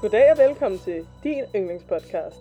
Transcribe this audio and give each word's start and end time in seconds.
Goddag 0.00 0.32
og 0.32 0.38
velkommen 0.38 0.78
til 0.78 1.06
din 1.22 1.44
yndlingspodcast, 1.56 2.36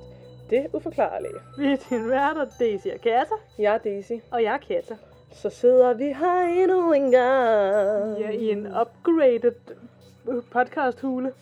Det 0.50 0.68
Uforklarlige. 0.74 1.34
Vi 1.58 1.66
er 1.66 1.78
din 1.90 2.10
værter, 2.10 2.46
Daisy 2.60 2.88
og 2.88 3.02
Kata. 3.02 3.36
Jeg 3.60 3.74
er 3.74 3.78
Daisy. 3.78 4.12
Og 4.32 4.44
jeg 4.44 4.54
er 4.54 4.58
Kata. 4.58 4.96
Så 5.32 5.50
sidder 5.50 5.94
vi 5.94 6.04
her 6.04 6.40
endnu 6.64 6.94
en 6.94 7.12
gang. 7.12 8.20
Ja, 8.20 8.30
i 8.30 8.50
en 8.52 8.66
upgraded 8.68 9.52
podcast-hule. 10.52 11.34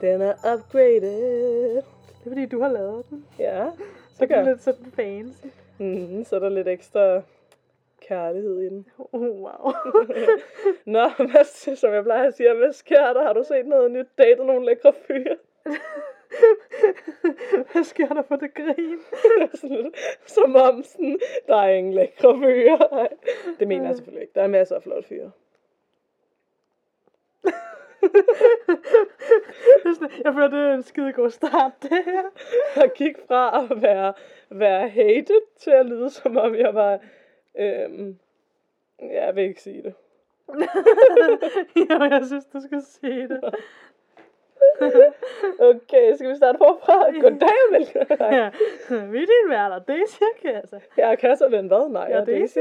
Den 0.00 0.20
er 0.20 0.32
upgraded. 0.54 1.74
Det 1.74 2.24
er 2.26 2.28
fordi, 2.30 2.46
du 2.46 2.60
har 2.62 2.68
lavet 2.72 3.04
den. 3.10 3.26
Ja, 3.38 3.66
Så 4.14 4.24
det 4.24 4.32
er 4.32 4.42
gør. 4.42 4.50
lidt 4.50 4.62
sådan 4.62 4.92
fancy. 4.96 5.46
Mm, 5.78 6.24
så 6.24 6.36
er 6.36 6.40
der 6.40 6.48
lidt 6.48 6.68
ekstra 6.68 7.22
kærlighed 8.08 8.60
i 8.60 8.64
den. 8.68 8.86
Oh, 9.12 9.20
wow. 9.22 9.72
Nå, 10.96 11.08
hvad, 11.18 11.76
som 11.76 11.92
jeg 11.92 12.04
plejer 12.04 12.26
at 12.28 12.34
sige, 12.34 12.54
hvad 12.54 12.72
sker 12.72 13.12
der? 13.12 13.22
Har 13.22 13.32
du 13.32 13.44
set 13.48 13.66
noget 13.66 13.90
nyt? 13.90 14.06
Datet 14.18 14.46
nogle 14.46 14.66
lækre 14.66 14.92
fyre? 15.06 15.36
Hvad 17.72 17.84
sker 17.84 18.08
der 18.08 18.22
for 18.22 18.36
det 18.36 18.54
grin? 18.54 18.98
Sådan 19.54 19.92
som 20.26 20.56
om 20.56 20.82
sådan, 20.82 21.18
der 21.46 21.56
er 21.56 21.70
ingen 21.70 21.94
lækre 21.94 22.38
fyre. 22.38 23.08
Det 23.58 23.68
mener 23.68 23.86
jeg 23.86 23.96
selvfølgelig 23.96 24.22
ikke. 24.22 24.34
Der 24.34 24.42
er 24.42 24.48
masser 24.48 24.76
af 24.76 24.82
flotte 24.82 25.08
fyre. 25.08 25.30
Jeg 30.24 30.34
føler, 30.34 30.48
det 30.48 30.58
er 30.58 30.74
en 30.74 30.82
skide 30.82 31.12
god 31.12 31.30
start, 31.30 31.72
det 31.82 32.04
her. 32.04 32.22
Jeg 32.76 32.90
gik 32.94 33.18
fra 33.28 33.66
at 33.70 33.82
være, 33.82 34.14
være 34.50 34.88
hated 34.88 35.40
til 35.56 35.70
at 35.70 35.86
lyde, 35.86 36.10
som 36.10 36.36
om 36.36 36.54
jeg 36.54 36.74
var... 36.74 36.98
Øhm, 37.58 38.18
ja, 39.00 39.24
jeg 39.24 39.36
vil 39.36 39.44
ikke 39.44 39.62
sige 39.62 39.82
det. 39.82 39.94
jo, 41.90 42.04
jeg 42.10 42.26
synes, 42.26 42.46
du 42.46 42.60
skal 42.60 42.82
sige 42.82 43.28
det. 43.28 43.40
Okay, 45.70 46.14
skal 46.16 46.30
vi 46.30 46.36
starte 46.36 46.58
forfra? 46.58 47.10
Goddag 47.20 47.48
og. 47.70 48.18
Nej, 48.20 48.34
Ja. 48.36 48.50
Vi 48.90 49.18
er 49.22 49.26
din 49.26 49.50
værter, 49.50 49.78
Daisy 49.78 50.22
og. 50.72 50.80
Jeg 50.96 51.10
er 51.12 51.14
Kasser, 51.14 51.48
men 51.48 51.66
hvad? 51.66 51.88
Nej, 51.88 52.02
jeg 52.02 52.12
er 52.12 52.18
Ja, 52.18 52.24
Daisy. 52.38 52.58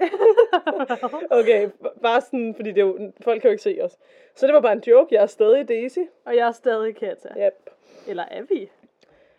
Okay, 1.30 1.68
bare 2.02 2.20
sådan, 2.20 2.54
fordi 2.54 2.70
det 2.72 2.80
er 2.80 2.86
jo, 2.86 3.12
folk 3.24 3.40
kan 3.40 3.48
jo 3.48 3.52
ikke 3.52 3.62
se 3.62 3.78
os. 3.82 3.96
Så 4.34 4.46
det 4.46 4.54
var 4.54 4.60
bare 4.60 4.72
en 4.72 4.82
joke. 4.86 5.14
Jeg 5.14 5.22
er 5.22 5.26
stadig 5.26 5.68
Daisy. 5.68 5.98
Og 6.24 6.36
jeg 6.36 6.48
er 6.48 6.52
stadig 6.52 6.96
Kata. 6.96 7.28
Yep. 7.46 7.70
Eller 8.08 8.24
er 8.30 8.42
vi? 8.42 8.70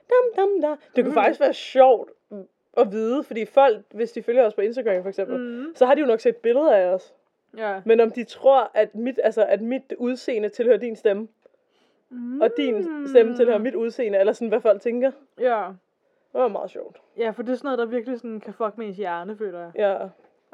Dam, 0.10 0.36
dam, 0.36 0.62
da. 0.62 0.76
Det 0.96 1.04
kunne 1.04 1.14
faktisk 1.14 1.40
være 1.40 1.54
sjovt 1.54 2.10
at 2.78 2.92
vide, 2.92 3.24
fordi 3.24 3.46
folk, 3.46 3.78
hvis 3.94 4.12
de 4.12 4.24
følger 4.24 4.46
os 4.46 4.54
på 4.54 4.62
Instagram 4.62 5.02
for 5.02 5.10
eksempel, 5.10 5.38
Mm. 5.40 5.76
så 5.76 5.86
har 5.86 5.96
de 5.96 6.02
jo 6.02 6.08
nok 6.08 6.20
set 6.20 6.36
billeder 6.36 6.74
af 6.76 6.86
os. 6.86 7.14
Ja. 7.58 7.82
Men 7.86 8.00
om 8.00 8.12
de 8.12 8.24
tror, 8.24 8.72
at 8.74 8.96
mit, 8.96 9.20
altså, 9.24 9.46
at 9.46 9.62
mit 9.62 9.94
udseende 9.98 10.50
tilhører 10.50 10.78
din 10.78 10.96
stemme, 10.96 11.28
Mm. 12.12 12.42
og 12.42 12.50
din 12.58 13.08
stemme 13.08 13.36
tilhører 13.36 13.58
mit 13.58 13.76
udseende, 13.76 14.18
eller 14.20 14.34
sådan, 14.34 14.48
hvad 14.48 14.62
folk 14.62 14.82
tænker. 14.82 15.12
Ja. 15.40 15.68
Det 16.34 16.42
var 16.42 16.48
meget 16.48 16.70
sjovt. 16.70 17.02
Ja, 17.18 17.30
for 17.30 17.44
det 17.44 17.52
er 17.52 17.56
sådan 17.56 17.68
noget, 17.68 17.80
der 17.80 17.86
virkelig 17.86 18.20
sådan 18.20 18.40
kan 18.40 18.54
fuck 18.54 18.78
med 18.78 18.88
ens 18.88 18.98
hjerne, 18.98 19.38
føler 19.38 19.60
jeg. 19.60 19.72
Ja, 19.76 19.98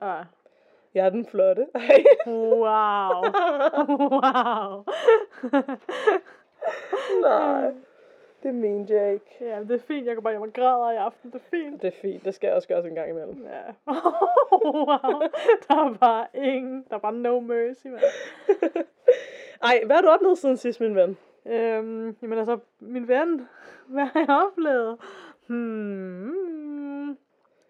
Ja. 0.07 0.23
jeg 0.93 1.05
er 1.05 1.09
den 1.09 1.25
flotte. 1.25 1.67
Wow. 2.27 3.23
wow. 4.11 4.83
Nej, 7.21 7.71
det 8.43 8.55
mener 8.55 8.95
jeg 9.01 9.13
ikke. 9.13 9.37
ja, 9.41 9.59
det 9.59 9.71
er 9.71 9.79
fint. 9.87 10.07
Jeg 10.07 10.15
går 10.15 10.21
bare 10.21 10.33
hjem 10.33 10.41
og 10.41 10.53
græder 10.53 10.91
i 10.91 10.95
aften. 10.95 11.31
Det 11.31 11.35
er 11.41 11.49
fint. 11.57 11.81
Det 11.81 11.87
er 11.87 11.97
fint, 12.01 12.25
det 12.25 12.33
skal 12.33 12.47
jeg 12.47 12.55
også 12.55 12.67
gøres 12.67 12.85
en 12.85 12.95
gang 12.95 13.09
imellem. 13.09 13.43
Ja. 13.45 13.61
wow. 14.65 15.21
Der 15.67 15.75
er 15.75 15.93
bare 15.99 16.27
ingen. 16.33 16.85
Der 16.89 16.95
er 16.95 16.99
bare 16.99 17.13
no 17.13 17.39
mercy, 17.39 17.87
mand. 17.87 18.01
Ej, 19.63 19.81
hvad 19.85 19.95
har 19.95 20.01
du 20.01 20.07
oplevet 20.07 20.37
siden 20.37 20.57
sidst, 20.57 20.79
min 20.81 20.95
ven? 20.95 21.17
Øhm, 21.49 22.15
jamen 22.21 22.37
altså, 22.37 22.59
min 22.79 23.07
ven. 23.07 23.47
Hvad 23.93 24.05
har 24.05 24.19
jeg 24.19 24.43
oplevet? 24.51 24.97
Hmm. 25.47 27.17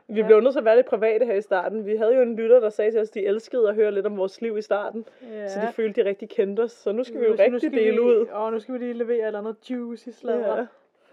Vi 0.09 0.19
Ja. 0.19 0.25
blev 0.27 0.41
nødt 0.41 0.53
til 0.53 0.59
at 0.59 0.65
være 0.65 0.75
lidt 0.75 0.85
private 0.88 1.25
her 1.25 1.33
i 1.33 1.41
starten. 1.41 1.85
Vi 1.85 1.95
havde 1.95 2.15
jo 2.15 2.21
en 2.21 2.35
lytter, 2.35 2.59
der 2.59 2.69
sagde 2.69 2.91
til 2.91 2.99
os, 3.01 3.07
at 3.09 3.13
de 3.13 3.25
elskede 3.25 3.69
at 3.69 3.75
høre 3.75 3.91
lidt 3.91 4.05
om 4.05 4.17
vores 4.17 4.41
liv 4.41 4.57
i 4.57 4.61
starten. 4.61 5.05
Ja. 5.21 5.47
Så 5.47 5.59
de 5.61 5.73
følte, 5.73 6.01
de 6.03 6.09
rigtig 6.09 6.29
kendte 6.29 6.61
os. 6.61 6.71
Så 6.71 6.91
nu 6.91 7.03
skal 7.03 7.19
vi 7.19 7.25
jo 7.25 7.31
Nu- 7.31 7.38
nu 7.38 7.43
rigtig 7.43 7.61
skal 7.61 7.71
dele 7.79 7.91
vi, 7.91 7.99
ud. 7.99 8.27
Og 8.31 8.51
nu 8.51 8.59
skal 8.59 8.73
vi 8.73 8.79
lige 8.79 8.93
levere 8.93 9.17
et 9.19 9.25
eller 9.27 9.39
andet 9.39 9.69
juicy 9.71 10.09
sladder. 10.09 10.57
Ja. 10.57 10.65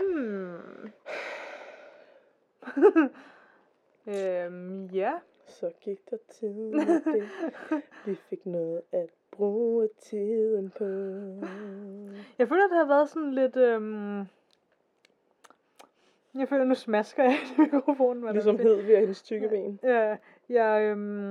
Hmm. 0.04 0.52
øhm, 4.06 4.86
ja. 4.86 5.12
Så 5.46 5.70
gik 5.80 6.10
der 6.10 6.16
tid. 6.30 6.72
Vi 8.06 8.14
fik 8.14 8.46
noget 8.46 8.82
at 8.92 9.08
bruge 9.36 9.88
tiden 10.02 10.70
på. 10.78 10.84
Jeg 12.38 12.48
føler, 12.48 12.68
det 12.68 12.76
har 12.76 12.86
været 12.86 13.08
sådan 13.08 13.34
lidt... 13.34 13.56
Øhm... 13.56 14.18
Jeg 16.34 16.48
føler, 16.48 16.64
nu 16.64 16.74
smasker 16.74 17.22
jeg 17.22 17.36
i 17.58 17.60
mikrofonen. 17.60 18.32
Ligesom 18.32 18.58
hed 18.58 18.82
vi 18.82 18.92
af 18.92 19.00
hendes 19.00 19.22
tykke 19.22 19.48
ben. 19.48 19.80
Ja, 19.82 20.16
jeg, 20.48 20.82
øhm... 20.82 21.28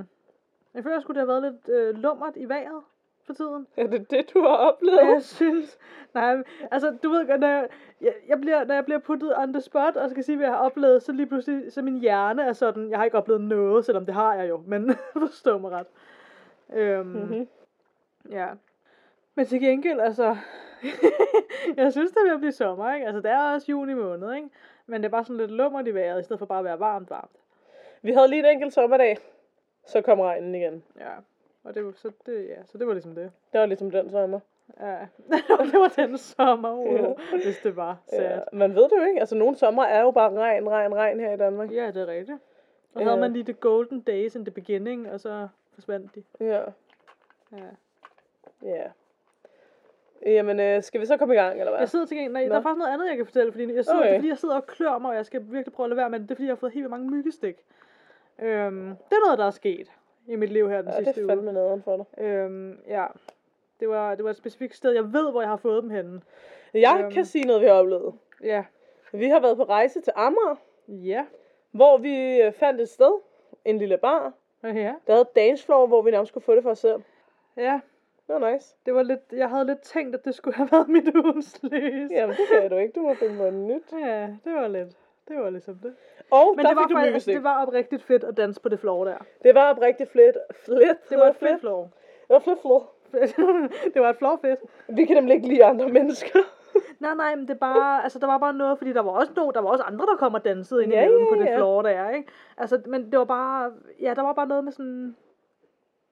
jeg 0.74 0.84
føler, 0.84 1.00
sgu, 1.00 1.14
det 1.14 1.20
har 1.20 1.26
været 1.26 1.44
lidt 1.44 1.70
øh, 1.70 1.96
lummert 1.96 2.34
i 2.36 2.50
vejret 2.50 2.82
for 3.26 3.34
tiden. 3.34 3.68
Er 3.78 3.88
det 3.88 4.12
det, 4.12 4.34
du 4.34 4.42
har 4.42 4.56
oplevet? 4.56 5.00
Og 5.00 5.08
jeg 5.08 5.24
synes... 5.24 5.78
Nej, 6.14 6.44
altså, 6.72 6.98
du 7.04 7.10
ved 7.10 7.28
godt, 7.28 7.40
når 7.40 7.48
jeg, 7.48 7.68
jeg, 8.02 8.14
jeg, 8.28 8.42
bliver, 8.42 8.64
når 8.64 8.74
jeg 8.76 8.86
bliver 8.86 9.00
puttet 9.00 9.38
on 9.38 9.54
the 9.54 9.62
spot, 9.62 9.96
og 9.96 10.10
skal 10.10 10.24
sige, 10.24 10.38
hvad 10.38 10.48
jeg 10.48 10.56
har 10.56 10.66
oplevet, 10.66 11.04
så 11.04 11.12
lige 11.12 11.26
pludselig, 11.26 11.74
så 11.74 11.82
min 11.82 12.00
hjerne 12.00 12.44
er 12.44 12.54
sådan, 12.54 12.90
jeg 12.90 13.00
har 13.00 13.06
ikke 13.06 13.18
oplevet 13.18 13.42
noget, 13.42 13.86
selvom 13.86 14.06
det 14.06 14.14
har 14.14 14.34
jeg 14.36 14.50
jo, 14.50 14.64
men 14.68 14.92
forstå 15.28 15.58
mig 15.58 15.72
ret. 15.72 15.88
Øhm, 16.74 17.08
Mm-hmm. 17.08 17.48
Ja. 18.32 18.48
Men 19.36 19.46
til 19.46 19.60
gengæld, 19.62 20.00
altså, 20.00 20.36
jeg 21.78 21.92
synes, 21.92 22.12
det 22.12 22.18
er 22.20 22.24
ved 22.24 22.34
at 22.34 22.40
blive 22.40 22.52
sommer, 22.52 22.94
ikke? 22.94 23.06
Altså, 23.06 23.22
det 23.22 23.32
er 23.32 23.54
også 23.54 23.72
juni 23.72 23.94
måned, 23.94 24.34
ikke? 24.34 24.50
Men 24.86 25.02
det 25.02 25.08
er 25.08 25.12
bare 25.12 25.24
sådan 25.24 25.38
lidt 25.38 25.52
lummert 25.52 25.88
i 25.88 25.94
vejret, 25.94 26.20
i 26.20 26.24
stedet 26.24 26.40
for 26.40 26.46
bare 26.46 26.60
at 26.60 26.66
være 26.66 26.80
varmt, 26.80 27.10
varmt. 27.10 27.32
Vi 28.02 28.12
havde 28.12 28.28
lige 28.28 28.40
en 28.40 28.46
enkelt 28.46 28.74
sommerdag. 28.74 29.18
Så 29.86 30.02
kom 30.02 30.20
regnen 30.20 30.56
igen. 30.56 30.84
Ja. 31.00 31.12
Og 31.64 31.76
det 31.76 31.86
var, 31.86 31.92
så, 31.96 32.12
det, 32.26 32.48
ja, 32.50 32.64
så 32.66 32.78
det 32.78 32.88
var 32.88 32.94
ligesom 32.94 33.16
det. 33.16 33.32
Det 33.54 33.60
var 33.60 33.66
ligesom 33.66 33.92
den 33.92 34.10
sommer. 34.10 34.40
Ja. 34.80 34.98
Det 35.72 35.80
var 35.80 35.94
den 35.96 36.18
sommer, 36.18 36.74
wow, 36.76 36.92
Ja. 37.32 37.38
hvis 37.44 37.58
det 37.64 37.76
var 37.76 37.98
sad. 38.10 38.20
Ja, 38.22 38.40
man 38.54 38.76
ved 38.76 38.84
det 38.84 38.92
jo 38.98 39.04
ikke. 39.04 39.20
Altså, 39.20 39.36
nogle 39.36 39.56
sommer 39.56 39.84
er 39.84 40.02
jo 40.02 40.12
bare 40.12 40.34
regn, 40.40 40.70
regn, 40.70 40.96
regn 40.96 41.20
her 41.20 41.32
i 41.34 41.38
Danmark. 41.38 41.72
Ja, 41.72 41.88
det 41.88 41.98
er 41.98 42.08
rigtigt. 42.08 42.38
Og 42.94 42.94
så 42.94 43.00
Ja. 43.00 43.06
havde 43.06 43.20
man 43.20 43.34
lige 43.34 43.44
the 43.44 43.54
golden 43.54 44.02
days 44.02 44.36
in 44.36 44.46
the 44.46 44.52
beginning, 44.52 45.12
og 45.12 45.20
så 45.20 45.48
forsvandt 45.74 46.16
de. 46.16 46.24
Ja, 46.40 46.62
Ja. 47.52 47.58
Ja. 48.64 48.84
Jamen, 50.26 50.60
øh, 50.60 50.84
skal 50.84 51.02
vi 51.02 51.06
så 51.06 51.18
komme 51.18 51.34
i 51.34 51.38
gang, 51.38 51.60
eller 51.60 51.72
hvad? 51.72 51.80
Jeg 51.80 51.90
sidder 51.90 52.06
til 52.06 52.18
gengæld, 52.18 52.34
nej, 52.34 52.42
der 52.44 52.50
Nå. 52.50 52.56
er 52.56 52.62
faktisk 52.62 52.78
noget 52.80 52.94
andet, 52.94 53.08
jeg 53.08 53.16
kan 53.18 53.26
fortælle, 53.26 53.52
fordi 53.52 53.76
jeg 53.76 53.86
sidder, 53.86 54.00
Okay. 54.00 54.08
det 54.10 54.16
er, 54.16 54.20
fordi 54.20 54.30
jeg 54.30 54.38
sidder 54.38 54.56
og 54.56 54.66
klør 54.66 54.98
mig, 54.98 55.10
og 55.12 55.16
jeg 55.16 55.26
skal 55.26 55.42
virkelig 55.52 55.74
prøve 55.74 55.86
at 55.86 55.90
lade 55.90 55.98
være 55.98 56.10
med 56.10 56.20
det. 56.20 56.30
Det 56.30 56.34
er, 56.34 56.36
fordi 56.36 56.46
jeg 56.48 56.52
har 56.52 56.56
fået 56.60 56.72
helt 56.74 56.90
mange 56.90 57.10
myggestik. 57.10 57.56
Øhm, 58.40 58.86
det 59.10 59.16
er 59.16 59.26
noget, 59.26 59.40
der 59.40 59.46
er 59.46 59.52
sket 59.52 59.92
i 60.28 60.36
mit 60.36 60.50
liv 60.50 60.70
her 60.70 60.82
den 60.82 60.92
Ja, 60.92 60.98
det 60.98 61.06
sidste 61.06 61.22
er 61.22 61.26
uge. 61.26 61.32
fandme 61.32 61.52
nederen 61.54 61.84
for 61.84 61.98
dig. 61.98 62.24
Øhm, 62.26 62.80
ja. 62.88 63.06
Det 63.80 63.90
var, 63.90 64.16
det 64.16 64.24
var 64.24 64.30
et 64.30 64.36
specifikt 64.38 64.76
sted. 64.76 64.92
Jeg 64.92 65.14
ved, 65.14 65.32
hvor 65.32 65.42
jeg 65.42 65.50
har 65.50 65.58
fået 65.58 65.84
dem 65.84 65.90
henne. 65.90 66.22
Jeg 66.74 67.00
Øhm. 67.04 67.12
kan 67.12 67.26
sige 67.26 67.46
noget, 67.46 67.62
vi 67.62 67.68
har 67.68 67.74
oplevet. 67.74 68.14
Ja. 68.44 68.64
Vi 69.14 69.28
har 69.30 69.40
været 69.40 69.58
på 69.58 69.64
rejse 69.64 70.02
til 70.02 70.14
Amager, 70.16 70.56
Ja. 70.88 71.26
hvor 71.72 71.98
vi 71.98 72.42
øh, 72.42 72.54
fandt 72.54 72.82
et 72.82 72.90
sted, 72.90 73.20
en 73.66 73.78
lille 73.78 73.98
bar, 73.98 74.34
Ja. 74.64 74.70
der 75.08 75.14
havde 75.14 75.28
dance 75.36 75.66
floor, 75.66 75.88
hvor 75.88 76.02
vi 76.02 76.12
nærmest 76.12 76.30
skulle 76.30 76.44
få 76.44 76.56
det 76.56 76.64
for 76.64 76.70
os 76.72 76.80
selv. 76.80 77.02
Ja. 77.58 77.80
Det 78.28 78.36
var 78.36 78.52
nice. 78.52 78.76
Det 78.86 78.94
var 78.96 79.04
lidt, 79.04 79.20
jeg 79.32 79.50
havde 79.50 79.66
lidt 79.66 79.82
tænkt, 79.82 80.16
at 80.16 80.26
det 80.26 80.36
skulle 80.36 80.56
have 80.56 80.70
været 80.72 80.88
mit 80.90 81.16
ugens 81.16 81.60
lys. 81.64 82.12
Jamen, 82.12 82.36
det 82.36 82.46
kan 82.52 82.70
du 82.70 82.78
ikke. 82.78 82.94
Du 82.96 83.02
må 83.02 83.14
finde 83.14 83.38
på 83.38 83.50
nyt. 83.50 83.84
Ja, 84.06 84.22
det 84.46 84.54
var 84.54 84.68
lidt. 84.68 84.98
Det 85.28 85.38
var 85.40 85.50
ligesom 85.50 85.76
det. 85.84 85.96
Og 86.32 86.54
Men 86.56 86.66
der 86.66 86.70
det 86.70 86.76
var, 86.78 86.88
fik 86.88 86.96
du 86.96 87.00
faktisk, 87.02 87.26
det 87.26 87.44
var 87.44 87.66
oprigtigt 87.66 88.04
fedt 88.04 88.24
at 88.24 88.38
danse 88.38 88.62
på 88.62 88.70
det 88.70 88.80
floor 88.80 89.06
der. 89.06 89.18
Det 89.44 89.56
var 89.56 89.72
oprigtigt 89.74 90.12
flit. 90.12 90.38
Flit. 90.66 91.10
Det 91.10 91.18
var 91.18 91.28
et 91.30 91.36
fedt 91.36 91.60
floor. 91.60 91.84
Det 92.28 92.30
var 92.30 92.40
flit, 92.40 92.58
flit. 93.12 93.94
det 93.94 94.02
var 94.02 94.10
et 94.10 94.18
floor 94.18 94.40
fedt. 94.42 94.60
Vi 94.88 95.06
kan 95.06 95.16
nemlig 95.16 95.36
ikke 95.36 95.48
lide 95.48 95.66
andre 95.66 95.88
mennesker. 95.90 96.40
Nej, 97.00 97.16
nej, 97.16 97.36
men 97.36 97.48
det 97.48 97.60
bare, 97.60 98.04
altså 98.04 98.20
der 98.20 98.28
var 98.28 98.38
bare 98.38 98.54
noget, 98.54 98.78
fordi 98.78 98.94
der 98.94 99.02
var 99.02 99.12
også 99.12 99.32
nogen, 99.36 99.54
der 99.54 99.62
var 99.62 99.70
også 99.70 99.84
andre, 99.84 100.06
der 100.06 100.16
kom 100.16 100.34
og 100.34 100.46
dansede 100.46 100.84
ind 100.84 100.92
Ja, 100.94 101.02
imellem 101.06 101.24
ja, 101.24 101.30
på 101.30 101.36
det 101.36 101.46
ja. 101.46 101.58
floor 101.58 101.82
der, 101.82 102.10
ikke? 102.10 102.28
Altså, 102.58 102.82
men 102.86 103.12
det 103.12 103.20
var 103.20 103.26
bare, 103.26 103.72
ja, 104.02 104.14
der 104.14 104.22
var 104.22 104.34
bare 104.34 104.48
noget 104.48 104.64
med 104.64 104.72
sådan, 104.72 105.16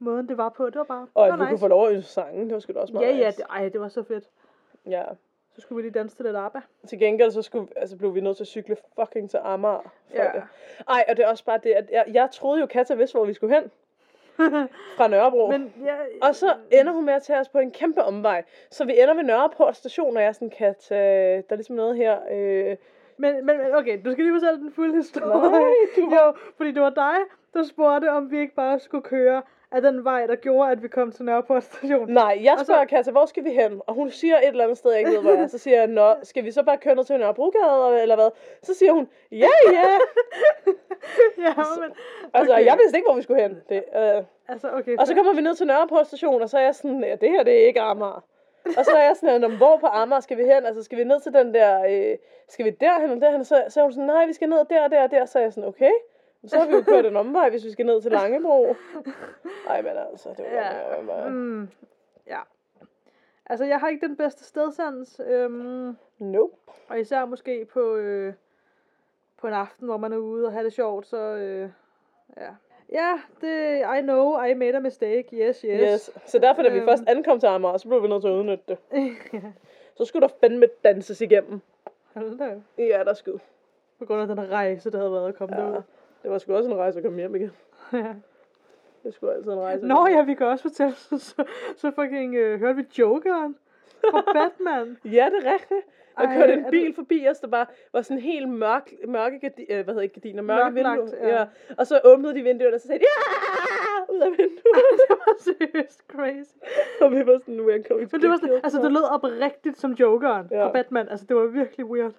måden 0.01 0.27
det 0.30 0.38
var 0.38 0.50
på, 0.50 0.65
det 0.65 0.75
var 0.75 0.83
bare, 0.83 1.07
Og 1.13 1.27
at 1.27 1.39
vi 1.39 1.45
kunne 1.45 1.59
få 1.59 1.68
lov 1.68 1.88
at 1.88 1.94
øve 1.94 2.01
sangen, 2.01 2.45
det 2.45 2.53
var 2.53 2.59
sgu 2.59 2.74
da 2.74 2.80
også 2.80 2.94
meget 2.94 3.07
Ja, 3.07 3.15
ja, 3.15 3.25
nice. 3.25 3.38
det, 3.38 3.45
ej, 3.50 3.69
det 3.69 3.81
var 3.81 3.88
så 3.88 4.03
fedt. 4.03 4.24
ja. 4.88 5.03
Så 5.56 5.62
skulle 5.62 5.77
vi 5.83 5.89
lige 5.89 6.00
danse 6.00 6.15
til 6.15 6.25
lidt 6.25 6.36
ABBA. 6.38 6.59
Til 6.88 7.00
gengæld 7.00 7.31
så 7.31 7.42
skulle, 7.42 7.68
altså, 7.75 7.98
blev 7.98 8.15
vi 8.15 8.21
nødt 8.21 8.38
til 8.38 8.44
at 8.44 8.48
cykle 8.48 8.77
fucking 9.00 9.30
til 9.30 9.39
Amager. 9.44 9.80
For 10.09 10.15
Ja. 10.24 10.24
det. 10.33 10.44
Ej, 10.89 11.06
og 11.09 11.18
det 11.18 11.25
er 11.25 11.30
også 11.30 11.45
bare 11.45 11.59
det, 11.63 11.71
at 11.71 11.89
jeg, 11.92 12.06
jeg 12.13 12.30
troede 12.31 12.59
jo, 12.62 12.65
Katja 12.65 12.95
vidste, 12.95 13.18
hvor 13.18 13.25
vi 13.25 13.33
skulle 13.33 13.56
hen. 13.56 13.71
Fra 14.98 15.07
Nørrebro. 15.07 15.48
Men 15.51 15.74
ja, 15.86 15.95
Og 16.27 16.36
så 16.36 16.54
ender 16.71 16.92
hun 16.94 17.06
med 17.06 17.13
at 17.13 17.24
tage 17.24 17.39
os 17.39 17.50
på 17.50 17.59
en 17.59 17.71
kæmpe 17.71 18.04
omvej. 18.04 18.44
Så 18.69 18.86
vi 18.86 19.01
ender 19.01 19.13
ved 19.13 19.24
Nørreport 19.24 19.75
station, 19.75 20.15
og 20.18 20.21
jeg 20.24 20.27
er 20.30 20.31
sådan, 20.33 20.50
Katja, 20.50 20.97
der 21.36 21.42
er 21.50 21.56
ligesom 21.56 21.75
noget 21.75 21.95
her. 21.97 22.19
Øh, 22.31 22.77
Men, 23.18 23.45
men 23.45 23.56
okay, 23.74 24.01
du 24.06 24.12
skal 24.12 24.24
lige 24.25 24.36
fortælle 24.39 24.59
den 24.59 24.71
fulde 24.71 24.95
historie. 24.95 25.50
Nej, 25.51 25.62
du 25.95 26.09
var- 26.09 26.25
Jo, 26.27 26.33
fordi 26.57 26.71
det 26.71 26.81
var 26.81 26.89
dig, 26.89 27.15
der 27.54 27.63
spurgte, 27.63 28.12
om 28.12 28.31
vi 28.31 28.39
ikke 28.39 28.56
bare 28.56 28.80
skulle 28.80 29.04
køre 29.04 29.42
af 29.71 29.81
den 29.81 30.03
vej, 30.03 30.25
der 30.27 30.35
gjorde, 30.35 30.71
at 30.71 30.83
vi 30.83 30.88
kom 30.88 31.12
til 31.12 31.25
Nørreport 31.25 31.63
station. 31.63 32.09
Nej, 32.09 32.39
jeg 32.44 32.53
Og 32.53 32.59
så- 32.59 32.65
spørger 32.65 32.85
Katja, 32.85 33.12
hvor 33.12 33.25
skal 33.25 33.44
vi 33.44 33.50
hen? 33.50 33.81
Og 33.88 33.94
hun 33.94 34.09
siger 34.09 34.38
et 34.38 34.47
eller 34.47 34.63
andet 34.63 34.77
sted, 34.77 34.91
jeg 34.91 35.00
ikke 35.00 35.12
ved, 35.12 35.21
hvor 35.21 35.31
jeg 35.31 35.41
er. 35.41 35.47
Så 35.47 35.57
siger 35.57 35.77
jeg, 35.77 35.88
Nå, 35.88 36.13
skal 36.23 36.44
vi 36.45 36.51
så 36.51 36.63
bare 36.63 36.77
køre 36.77 36.95
ned 36.95 37.03
til 37.03 37.19
Nørrebrogade, 37.19 38.01
eller 38.01 38.15
hvad? 38.15 38.29
Så 38.63 38.73
siger 38.73 38.91
hun, 38.91 39.07
ja, 39.31 39.47
ja. 39.71 39.88
ja, 41.45 41.53
men... 41.81 41.91
Altså, 42.33 42.53
okay. 42.53 42.65
jeg 42.65 42.77
vidste 42.81 42.97
ikke, 42.97 43.07
hvor 43.07 43.15
vi 43.15 43.21
skulle 43.21 43.41
hen. 43.41 43.57
Det, 43.69 43.83
øh. 43.95 44.23
Altså, 44.47 44.68
okay. 44.73 44.97
Og 44.97 45.07
så 45.07 45.15
kommer 45.15 45.33
vi 45.33 45.41
ned 45.41 45.56
til 45.56 45.68
Nørreport 45.68 46.07
station, 46.07 46.41
og 46.41 46.50
så 46.50 46.57
er 46.57 46.62
jeg 46.63 46.75
sådan, 46.75 47.03
ja, 47.03 47.15
det 47.15 47.29
her, 47.29 47.44
det 47.44 47.62
er 47.63 47.68
ikke 47.68 47.81
Amager. 47.81 48.23
Og 48.77 48.85
så 48.85 48.91
er 48.91 49.03
jeg 49.03 49.15
sådan, 49.15 49.41
"Nå, 49.41 49.47
men 49.47 49.57
hvor 49.57 49.77
på 49.77 49.88
Amager 49.88 50.19
skal 50.19 50.38
vi 50.38 50.44
hen? 50.44 50.65
Altså, 50.65 50.83
skal 50.83 50.97
vi 50.97 51.03
ned 51.03 51.19
til 51.19 51.33
den 51.33 51.53
der, 51.53 51.83
øh, 51.89 52.18
skal 52.47 52.65
vi 52.65 52.69
derhen 52.69 53.12
og 53.12 53.21
derhen? 53.21 53.45
Så, 53.45 53.63
så 53.69 53.79
er 53.79 53.83
hun 53.83 53.94
sådan, 53.94 54.07
nej, 54.07 54.25
vi 54.25 54.33
skal 54.33 54.50
ned 54.50 54.57
der, 54.69 54.88
der 54.88 55.03
og 55.03 55.12
der. 55.12 55.25
Så 55.25 55.39
er 55.39 55.44
jeg 55.44 55.53
sådan, 55.53 55.68
okay. 55.69 55.91
Så 56.47 56.59
har 56.59 56.67
vi 56.67 56.73
jo 56.73 56.81
kørt 56.81 57.05
en 57.05 57.15
omvej, 57.15 57.49
hvis 57.49 57.65
vi 57.65 57.71
skal 57.71 57.85
ned 57.85 58.01
til 58.01 58.11
Langebro. 58.11 58.75
Nej, 59.67 59.81
men 59.81 59.91
altså, 60.11 60.29
det 60.29 60.45
var 60.45 60.51
Ja, 60.51 60.95
godt, 60.95 61.07
bare... 61.07 61.29
mm, 61.29 61.69
ja. 62.27 62.39
Altså, 63.45 63.65
jeg 63.65 63.79
har 63.79 63.88
ikke 63.89 64.07
den 64.07 64.17
bedste 64.17 64.43
stedsans. 64.43 65.21
Øhm, 65.27 65.97
Nope. 66.19 66.53
og 66.89 66.99
især 66.99 67.25
måske 67.25 67.65
på, 67.65 67.95
øh, 67.95 68.33
på 69.38 69.47
en 69.47 69.53
aften, 69.53 69.85
hvor 69.88 69.97
man 69.97 70.13
er 70.13 70.17
ude 70.17 70.45
og 70.45 70.51
have 70.51 70.63
det 70.65 70.73
sjovt, 70.73 71.07
så... 71.07 71.17
Øh, 71.17 71.69
ja. 72.38 72.49
Ja, 72.91 73.21
det, 73.41 73.79
I 73.97 74.01
know, 74.01 74.44
I 74.44 74.53
made 74.53 74.75
a 74.75 74.79
mistake. 74.79 75.27
Yes, 75.33 75.61
yes. 75.61 75.81
Yes. 75.91 76.11
Så 76.25 76.39
derfor, 76.39 76.61
da 76.61 76.69
vi 76.69 76.77
Øhm. 76.77 76.87
først 76.87 77.03
ankom 77.07 77.39
til 77.39 77.47
Amager, 77.47 77.77
så 77.77 77.87
blev 77.87 78.03
vi 78.03 78.07
nødt 78.07 78.21
til 78.21 78.29
at 78.29 78.33
udnytte 78.33 78.63
det. 78.67 78.77
ja. 79.33 79.39
Så 79.97 80.05
skulle 80.05 80.27
der 80.27 80.33
fandme 80.39 80.65
danses 80.83 81.21
igennem. 81.21 81.61
Hold 82.13 82.37
da. 82.37 82.61
Ja, 82.77 83.03
der 83.03 83.13
skulle. 83.13 83.39
På 83.99 84.05
grund 84.05 84.21
af 84.21 84.27
den 84.27 84.51
rejse, 84.51 84.91
der 84.91 84.97
havde 84.97 85.11
været 85.11 85.27
at 85.27 85.35
komme 85.35 85.55
Ja. 85.55 85.61
derud. 85.61 85.81
Det 86.23 86.31
var 86.31 86.38
sgu 86.38 86.53
også 86.56 86.69
en 86.69 86.77
rejse 86.77 86.97
at 87.00 87.03
komme 87.06 87.19
hjem 87.19 87.35
igen. 87.35 87.51
Ja. 87.94 88.13
Det 89.03 89.13
skulle 89.13 89.33
altid 89.33 89.51
en 89.51 89.59
rejse. 89.59 89.85
Nå 89.85 90.07
ja, 90.07 90.23
vi 90.23 90.33
kan 90.33 90.45
også 90.47 90.62
fortælle, 90.62 90.94
så, 90.95 91.18
så, 91.35 91.44
så 91.77 91.91
fucking 91.91 92.35
øh, 92.35 92.59
hørte 92.59 92.75
vi 92.75 92.85
Jokeren 93.00 93.56
fra 94.12 94.21
Batman. 94.35 94.97
Ja, 95.06 95.29
det 95.31 95.47
er 95.47 95.53
rigtigt. 95.53 95.85
Der 96.18 96.27
Ej, 96.27 96.35
kørte 96.38 96.53
en 96.53 96.63
det- 96.63 96.71
bil 96.71 96.95
forbi 96.95 97.27
os, 97.29 97.39
der 97.39 97.47
bare 97.47 97.65
var 97.94 98.01
sådan 98.01 98.21
helt 98.21 98.50
mørk, 98.50 98.91
mørke 99.07 99.39
gardi, 99.39 99.62
øh, 99.69 99.75
hvad 99.83 99.85
hedder 99.85 100.01
ikke 100.01 100.13
gardiner, 100.15 100.41
mørke 100.41 100.73
vinduer. 100.75 101.07
ja. 101.21 101.27
Ja. 101.39 101.45
Og 101.77 101.88
så 101.88 102.01
åbnede 102.03 102.33
de 102.35 102.41
vinduerne, 102.44 102.75
og 102.75 102.81
så 102.81 102.88
sagde 102.88 103.00
de, 103.00 103.06
ja, 103.06 104.13
ud 104.13 104.19
af 104.19 104.29
vinduet. 104.31 104.63
det 105.09 105.18
var 105.25 105.35
seriøst 105.39 106.01
crazy. 106.07 106.56
og 107.01 107.12
vi 107.12 107.25
var 107.25 107.38
sådan, 107.39 107.59
we're 107.59 107.88
going 107.88 108.09
Men 108.12 108.21
det 108.21 108.29
var 108.29 108.38
sådan, 108.38 108.59
altså 108.63 108.77
now." 108.77 108.83
det 108.83 108.91
lød 108.91 109.03
oprigtigt 109.12 109.77
som 109.77 109.91
Jokeren. 109.91 110.47
Ja. 110.51 110.65
fra 110.65 110.71
Batman. 110.71 111.09
Altså 111.09 111.25
det 111.25 111.35
var 111.35 111.45
virkelig 111.45 111.85
weird. 111.85 112.13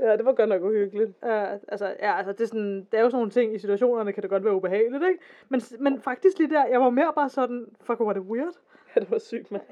Ja, 0.00 0.16
det 0.16 0.24
var 0.24 0.32
godt 0.32 0.48
nok 0.48 0.62
uhyggeligt. 0.62 1.10
Uh, 1.22 1.52
altså, 1.68 1.94
ja, 2.00 2.16
altså 2.16 2.32
det, 2.32 2.40
er 2.40 2.46
sådan, 2.46 2.86
det 2.92 2.98
er 2.98 3.02
jo 3.02 3.10
sådan 3.10 3.16
nogle 3.16 3.30
ting 3.30 3.54
i 3.54 3.58
situationerne, 3.58 4.12
kan 4.12 4.22
det 4.22 4.30
godt 4.30 4.44
være 4.44 4.54
ubehageligt, 4.54 5.04
ikke? 5.04 5.20
Men, 5.48 5.60
men 5.78 6.00
faktisk 6.00 6.38
lige 6.38 6.50
der, 6.50 6.66
jeg 6.66 6.80
var 6.80 6.90
mere 6.90 7.12
bare 7.14 7.28
sådan, 7.28 7.66
fuck, 7.80 7.98
hvor 7.98 8.06
var 8.06 8.12
det 8.12 8.22
weird. 8.22 8.54
Ja, 8.96 9.00
det 9.00 9.10
var 9.10 9.18
sygt, 9.18 9.50
mand. 9.50 9.62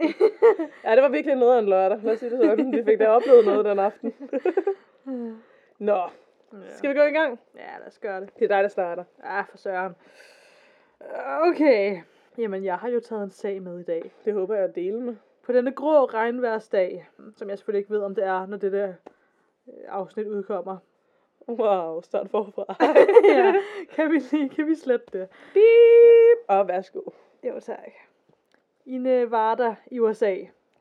ja, 0.84 0.94
det 0.94 1.02
var 1.02 1.08
virkelig 1.08 1.36
noget 1.36 1.54
af 1.54 1.58
en 1.58 1.68
lørdag. 1.68 2.00
Lad 2.02 2.12
os 2.12 2.18
sige 2.18 2.30
det 2.30 2.38
sådan. 2.38 2.72
Vi 2.72 2.84
fik 2.84 2.98
da 2.98 3.08
oplevet 3.08 3.46
noget 3.46 3.64
den 3.64 3.78
aften. 3.78 4.14
Nå, 5.78 6.00
skal 6.70 6.90
vi 6.90 6.94
gå 6.94 7.04
i 7.04 7.10
gang? 7.10 7.40
Ja, 7.54 7.78
lad 7.78 7.86
os 7.86 7.98
gøre 7.98 8.20
det. 8.20 8.30
Det 8.38 8.44
er 8.44 8.48
dig, 8.48 8.62
der 8.62 8.68
starter. 8.68 9.04
Ja, 9.24 9.40
for 9.40 9.56
søren. 9.56 9.94
Okay. 11.40 12.00
Jamen, 12.38 12.64
jeg 12.64 12.76
har 12.76 12.88
jo 12.88 13.00
taget 13.00 13.22
en 13.22 13.30
sag 13.30 13.62
med 13.62 13.80
i 13.80 13.82
dag. 13.82 14.12
Det 14.24 14.34
håber 14.34 14.54
jeg 14.54 14.64
at 14.64 14.74
dele 14.74 15.00
med. 15.00 15.16
På 15.42 15.52
denne 15.52 15.72
grå 15.72 16.04
regnværsdag, 16.04 17.08
som 17.36 17.48
jeg 17.48 17.58
selvfølgelig 17.58 17.78
ikke 17.78 17.90
ved, 17.90 18.00
om 18.00 18.14
det 18.14 18.24
er, 18.24 18.46
når 18.46 18.56
det 18.56 18.72
der 18.72 18.92
afsnit 19.88 20.26
udkommer. 20.26 20.76
Wow, 21.49 22.00
start 22.00 22.31
forfra. 22.31 22.76
ja, 23.34 23.55
kan 23.90 24.12
vi 24.12 24.19
lige, 24.19 24.49
kan 24.49 24.66
vi 24.66 24.75
slette 24.75 25.06
det? 25.19 25.28
Beep. 25.55 26.38
Og 26.49 26.69
værsgo. 26.69 27.00
Jo, 27.44 27.61
tak. 27.61 27.93
I 28.87 28.99
Nevada 28.99 29.76
i 29.90 30.00
USA 30.00 30.37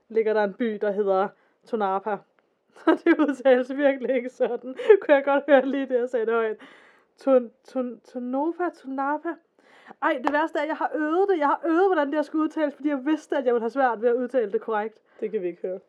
ligger 0.10 0.34
der 0.34 0.44
en 0.44 0.54
by, 0.54 0.78
der 0.82 0.92
hedder 0.92 1.28
Tonapa. 1.66 2.12
Og 2.88 2.94
det 3.06 3.20
udtales 3.20 3.76
virkelig 3.76 4.16
ikke 4.16 4.30
sådan. 4.30 4.76
Kunne 5.02 5.16
jeg 5.16 5.24
godt 5.24 5.44
høre 5.48 5.66
lige 5.66 5.86
det, 5.86 6.00
jeg 6.00 6.10
sagde 6.10 6.26
det 6.26 6.34
højt. 6.34 6.58
Ton, 7.18 7.52
ton, 7.64 8.00
tonova, 8.00 8.70
Tonapa. 8.70 9.30
Ej, 10.02 10.22
det 10.24 10.34
værste 10.34 10.58
er, 10.60 10.64
at 10.64 10.68
jeg 10.68 10.78
har 10.78 10.92
øvet 10.96 11.30
det. 11.30 11.38
Jeg 11.38 11.48
har 11.48 11.62
øvet, 11.66 11.88
hvordan 11.88 12.08
det 12.08 12.16
her 12.16 12.22
skulle 12.22 12.44
udtales, 12.44 12.76
fordi 12.76 12.90
jeg 12.90 13.06
vidste, 13.06 13.38
at 13.38 13.46
jeg 13.46 13.54
ville 13.54 13.64
have 13.64 13.70
svært 13.70 14.02
ved 14.02 14.10
at 14.10 14.16
udtale 14.16 14.52
det 14.52 14.62
korrekt. 14.62 15.02
Det 15.20 15.32
kan 15.32 15.42
vi 15.42 15.48
ikke 15.48 15.62
høre. 15.62 15.80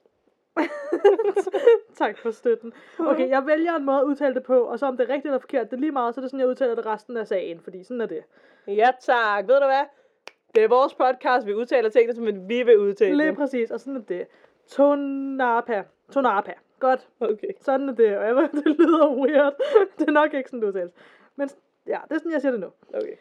tak 2.00 2.18
for 2.18 2.30
støtten. 2.30 2.72
Okay, 2.98 3.28
jeg 3.28 3.46
vælger 3.46 3.74
en 3.76 3.84
måde 3.84 3.98
at 3.98 4.04
udtale 4.04 4.34
det 4.34 4.42
på, 4.42 4.60
og 4.60 4.78
så 4.78 4.86
om 4.86 4.96
det 4.96 5.04
er 5.04 5.08
rigtigt 5.08 5.26
eller 5.26 5.38
forkert, 5.38 5.70
det 5.70 5.76
er 5.76 5.80
lige 5.80 5.92
meget, 5.92 6.14
så 6.14 6.20
er 6.20 6.22
det 6.22 6.30
sådan, 6.30 6.40
jeg 6.40 6.48
udtaler 6.48 6.74
det 6.74 6.86
resten 6.86 7.16
af 7.16 7.26
sagen, 7.26 7.60
fordi 7.60 7.84
sådan 7.84 8.00
er 8.00 8.06
det. 8.06 8.24
Ja 8.66 8.90
tak. 9.00 9.48
Ved 9.48 9.60
du 9.60 9.66
hvad? 9.66 9.84
Det 10.54 10.64
er 10.64 10.68
vores 10.68 10.94
podcast. 10.94 11.46
Vi 11.46 11.54
udtaler 11.54 11.88
tingene, 11.88 12.14
som 12.14 12.48
vi 12.48 12.62
vil 12.62 12.78
udtale 12.78 13.16
Lige 13.16 13.26
dem. 13.26 13.36
præcis, 13.36 13.70
og 13.70 13.80
sådan 13.80 13.96
er 13.96 14.00
det. 14.00 14.26
Tonapa. 14.68 15.82
Tonapa. 16.12 16.52
Godt. 16.80 17.08
Okay. 17.20 17.48
Sådan 17.60 17.88
er 17.88 17.92
det, 17.94 18.18
og 18.18 18.26
jeg 18.26 18.36
ved, 18.36 18.48
det 18.64 18.66
lyder 18.78 19.14
weird. 19.14 19.54
det 19.98 20.08
er 20.08 20.12
nok 20.12 20.34
ikke 20.34 20.50
sådan, 20.50 20.60
det 20.60 20.68
udtales. 20.68 20.92
Men 21.36 21.48
ja, 21.86 21.98
det 22.08 22.14
er 22.14 22.18
sådan, 22.18 22.32
jeg 22.32 22.40
siger 22.40 22.52
det 22.52 22.60
nu. 22.60 22.70
Okay. 22.94 23.16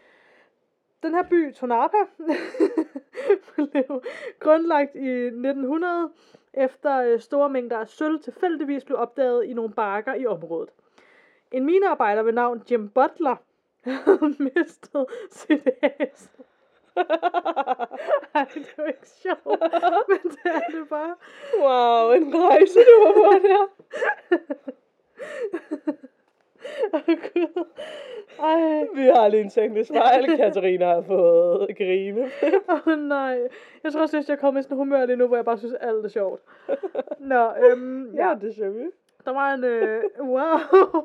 Den 1.03 1.13
her 1.13 1.23
by, 1.23 1.53
Tonapa, 1.53 1.97
blev 3.55 4.03
grundlagt 4.39 4.95
i 4.95 5.09
1900, 5.09 6.09
efter 6.53 6.97
øh, 6.97 7.19
store 7.19 7.49
mængder 7.49 7.77
af 7.77 7.87
sølv 7.87 8.19
tilfældigvis 8.19 8.85
blev 8.85 8.97
opdaget 8.97 9.45
i 9.45 9.53
nogle 9.53 9.73
bakker 9.73 10.13
i 10.13 10.25
området. 10.25 10.69
En 11.51 11.65
minearbejder 11.65 12.23
ved 12.23 12.33
navn 12.33 12.63
Jim 12.71 12.89
Butler 12.89 13.35
havde 13.83 14.35
mistet 14.39 15.05
sit 15.31 15.67
æsel. 15.83 16.43
Ej, 18.35 18.45
det 18.53 18.73
jo 18.77 18.83
ikke 18.85 19.07
sjovt, 19.07 19.61
men 20.09 20.31
det 20.31 20.45
er 20.45 20.69
det 20.71 20.89
bare. 20.89 21.15
wow, 21.59 22.11
en 22.11 22.33
rejse, 22.35 22.79
du 22.79 23.03
var 23.03 23.13
på 23.13 23.47
der. 23.47 23.67
Åh, 26.93 27.01
Gud. 27.05 27.65
Ej, 28.39 28.87
Vi 28.95 29.01
har 29.01 29.27
lige 29.27 29.41
en 29.41 29.49
teknisk 29.49 29.91
fejl. 29.91 30.37
Katarina 30.37 30.85
har 30.85 31.01
fået 31.01 31.77
grine. 31.77 32.29
åh 32.69 32.87
oh, 32.87 32.99
nej. 32.99 33.39
Jeg 33.83 33.93
tror 33.93 34.01
også, 34.01 34.17
at 34.17 34.29
jeg 34.29 34.39
kommer 34.39 34.59
i 34.59 34.63
sådan 34.63 34.75
en 34.75 34.79
humør 34.79 35.05
lige 35.05 35.15
nu, 35.17 35.27
hvor 35.27 35.35
jeg 35.35 35.45
bare 35.45 35.57
synes, 35.57 35.73
alt 35.73 36.05
er 36.05 36.09
sjovt. 36.09 36.41
Nå, 37.19 37.49
øhm, 37.63 38.15
Ja, 38.15 38.27
ja. 38.29 38.35
det 38.41 38.55
ser 38.55 38.69
vi. 38.69 38.83
Der 39.25 39.31
var 39.33 39.53
en, 39.53 39.63
øh, 39.63 40.03
wow, 40.19 40.39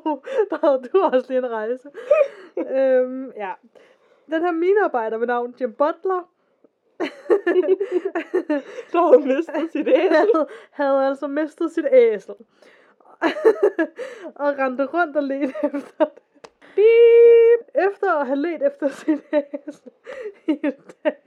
der 0.51 0.67
havde 0.67 0.81
du 0.93 0.99
også 1.01 1.25
lige 1.29 1.37
en 1.37 1.51
rejse. 1.51 1.89
øhm, 2.57 3.31
ja. 3.37 3.51
Den 4.31 4.41
her 4.41 4.51
minearbejder 4.51 5.17
ved 5.17 5.27
navn 5.27 5.55
Jim 5.61 5.73
Butler, 5.73 6.29
Der 8.91 8.99
har 9.11 9.17
mistet 9.25 9.71
sit 9.71 9.87
æsel. 9.87 10.11
havde, 10.15 10.47
havde 10.71 11.07
altså 11.07 11.27
mistet 11.27 11.71
sit 11.71 11.85
æsel. 11.91 12.33
og 14.41 14.57
rendte 14.57 14.85
rundt 14.85 15.17
og 15.17 15.23
ledte 15.23 15.53
efter 15.73 16.05
det. 16.05 16.23
Beep. 16.75 17.61
Efter 17.87 18.13
at 18.13 18.25
have 18.27 18.35
let 18.35 18.63
efter 18.67 18.87
sit 18.87 19.19
æsel 19.33 19.91
i 20.47 20.59
et 20.63 20.95
dag. 21.03 21.15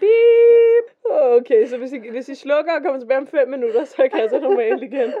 Beep. 0.00 0.86
Okay, 1.10 1.66
så 1.66 1.78
hvis 1.78 1.92
I, 1.92 2.10
hvis 2.10 2.28
I 2.28 2.34
slukker 2.34 2.72
og 2.72 2.82
kommer 2.82 3.00
tilbage 3.00 3.18
om 3.18 3.26
5 3.26 3.48
minutter, 3.48 3.84
så 3.84 4.02
er 4.02 4.08
Katja 4.08 4.38
normalt 4.38 4.82
igen. 4.82 5.12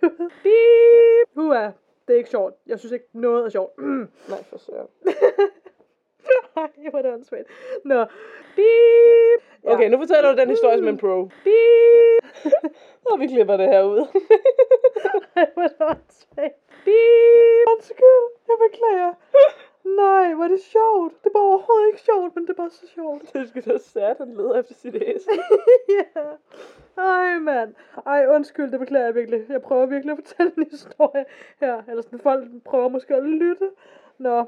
Gud. 0.00 0.30
Beep. 0.42 1.28
Hua, 1.34 1.64
det 2.08 2.14
er 2.14 2.18
ikke 2.18 2.30
sjovt. 2.30 2.54
Jeg 2.66 2.78
synes 2.78 2.92
ikke 2.92 3.06
noget 3.12 3.44
er 3.44 3.48
sjovt. 3.48 3.78
Nej, 4.32 4.44
for 4.50 4.58
søren. 4.58 4.88
Ej, 6.56 6.68
hvor 6.90 6.98
er 6.98 7.02
det 7.02 7.12
åndssvagt. 7.12 7.48
Nå. 7.84 8.04
Beep. 8.56 9.42
Okay, 9.64 9.88
nu 9.90 9.98
fortæller 9.98 10.32
du 10.32 10.40
den 10.40 10.50
historie 10.50 10.78
som 10.78 10.88
en 10.88 10.98
pro. 10.98 11.24
Beep. 11.44 12.07
Og 13.10 13.20
vi 13.20 13.26
klipper 13.26 13.56
det 13.56 13.66
her 13.66 13.82
ud. 13.82 13.98
Ej, 15.36 15.46
hvor 15.54 15.62
er 15.62 15.68
det 15.68 15.80
åndssvagt. 15.80 16.56
Beep. 16.84 17.68
Undskyld, 17.72 18.26
jeg 18.48 18.56
beklager. 18.66 19.12
Nej, 19.84 20.34
hvor 20.34 20.44
er 20.44 20.48
det 20.48 20.60
sjovt. 20.60 21.24
Det 21.24 21.30
var 21.34 21.40
overhovedet 21.40 21.86
ikke 21.86 22.00
sjovt, 22.00 22.34
men 22.34 22.46
det 22.46 22.56
bare 22.56 22.70
så 22.70 22.86
sjovt. 22.86 23.32
Det 23.32 23.48
skulle 23.48 23.72
da 23.72 23.78
sæt, 23.78 24.16
han 24.18 24.34
leder 24.34 24.58
efter 24.60 24.74
sit 24.74 24.94
æsel. 24.94 25.40
ja. 25.98 26.22
Ej, 27.02 27.38
mand. 27.38 27.74
Ej, 28.06 28.26
undskyld, 28.28 28.70
det 28.70 28.80
beklager 28.80 29.04
jeg 29.04 29.14
virkelig. 29.14 29.46
Jeg 29.48 29.62
prøver 29.62 29.86
virkelig 29.86 30.12
at 30.12 30.18
fortælle 30.18 30.52
en 30.56 30.66
historie 30.70 31.24
her. 31.60 31.82
Eller 31.88 32.02
sådan, 32.02 32.18
folk 32.18 32.48
prøver 32.64 32.88
måske 32.88 33.14
at 33.14 33.22
lytte. 33.22 33.70
Nå. 34.18 34.44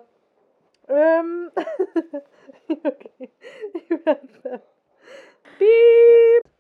Øhm. 0.91 1.51
okay. 2.91 3.27
I 3.75 3.95
hvert 4.05 4.31
fald. 4.43 4.61
Beep. 5.59 6.60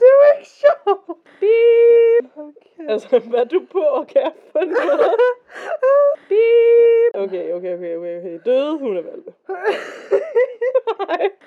Det 0.00 0.06
er 0.10 0.16
jo 0.18 0.38
ikke 0.38 0.48
sjovt. 0.48 1.18
Beep. 1.40 2.36
Okay. 2.36 2.88
Altså, 2.88 3.18
hvad 3.18 3.40
er 3.40 3.44
du 3.44 3.66
på 3.72 3.80
og 3.80 4.06
kan 4.06 4.32
for 4.52 4.58
noget? 4.58 5.14
Beep. 6.28 7.24
Okay, 7.28 7.52
okay, 7.52 7.74
okay, 7.74 7.96
okay, 7.96 8.18
okay. 8.18 8.40
Døde 8.44 8.78
hundevalpe. 8.78 9.34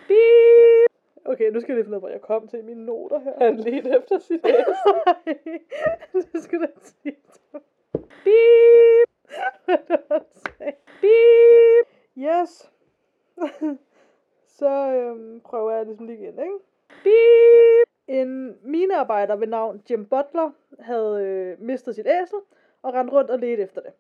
Beep. 0.08 0.89
Okay, 1.25 1.51
nu 1.51 1.60
skal 1.60 1.74
jeg 1.74 1.75
lige 1.75 1.84
finde 1.84 1.89
med, 1.89 2.00
hvor 2.00 2.10
jeg 2.10 2.22
kom 2.22 2.48
til 2.48 2.63
mine 2.63 2.86
noter 2.86 3.20
her. 3.20 3.34
Han 3.38 3.58
lige 3.58 3.98
efter 3.98 4.20
sit 4.20 4.46
æs. 4.46 4.65
det 6.34 6.44
skulle 6.44 6.68
da 6.68 6.72
sige. 6.84 7.18
Beep. 8.24 9.10
Beep. 11.01 11.88
Yes. 12.18 12.72
så 14.58 14.70
øhm, 14.70 15.42
prøver 15.42 15.72
jeg 15.72 15.86
ligesom 15.86 16.06
lige 16.06 16.20
igen, 16.20 16.39
ikke? 16.39 16.58
Beep. 17.03 17.88
En 18.07 18.57
minearbejder 18.63 19.36
ved 19.36 19.48
navn 19.48 19.83
Jim 19.89 20.05
Butler 20.05 20.51
havde 20.79 21.24
øh, 21.24 21.62
mistet 21.62 21.95
sit 21.95 22.07
æsel 22.07 22.39
og 22.81 22.93
rendt 22.93 23.13
rundt 23.13 23.29
og 23.29 23.39
ledte 23.39 23.63
efter 23.63 23.81
det. 23.81 23.91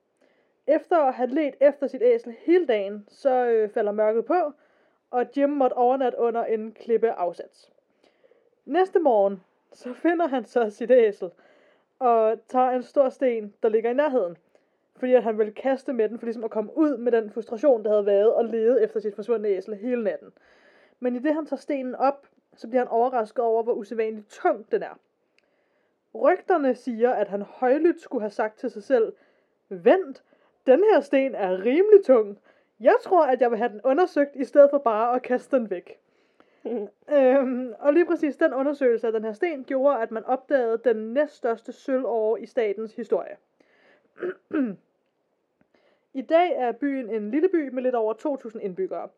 Efter 0.67 0.97
at 0.97 1.13
have 1.13 1.29
let 1.29 1.55
efter 1.61 1.87
sit 1.87 2.01
æsel 2.01 2.35
hele 2.39 2.67
dagen, 2.67 3.05
så 3.07 3.45
øh, 3.45 3.69
falder 3.69 3.91
mørket 3.91 4.25
på, 4.25 4.53
og 5.11 5.25
Jim 5.37 5.49
måtte 5.49 5.73
overnatte 5.73 6.19
under 6.19 6.45
en 6.45 6.71
klippe 6.71 7.11
afsats. 7.11 7.71
Næste 8.65 8.99
morgen, 8.99 9.43
så 9.71 9.93
finder 9.93 10.27
han 10.27 10.45
så 10.45 10.69
sit 10.69 10.91
æsel, 10.91 11.29
og 11.99 12.39
tager 12.47 12.69
en 12.69 12.83
stor 12.83 13.09
sten, 13.09 13.53
der 13.63 13.69
ligger 13.69 13.89
i 13.89 13.93
nærheden. 13.93 14.37
Fordi 14.95 15.13
at 15.13 15.23
han 15.23 15.37
ville 15.37 15.53
kaste 15.53 15.93
med 15.93 16.09
den, 16.09 16.19
for 16.19 16.25
ligesom 16.25 16.43
at 16.43 16.51
komme 16.51 16.77
ud 16.77 16.97
med 16.97 17.11
den 17.11 17.31
frustration, 17.31 17.83
der 17.83 17.89
havde 17.89 18.05
været, 18.05 18.33
og 18.33 18.45
lede 18.45 18.83
efter 18.83 18.99
sit 18.99 19.15
forsvundne 19.15 19.47
æsel 19.47 19.75
hele 19.75 20.03
natten. 20.03 20.33
Men 20.99 21.15
i 21.15 21.19
det 21.19 21.33
han 21.33 21.45
tager 21.45 21.59
stenen 21.59 21.95
op, 21.95 22.27
så 22.55 22.67
bliver 22.67 22.81
han 22.81 22.87
overrasket 22.87 23.43
over, 23.43 23.63
hvor 23.63 23.73
usædvanligt 23.73 24.29
tung 24.29 24.71
den 24.71 24.83
er. 24.83 24.99
Rygterne 26.15 26.75
siger, 26.75 27.11
at 27.11 27.27
han 27.27 27.41
højlydt 27.41 28.01
skulle 28.01 28.21
have 28.21 28.31
sagt 28.31 28.59
til 28.59 28.71
sig 28.71 28.83
selv, 28.83 29.13
Vent, 29.69 30.23
den 30.67 30.79
her 30.79 31.01
sten 31.01 31.35
er 31.35 31.65
rimelig 31.65 32.05
tung. 32.05 32.39
Jeg 32.79 32.95
tror, 33.01 33.25
at 33.25 33.41
jeg 33.41 33.51
vil 33.51 33.57
have 33.57 33.69
den 33.69 33.81
undersøgt, 33.83 34.35
i 34.35 34.43
stedet 34.43 34.69
for 34.69 34.77
bare 34.77 35.15
at 35.15 35.21
kaste 35.21 35.57
den 35.57 35.69
væk. 35.69 35.99
Øhm, 37.09 37.73
og 37.79 37.93
lige 37.93 38.05
præcis 38.05 38.37
den 38.37 38.53
undersøgelse 38.53 39.07
af 39.07 39.13
den 39.13 39.23
her 39.23 39.33
sten 39.33 39.63
gjorde, 39.63 40.01
at 40.01 40.11
man 40.11 40.25
opdagede 40.25 40.81
den 40.83 41.13
næststørste 41.13 41.71
sølvåre 41.71 42.41
i 42.41 42.45
statens 42.45 42.95
historie. 42.95 43.37
I 46.13 46.21
dag 46.21 46.51
er 46.55 46.71
byen 46.71 47.09
en 47.09 47.31
lille 47.31 47.49
by 47.49 47.69
med 47.69 47.83
lidt 47.83 47.95
over 47.95 48.13
2.000 48.47 48.59
indbyggere. 48.59 49.09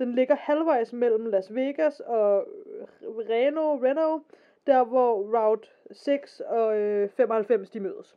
Den 0.00 0.14
ligger 0.14 0.34
halvvejs 0.34 0.92
mellem 0.92 1.26
Las 1.26 1.54
Vegas 1.54 2.00
og 2.00 2.48
Reno, 3.02 3.76
Reno 3.76 4.18
der 4.66 4.84
hvor 4.84 5.38
Route 5.38 5.68
6 5.90 6.40
og 6.40 6.78
øh, 6.78 7.08
95 7.08 7.70
de 7.70 7.80
mødes. 7.80 8.16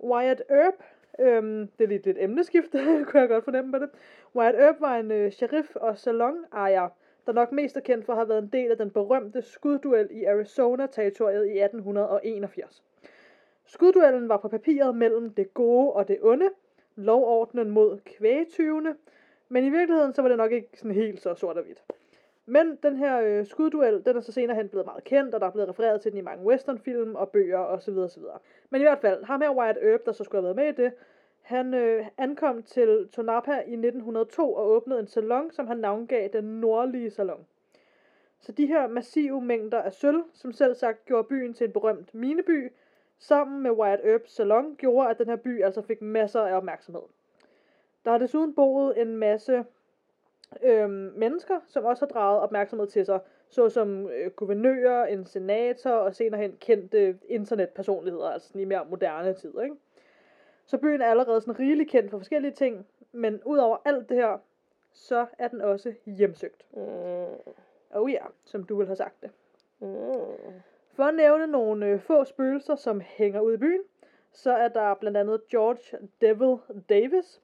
Wyatt 0.00 0.42
Earp, 0.50 0.82
øhm, 1.20 1.68
det 1.78 1.84
er 1.84 1.88
lidt 1.88 2.06
et 2.06 2.22
emneskift, 2.24 2.70
kunne 3.06 3.20
jeg 3.20 3.28
godt 3.28 3.44
fornemme 3.44 3.72
på 3.72 3.78
det. 3.78 3.90
Wyatt 4.36 4.56
Earp 4.56 4.80
var 4.80 4.96
en 4.96 5.10
øh, 5.10 5.32
sheriff 5.32 5.76
og 5.76 5.98
salonejer, 5.98 6.88
der 7.26 7.32
nok 7.32 7.52
mest 7.52 7.76
er 7.76 7.80
kendt 7.80 8.06
for 8.06 8.12
at 8.12 8.18
have 8.18 8.28
været 8.28 8.42
en 8.42 8.48
del 8.52 8.70
af 8.70 8.76
den 8.76 8.90
berømte 8.90 9.42
skudduel 9.42 10.08
i 10.10 10.24
Arizona-territoriet 10.24 11.46
i 11.46 11.58
1881. 11.58 12.82
Skudduellen 13.64 14.28
var 14.28 14.36
på 14.36 14.48
papiret 14.48 14.96
mellem 14.96 15.30
det 15.30 15.54
gode 15.54 15.92
og 15.92 16.08
det 16.08 16.18
onde, 16.22 16.50
lovordnen 16.96 17.70
mod 17.70 17.98
kvægetyvene, 18.04 18.94
men 19.54 19.64
i 19.64 19.70
virkeligheden 19.70 20.14
så 20.14 20.22
var 20.22 20.28
det 20.28 20.38
nok 20.38 20.52
ikke 20.52 20.68
sådan 20.74 20.94
helt 20.94 21.22
så 21.22 21.34
sort 21.34 21.56
og 21.56 21.64
hvidt. 21.64 21.82
Men 22.46 22.78
den 22.82 22.96
her 22.96 23.20
øh, 23.20 23.46
skudduel, 23.46 24.02
den 24.06 24.16
er 24.16 24.20
så 24.20 24.32
senere 24.32 24.56
hen 24.56 24.68
blevet 24.68 24.86
meget 24.86 25.04
kendt, 25.04 25.34
og 25.34 25.40
der 25.40 25.46
er 25.46 25.50
blevet 25.50 25.68
refereret 25.68 26.00
til 26.00 26.10
den 26.10 26.18
i 26.18 26.22
mange 26.22 26.46
westernfilm 26.46 27.14
og 27.14 27.28
bøger 27.28 27.58
osv. 27.58 27.98
osv. 27.98 28.22
Men 28.70 28.80
i 28.80 28.84
hvert 28.84 28.98
fald, 28.98 29.24
ham 29.24 29.40
her 29.40 29.50
Wyatt 29.50 29.78
Earp, 29.82 30.00
der 30.06 30.12
så 30.12 30.24
skulle 30.24 30.42
have 30.42 30.56
været 30.56 30.76
med 30.76 30.84
i 30.84 30.86
det, 30.86 30.92
han 31.40 31.74
øh, 31.74 32.06
ankom 32.18 32.62
til 32.62 33.08
Tonapa 33.12 33.52
i 33.52 33.72
1902 33.72 34.54
og 34.54 34.66
åbnede 34.66 35.00
en 35.00 35.06
salon, 35.06 35.52
som 35.52 35.66
han 35.66 35.76
navngav 35.76 36.28
den 36.32 36.44
nordlige 36.44 37.10
salon. 37.10 37.46
Så 38.40 38.52
de 38.52 38.66
her 38.66 38.86
massive 38.86 39.40
mængder 39.40 39.82
af 39.82 39.92
sølv, 39.92 40.22
som 40.32 40.52
selv 40.52 40.74
sagt 40.74 41.04
gjorde 41.04 41.28
byen 41.28 41.54
til 41.54 41.66
en 41.66 41.72
berømt 41.72 42.14
mineby, 42.14 42.72
sammen 43.18 43.62
med 43.62 43.70
Wyatt 43.70 44.00
Earps 44.04 44.32
salon, 44.32 44.76
gjorde, 44.76 45.10
at 45.10 45.18
den 45.18 45.26
her 45.26 45.36
by 45.36 45.62
altså 45.62 45.82
fik 45.82 46.02
masser 46.02 46.40
af 46.40 46.56
opmærksomhed. 46.56 47.02
Der 48.04 48.10
har 48.10 48.18
desuden 48.18 48.54
boet 48.54 49.00
en 49.00 49.16
masse 49.16 49.64
øhm, 50.62 51.12
mennesker, 51.16 51.60
som 51.66 51.84
også 51.84 52.06
har 52.06 52.12
draget 52.12 52.40
opmærksomhed 52.40 52.86
til 52.86 53.06
sig, 53.06 53.20
såsom 53.48 54.08
øh, 54.08 54.30
guvernører, 54.30 55.06
en 55.06 55.26
senator 55.26 55.90
og 55.90 56.14
senere 56.14 56.40
hen 56.40 56.56
kendte 56.60 57.18
internetpersonligheder, 57.28 58.28
altså 58.28 58.48
sådan 58.48 58.60
i 58.60 58.64
mere 58.64 58.86
moderne 58.90 59.34
tid. 59.34 59.52
Ikke? 59.62 59.76
Så 60.66 60.78
byen 60.78 61.00
er 61.00 61.06
allerede 61.06 61.40
sådan 61.40 61.58
rigeligt 61.58 61.90
kendt 61.90 62.10
for 62.10 62.18
forskellige 62.18 62.52
ting, 62.52 62.86
men 63.12 63.40
udover 63.44 63.76
alt 63.84 64.08
det 64.08 64.16
her, 64.16 64.38
så 64.92 65.26
er 65.38 65.48
den 65.48 65.60
også 65.60 65.94
hjemsøgt. 66.06 66.64
Mm. 66.72 67.54
Oh 67.94 68.12
ja, 68.12 68.24
som 68.44 68.64
du 68.64 68.76
vil 68.76 68.86
have 68.86 68.96
sagt 68.96 69.22
det. 69.22 69.30
Mm. 69.80 69.88
For 70.92 71.04
at 71.04 71.14
nævne 71.14 71.46
nogle 71.46 71.86
øh, 71.86 72.00
få 72.00 72.24
spøgelser, 72.24 72.76
som 72.76 73.00
hænger 73.00 73.40
ud 73.40 73.54
i 73.54 73.56
byen, 73.56 73.82
så 74.32 74.52
er 74.52 74.68
der 74.68 74.94
blandt 74.94 75.16
andet 75.16 75.48
George 75.48 76.08
Devil 76.20 76.58
Davis. 76.88 77.40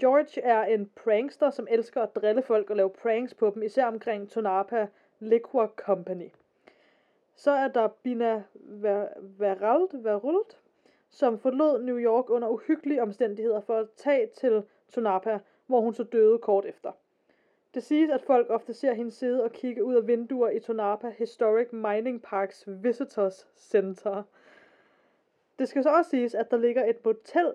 George 0.00 0.40
er 0.40 0.62
en 0.62 0.90
prankster, 0.96 1.50
som 1.50 1.66
elsker 1.70 2.02
at 2.02 2.16
drille 2.16 2.42
folk 2.42 2.70
og 2.70 2.76
lave 2.76 2.90
pranks 2.90 3.34
på 3.34 3.50
dem, 3.54 3.62
især 3.62 3.86
omkring 3.86 4.30
Tonapa 4.30 4.86
Liquor 5.18 5.72
Company. 5.76 6.30
Så 7.34 7.50
er 7.50 7.68
der 7.68 7.88
Bina 7.88 8.42
Verald, 9.20 10.02
Verult, 10.02 10.58
som 11.10 11.38
forlod 11.38 11.82
New 11.82 11.98
York 11.98 12.30
under 12.30 12.48
uhyggelige 12.48 13.02
omstændigheder 13.02 13.60
for 13.60 13.76
at 13.76 13.90
tage 13.96 14.26
til 14.26 14.62
Tonapa, 14.88 15.38
hvor 15.66 15.80
hun 15.80 15.94
så 15.94 16.02
døde 16.02 16.38
kort 16.38 16.64
efter. 16.64 16.92
Det 17.74 17.82
siges, 17.82 18.10
at 18.10 18.22
folk 18.22 18.50
ofte 18.50 18.74
ser 18.74 18.94
hende 18.94 19.10
sidde 19.10 19.44
og 19.44 19.52
kigge 19.52 19.84
ud 19.84 19.94
af 19.94 20.06
vinduer 20.06 20.50
i 20.50 20.60
Tonapa 20.60 21.08
Historic 21.18 21.72
Mining 21.72 22.22
Parks 22.22 22.64
Visitors 22.66 23.48
Center. 23.56 24.22
Det 25.58 25.68
skal 25.68 25.82
så 25.82 25.90
også 25.90 26.10
siges, 26.10 26.34
at 26.34 26.50
der 26.50 26.56
ligger 26.56 26.84
et 26.84 27.04
motel 27.04 27.52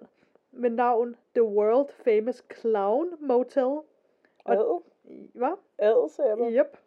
med 0.60 0.70
navn 0.70 1.16
The 1.34 1.44
World 1.44 1.90
Famous 1.90 2.44
Clown 2.60 3.08
Motel. 3.20 3.64
Og, 3.64 3.86
Ad. 4.46 4.82
hvad? 5.34 5.58
Ad, 5.78 6.10
sagde 6.10 6.30
jeg. 6.30 6.54
Yep. 6.54 6.78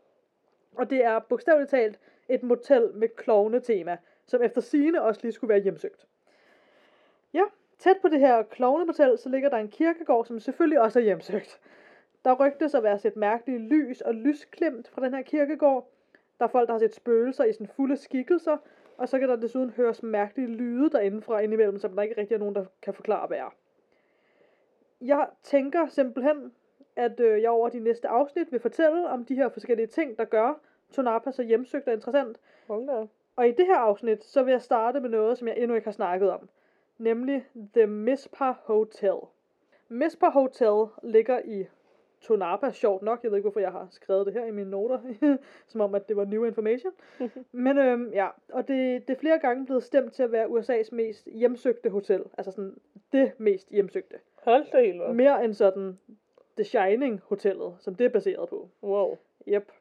Og 0.76 0.90
det 0.90 1.04
er 1.04 1.18
bogstaveligt 1.18 1.70
talt 1.70 2.00
et 2.28 2.42
motel 2.42 2.90
med 2.94 3.08
klovne-tema, 3.08 3.96
som 4.26 4.42
efter 4.42 4.60
sigende 4.60 5.02
også 5.02 5.20
lige 5.22 5.32
skulle 5.32 5.48
være 5.48 5.62
hjemsøgt. 5.62 6.06
Ja, 7.32 7.42
tæt 7.78 7.96
på 8.02 8.08
det 8.08 8.20
her 8.20 8.42
klovnemotel, 8.42 9.18
så 9.18 9.28
ligger 9.28 9.48
der 9.48 9.56
en 9.56 9.68
kirkegård, 9.68 10.26
som 10.26 10.40
selvfølgelig 10.40 10.80
også 10.80 10.98
er 10.98 11.04
hjemsøgt. 11.04 11.60
Der 12.24 12.46
rygtes 12.46 12.74
at 12.74 12.82
være 12.82 12.98
set 12.98 13.16
mærkelige 13.16 13.58
lys 13.58 14.00
og 14.00 14.14
lysklimt 14.14 14.88
fra 14.88 15.04
den 15.04 15.14
her 15.14 15.22
kirkegård. 15.22 15.88
Der 16.38 16.44
er 16.44 16.50
folk, 16.50 16.66
der 16.66 16.74
har 16.74 16.78
set 16.78 16.94
spøgelser 16.94 17.44
i 17.44 17.52
sådan 17.52 17.66
fulde 17.66 17.96
skikkelser, 17.96 18.56
og 18.96 19.08
så 19.08 19.18
kan 19.18 19.28
der 19.28 19.36
desuden 19.36 19.70
høres 19.70 20.02
mærkelige 20.02 20.48
lyde 20.48 20.90
derindefra 20.90 21.40
indimellem, 21.40 21.78
som 21.78 21.94
der 21.94 22.02
ikke 22.02 22.20
rigtig 22.20 22.34
er 22.34 22.38
nogen, 22.38 22.54
der 22.54 22.64
kan 22.82 22.94
forklare, 22.94 23.26
hvad 23.26 23.38
er. 23.38 23.54
Jeg 25.02 25.26
tænker 25.42 25.86
simpelthen, 25.86 26.52
at 26.96 27.20
øh, 27.20 27.42
jeg 27.42 27.50
over 27.50 27.68
de 27.68 27.80
næste 27.80 28.08
afsnit 28.08 28.52
vil 28.52 28.60
fortælle 28.60 29.08
om 29.08 29.24
de 29.24 29.34
her 29.34 29.48
forskellige 29.48 29.86
ting, 29.86 30.18
der 30.18 30.24
gør 30.24 30.60
Tonapa 30.92 31.30
så 31.30 31.42
hjemsøgt 31.42 31.88
og 31.88 31.94
interessant. 31.94 32.40
Hold 32.66 32.86
da. 32.86 33.06
Og 33.36 33.48
i 33.48 33.52
det 33.52 33.66
her 33.66 33.78
afsnit, 33.78 34.24
så 34.24 34.42
vil 34.42 34.52
jeg 34.52 34.62
starte 34.62 35.00
med 35.00 35.10
noget, 35.10 35.38
som 35.38 35.48
jeg 35.48 35.58
endnu 35.58 35.74
ikke 35.74 35.86
har 35.86 35.92
snakket 35.92 36.30
om. 36.30 36.48
Nemlig 36.98 37.46
The 37.74 37.86
Mispa 37.86 38.54
Hotel. 38.64 39.16
Mispa 39.88 40.28
Hotel 40.28 40.86
ligger 41.02 41.40
i 41.44 41.66
Tonapa, 42.20 42.70
sjovt 42.70 43.02
nok. 43.02 43.22
Jeg 43.22 43.30
ved 43.30 43.38
ikke, 43.38 43.44
hvorfor 43.44 43.60
jeg 43.60 43.72
har 43.72 43.88
skrevet 43.90 44.26
det 44.26 44.34
her 44.34 44.44
i 44.44 44.50
mine 44.50 44.70
noter, 44.70 45.00
som 45.68 45.80
om, 45.80 45.94
at 45.94 46.08
det 46.08 46.16
var 46.16 46.24
new 46.24 46.44
information. 46.44 46.92
Men 47.52 47.78
øhm, 47.78 48.10
ja, 48.12 48.28
og 48.52 48.68
det, 48.68 49.08
det 49.08 49.14
er 49.14 49.20
flere 49.20 49.38
gange 49.38 49.66
blevet 49.66 49.82
stemt 49.82 50.12
til 50.12 50.22
at 50.22 50.32
være 50.32 50.46
USA's 50.46 50.94
mest 50.94 51.28
hjemsøgte 51.32 51.90
hotel. 51.90 52.22
Altså 52.38 52.52
sådan 52.52 52.76
det 53.12 53.32
mest 53.38 53.70
hjemsøgte. 53.70 54.16
Hold 54.42 54.64
da 54.72 54.80
helt 54.80 55.00
op. 55.02 55.14
Mere 55.14 55.44
end 55.44 55.54
sådan 55.54 55.98
The 56.56 56.64
Shining 56.64 57.20
hotellet, 57.28 57.74
som 57.80 57.94
det 57.94 58.04
er 58.04 58.08
baseret 58.08 58.48
på. 58.48 58.68
Wow. 58.82 59.18
Yep. 59.48 59.72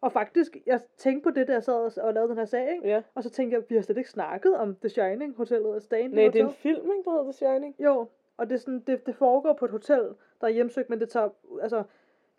Og 0.00 0.12
faktisk, 0.12 0.56
jeg 0.66 0.80
tænkte 0.96 1.24
på 1.24 1.30
det, 1.30 1.48
da 1.48 1.52
jeg 1.52 1.64
sad 1.64 1.74
og- 1.74 2.04
og 2.04 2.14
lavede 2.14 2.28
den 2.30 2.38
her 2.38 2.44
sag, 2.44 2.72
ikke? 2.72 2.88
Ja. 2.88 3.02
Og 3.14 3.22
så 3.22 3.30
tænkte 3.30 3.54
jeg, 3.56 3.64
vi 3.68 3.74
har 3.74 3.82
slet 3.82 3.96
ikke 3.96 4.10
snakket 4.10 4.56
om 4.56 4.74
The 4.76 4.88
Shining 4.88 5.34
hotellet 5.36 5.74
af 5.74 5.82
Stanley 5.82 6.14
Nej, 6.14 6.22
det 6.22 6.26
Hotel. 6.26 6.40
er 6.42 6.46
en 6.48 6.54
film, 6.54 6.90
ikke, 6.92 7.04
der 7.04 7.10
hedder 7.10 7.24
The 7.24 7.32
Shining? 7.32 7.74
Jo, 7.78 8.06
og 8.36 8.46
det, 8.50 8.54
er 8.54 8.58
sådan, 8.58 8.80
det, 8.86 9.06
det 9.06 9.14
foregår 9.14 9.52
på 9.52 9.64
et 9.64 9.70
hotel, 9.70 10.02
der 10.40 10.46
er 10.46 10.48
hjemsøgt, 10.48 10.90
men 10.90 11.00
det 11.00 11.08
tager, 11.08 11.28
altså, 11.62 11.82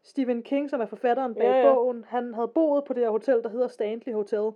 Stephen 0.04 0.44
King, 0.44 0.70
som 0.70 0.82
er 0.82 0.86
forfatteren 0.86 1.36
bag 1.36 1.44
Ja, 1.44 1.68
ja, 1.68 1.74
bogen, 1.74 2.06
han 2.08 2.34
havde 2.34 2.48
boet 2.48 2.84
på 2.84 2.94
det 2.94 3.04
her 3.04 3.10
hotel, 3.10 3.44
der 3.44 3.50
hedder 3.50 3.68
Stanley 3.68 4.13
Hotel. 4.13 4.51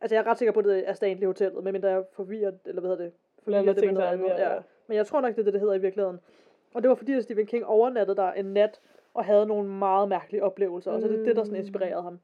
Altså, 0.00 0.14
jeg 0.14 0.22
er 0.22 0.26
ret 0.26 0.38
sikker 0.38 0.52
på, 0.52 0.58
at 0.58 0.64
det 0.64 0.88
er 0.88 0.92
Stanley 0.92 1.26
Hotellet, 1.26 1.64
medmindre 1.64 1.88
jeg 1.88 1.98
er 1.98 2.02
forvirret, 2.12 2.58
eller 2.64 2.80
hvad 2.80 2.90
hedder 2.90 3.04
det? 3.04 3.12
Blander 3.44 3.60
Forvirret 3.62 3.76
det 3.76 3.84
med 3.84 3.92
noget 3.94 4.06
andet. 4.12 4.26
Ja, 4.26 4.54
ja. 4.54 4.60
Men 4.86 4.96
jeg 4.96 5.06
tror 5.06 5.20
nok, 5.20 5.30
det 5.34 5.38
er 5.40 5.44
det, 5.44 5.52
det 5.52 5.60
hedder 5.60 5.74
i 5.74 5.80
virkeligheden. 5.80 6.20
Og 6.74 6.82
det 6.82 6.88
var 6.88 6.94
fordi, 6.94 7.12
at 7.12 7.22
Stephen 7.22 7.46
King 7.46 7.66
overnattede 7.66 8.16
der 8.16 8.32
en 8.32 8.44
nat, 8.44 8.80
og 9.14 9.24
havde 9.24 9.46
nogle 9.46 9.68
meget 9.68 10.08
mærkelige 10.08 10.44
oplevelser, 10.44 10.92
og 10.92 11.00
så 11.00 11.06
er 11.06 11.10
det 11.10 11.26
det, 11.26 11.36
der 11.36 11.44
sådan 11.44 11.58
Mm. 11.58 11.60
inspirerede 11.60 12.02
ham. 12.02 12.18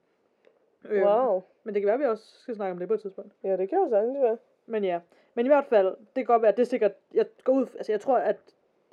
Øhm, 0.89 1.03
Wow. 1.07 1.43
Men 1.65 1.75
det 1.75 1.83
kan 1.83 1.87
være, 1.87 1.95
at 1.95 2.01
vi 2.01 2.05
også 2.07 2.41
skal 2.41 2.55
snakke 2.55 2.73
om 2.73 2.79
det 2.79 2.89
på 2.89 2.95
et 2.95 3.01
tidspunkt. 3.01 3.33
Ja, 3.45 3.57
det 3.57 3.69
kan 3.69 3.79
jo 3.79 3.89
sagtens 3.89 4.19
være. 4.23 4.37
Men 4.67 4.85
ja, 4.85 5.01
men 5.35 5.47
i 5.47 5.49
hvert 5.49 5.67
fald, 5.67 5.87
det 5.89 6.15
kan 6.15 6.25
godt 6.25 6.43
være, 6.43 6.49
at 6.53 6.57
det 6.57 6.63
er 6.63 6.67
sikkert, 6.67 6.93
jeg 7.15 7.27
går 7.45 7.53
ud, 7.53 7.67
altså 7.77 7.93
jeg 7.93 8.01
tror, 8.01 8.17
at 8.19 8.37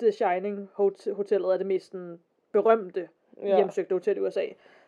The 0.00 0.12
Shining 0.12 0.68
Hot- 0.74 1.12
Hotellet 1.12 1.52
er 1.52 1.56
det 1.56 1.66
mest 1.66 1.90
sådan, 1.92 2.20
berømte 2.52 3.08
ja. 3.42 3.56
hjemsøgte 3.56 3.92
hotel 3.94 4.16
i 4.16 4.20
USA. 4.20 4.44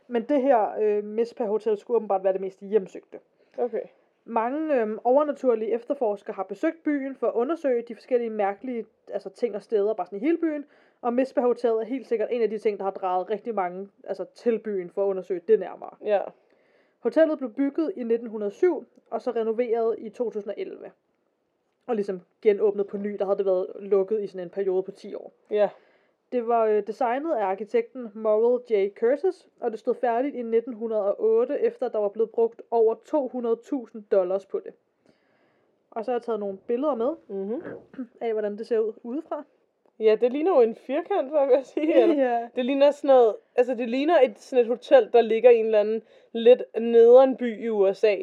Men 0.09 0.23
det 0.23 0.43
her 0.43 0.69
øh, 0.81 1.05
Mispa 1.05 1.45
Hotel 1.45 1.79
skulle 1.79 1.97
åbenbart 1.97 2.25
være 2.25 2.33
det 2.33 2.41
mest 2.41 2.61
hjemsøgte. 2.61 3.19
Okay. 3.59 3.83
Mange 4.31 4.81
øhm, 4.81 4.99
overnaturlige 5.05 5.71
efterforskere 5.71 6.35
har 6.35 6.43
besøgt 6.43 6.83
byen 6.83 7.17
for 7.17 7.27
at 7.27 7.35
undersøge 7.35 7.83
de 7.83 7.95
forskellige 7.95 8.31
mærkelige 8.31 8.87
altså, 9.13 9.29
ting 9.31 9.55
og 9.55 9.63
steder, 9.63 9.95
bare 9.95 10.07
sådan 10.07 10.19
i 10.19 10.25
hele 10.25 10.39
byen. 10.39 10.65
Og 11.03 11.15
Mispa 11.15 11.41
Hotel 11.41 11.71
er 11.71 11.85
helt 11.85 12.07
sikkert 12.07 12.29
en 12.33 12.43
af 12.43 12.51
de 12.51 12.59
ting, 12.59 12.79
der 12.79 12.85
har 12.85 12.91
draget 12.91 13.31
rigtig 13.31 13.55
mange 13.55 13.89
altså, 14.05 14.25
til 14.35 14.59
byen 14.59 14.91
for 14.91 15.05
at 15.05 15.09
undersøge 15.09 15.41
det 15.49 15.61
nærmere. 15.61 15.91
Ja. 16.05 16.21
Hotellet 16.99 17.39
blev 17.39 17.53
bygget 17.53 17.93
i 17.97 18.01
1907, 18.01 18.85
og 19.11 19.23
så 19.23 19.31
renoveret 19.31 19.97
i 19.99 20.09
2011. 20.09 20.91
Og 21.87 21.95
ligesom 21.95 22.21
genåbnet 22.43 22.87
på 22.87 22.97
ny, 22.97 23.17
der 23.19 23.25
havde 23.25 23.39
det 23.39 23.47
været 23.47 23.67
lukket 23.81 24.23
i 24.23 24.27
sådan 24.27 24.47
en 24.47 24.51
periode 24.51 24.83
på 24.83 24.91
10 24.91 25.15
år. 25.15 25.33
Ja. 25.51 25.69
Det 26.33 26.49
var 26.49 26.65
øh, 26.65 26.87
designet 26.87 27.35
af 27.35 27.45
arkitekten 27.45 28.11
Morrell 28.15 28.63
J. 28.71 28.91
Curtis, 28.99 29.49
og 29.61 29.71
det 29.71 29.79
stod 29.79 29.95
færdigt 29.95 30.35
i 30.35 30.39
1908, 30.39 31.61
efter 31.61 31.89
der 31.89 31.99
var 31.99 32.09
blevet 32.09 32.31
brugt 32.31 32.63
over 32.71 32.95
200.000 33.95 34.03
dollars 34.11 34.47
på 34.47 34.61
det. 34.65 34.73
Og 35.91 36.05
så 36.05 36.11
har 36.11 36.17
jeg 36.17 36.23
taget 36.23 36.41
nogle 36.41 36.59
billeder 36.59 36.95
med 36.95 37.11
Mm-hmm. 37.29 37.63
af, 38.21 38.33
hvordan 38.33 38.59
det 38.59 38.67
ser 38.67 38.79
ud 38.79 38.93
udefra. 39.03 39.45
Ja, 40.01 40.17
det 40.21 40.33
ligner 40.33 40.51
jo 40.55 40.61
en 40.61 40.75
firkant, 40.75 41.31
hvad 41.31 41.47
vil 41.47 41.55
jeg 41.55 41.67
sige. 41.67 41.95
Eller? 42.03 42.31
ja. 42.31 42.49
Det 42.57 42.65
ligner 42.65 42.91
sådan 42.91 43.09
noget, 43.09 43.37
altså 43.57 43.75
det 43.75 43.89
ligner 43.89 44.21
et, 44.21 44.39
sådan 44.39 44.65
et 44.65 44.69
hotel, 44.69 45.11
der 45.13 45.21
ligger 45.21 45.51
i 45.51 45.57
en 45.57 45.65
eller 45.65 45.81
anden 45.81 46.03
lidt 46.33 46.63
nederen 46.79 47.37
by 47.37 47.65
i 47.65 47.69
USA. 47.69 48.17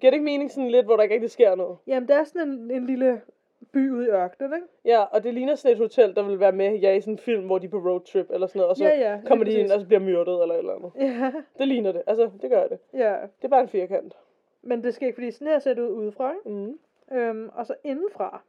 Giver 0.00 0.10
det 0.10 0.12
ikke 0.12 0.24
mening 0.24 0.50
sådan 0.50 0.70
lidt, 0.70 0.86
hvor 0.86 0.96
der 0.96 1.02
ikke 1.02 1.14
rigtig 1.14 1.30
sker 1.30 1.54
noget? 1.54 1.78
Jamen, 1.86 2.08
det 2.08 2.16
er 2.16 2.24
sådan 2.24 2.48
en, 2.48 2.70
en 2.70 2.86
lille 2.86 3.20
by 3.72 3.90
ude 3.90 4.06
i 4.06 4.10
ørkenen, 4.10 4.54
ikke? 4.54 4.66
Ja, 4.84 5.02
og 5.02 5.22
det 5.24 5.34
ligner 5.34 5.54
sådan 5.54 5.72
et 5.72 5.78
hotel, 5.78 6.14
der 6.14 6.22
vil 6.22 6.40
være 6.40 6.52
med 6.52 6.78
ja, 6.78 6.92
i 6.94 7.00
sådan 7.00 7.14
en 7.14 7.18
film, 7.18 7.46
hvor 7.46 7.58
de 7.58 7.66
er 7.66 7.70
på 7.70 7.76
roadtrip 7.78 8.30
eller 8.30 8.46
sådan 8.46 8.58
noget, 8.58 8.70
og 8.70 8.76
så 8.76 8.84
Ja, 8.84 9.10
ja, 9.10 9.20
kommer 9.26 9.44
de 9.44 9.52
ind 9.52 9.70
og 9.70 9.80
så 9.80 9.86
bliver 9.86 10.00
myrdet 10.00 10.42
eller 10.42 10.54
et 10.54 10.58
eller 10.58 10.74
andet. 10.74 10.92
Ja, 11.00 11.32
Det 11.58 11.68
ligner 11.68 11.92
det, 11.92 12.02
altså 12.06 12.30
det 12.42 12.50
gør 12.50 12.66
det. 12.66 12.78
ja. 12.94 13.12
Det 13.38 13.44
er 13.44 13.48
bare 13.48 13.60
en 13.62 13.68
firkant. 13.68 14.16
Men 14.62 14.84
det 14.84 14.94
skal 14.94 15.06
ikke, 15.06 15.16
fordi 15.16 15.30
sådan 15.30 15.46
her 15.48 15.58
ser 15.58 15.74
det 15.74 15.82
ud 15.82 15.88
udefra, 15.90 16.32
ikke? 16.32 16.48
Mm. 16.50 16.78
Øhm, 17.12 17.50
og 17.54 17.66
så 17.66 17.74
indenfra, 17.84 18.42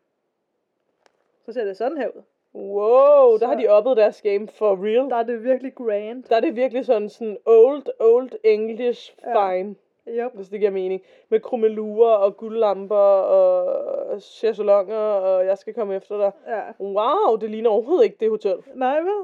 så 1.45 1.53
ser 1.53 1.65
det 1.65 1.77
sådan 1.77 1.97
her 1.97 2.07
ud. 2.07 2.21
Wow, 2.53 3.31
der 3.31 3.37
Så- 3.37 3.45
har 3.47 3.55
de 3.55 3.67
oppet 3.67 3.97
deres 3.97 4.21
game 4.21 4.47
for 4.47 4.85
real. 4.85 5.09
Der 5.09 5.15
er 5.15 5.23
det 5.23 5.43
virkelig 5.43 5.75
grand. 5.75 6.23
Der 6.23 6.35
er 6.35 6.39
det 6.39 6.55
virkelig 6.55 6.85
sådan, 6.85 7.09
sådan 7.09 7.37
old, 7.45 7.83
old 7.99 8.29
English 8.43 9.15
Ja. 9.25 9.51
fine, 9.51 9.75
Yep. 10.07 10.31
hvis 10.33 10.49
det 10.49 10.59
giver 10.59 10.71
mening. 10.71 11.01
Med 11.29 11.39
krummelurer 11.39 12.13
og 12.15 12.37
guldlamper 12.37 12.95
og 12.95 14.21
chaiselonger, 14.21 14.97
og 14.97 15.45
jeg 15.45 15.57
skal 15.57 15.73
komme 15.73 15.95
efter 15.95 16.17
dig. 16.17 16.31
Ja. 16.47 16.61
Wow, 16.79 17.35
det 17.35 17.49
ligner 17.49 17.69
overhovedet 17.69 18.03
ikke 18.03 18.17
det 18.19 18.29
hotel. 18.29 18.57
Nej, 18.75 19.01
vel? 19.01 19.23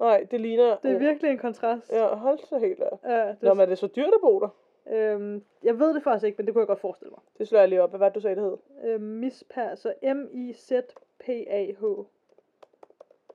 Nej, 0.00 0.26
det 0.30 0.40
ligner... 0.40 0.76
Det 0.76 0.90
er 0.90 0.98
virkelig 0.98 1.30
en 1.30 1.38
kontrast. 1.38 1.92
Ja, 1.92 2.06
hold 2.14 2.38
så 2.38 2.58
helt 2.58 2.80
af. 2.80 2.98
Ja, 3.04 3.28
det, 3.28 3.42
Nå, 3.42 3.54
men 3.54 3.60
er 3.60 3.66
det 3.66 3.78
så 3.78 3.86
dyrt 3.86 4.14
at 4.14 4.20
bo 4.20 4.40
der? 4.40 4.48
øhm, 4.92 5.44
jeg 5.62 5.78
ved 5.78 5.94
det 5.94 6.02
faktisk 6.02 6.26
ikke, 6.26 6.36
men 6.36 6.46
det 6.46 6.54
kunne 6.54 6.60
jeg 6.62 6.66
godt 6.66 6.80
forestille 6.80 7.10
mig. 7.10 7.20
Det 7.38 7.48
slår 7.48 7.58
jeg 7.58 7.68
lige 7.68 7.82
op. 7.82 7.90
Hvad 7.90 7.98
var 7.98 8.08
det, 8.08 8.14
du 8.14 8.20
sagde, 8.20 8.36
det 8.36 8.44
hed? 8.44 8.56
Øhm, 8.90 9.02
Mispa, 9.02 9.76
så 9.76 9.92
M-I-Z-P-A-H. 10.02 11.84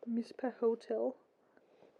Mispa 0.06 0.51
Hotel. 0.60 1.12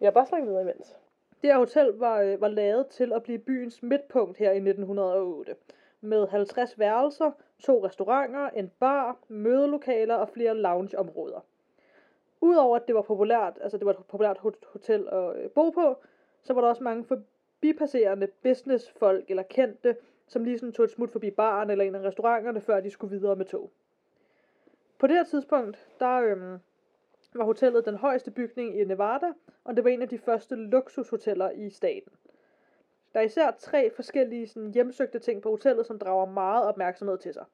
Jeg 0.02 0.08
har 0.08 0.12
bare 0.12 0.26
snakket 0.26 0.48
videre 0.50 0.62
imens. 0.62 0.98
Det 1.42 1.50
her 1.50 1.58
hotel 1.58 1.88
var, 1.88 2.22
øh, 2.22 2.42
var 2.42 2.48
lavet 2.48 2.88
til 2.88 3.14
at 3.14 3.24
blive 3.24 3.40
byens 3.40 3.84
midtpunkt 3.84 4.38
her 4.38 4.52
i 4.52 4.60
1908. 4.60 5.56
Med 6.02 6.28
50 6.28 6.80
værelser, 6.80 7.32
to 7.60 7.86
restauranter, 7.86 8.50
en 8.50 8.72
bar, 8.80 9.18
mødelokaler 9.28 10.16
og 10.16 10.30
flere 10.30 10.58
loungeområder. 10.58 11.40
Udover 12.42 12.76
at 12.76 12.88
det 12.88 12.96
var 12.96 13.02
populært, 13.02 13.60
altså 13.62 13.78
det 13.78 13.86
var 13.86 13.92
et 13.92 13.98
populært 13.98 14.38
hotel 14.74 15.08
at 15.12 15.36
øh, 15.38 15.50
bo 15.50 15.70
på, 15.70 15.98
så 16.44 16.54
var 16.54 16.62
der 16.62 16.68
også 16.68 16.84
mange 16.84 17.04
forbipasserende 17.04 18.28
businessfolk 18.44 19.30
eller 19.30 19.44
kendte, 19.44 19.96
som 20.28 20.44
lige 20.44 20.60
sådan 20.60 20.74
tog 20.74 20.86
et 20.86 20.92
smut 20.92 21.12
forbi 21.12 21.32
baren 21.32 21.70
eller 21.70 21.86
en 21.86 21.96
af 21.96 22.02
restauranterne, 22.02 22.62
før 22.62 22.80
de 22.80 22.90
skulle 22.90 23.18
videre 23.18 23.36
med 23.36 23.46
tog. 23.46 23.72
På 25.00 25.08
det 25.08 25.16
her 25.16 25.24
tidspunkt, 25.24 25.88
der 26.00 26.22
øhm, 26.22 26.60
var 27.38 27.46
hotellet 27.46 27.86
den 27.86 27.96
højeste 27.96 28.32
bygning 28.32 28.80
i 28.80 28.84
Nevada, 28.84 29.28
og 29.64 29.76
det 29.76 29.84
var 29.84 29.90
en 29.90 30.02
af 30.02 30.10
de 30.10 30.18
første 30.18 30.56
luksushoteller 30.56 31.50
i 31.52 31.70
staten. 31.70 32.12
Der 33.14 33.20
er 33.20 33.24
især 33.24 33.52
tre 33.52 33.92
forskellige 33.96 34.48
sådan, 34.48 34.74
hjemsøgte 34.74 35.20
ting 35.20 35.42
på 35.42 35.50
hotellet, 35.50 35.86
som 35.86 36.00
drager 36.00 36.26
meget 36.26 36.66
opmærksomhed 36.66 37.18
til 37.18 37.34
sig. 37.34 37.46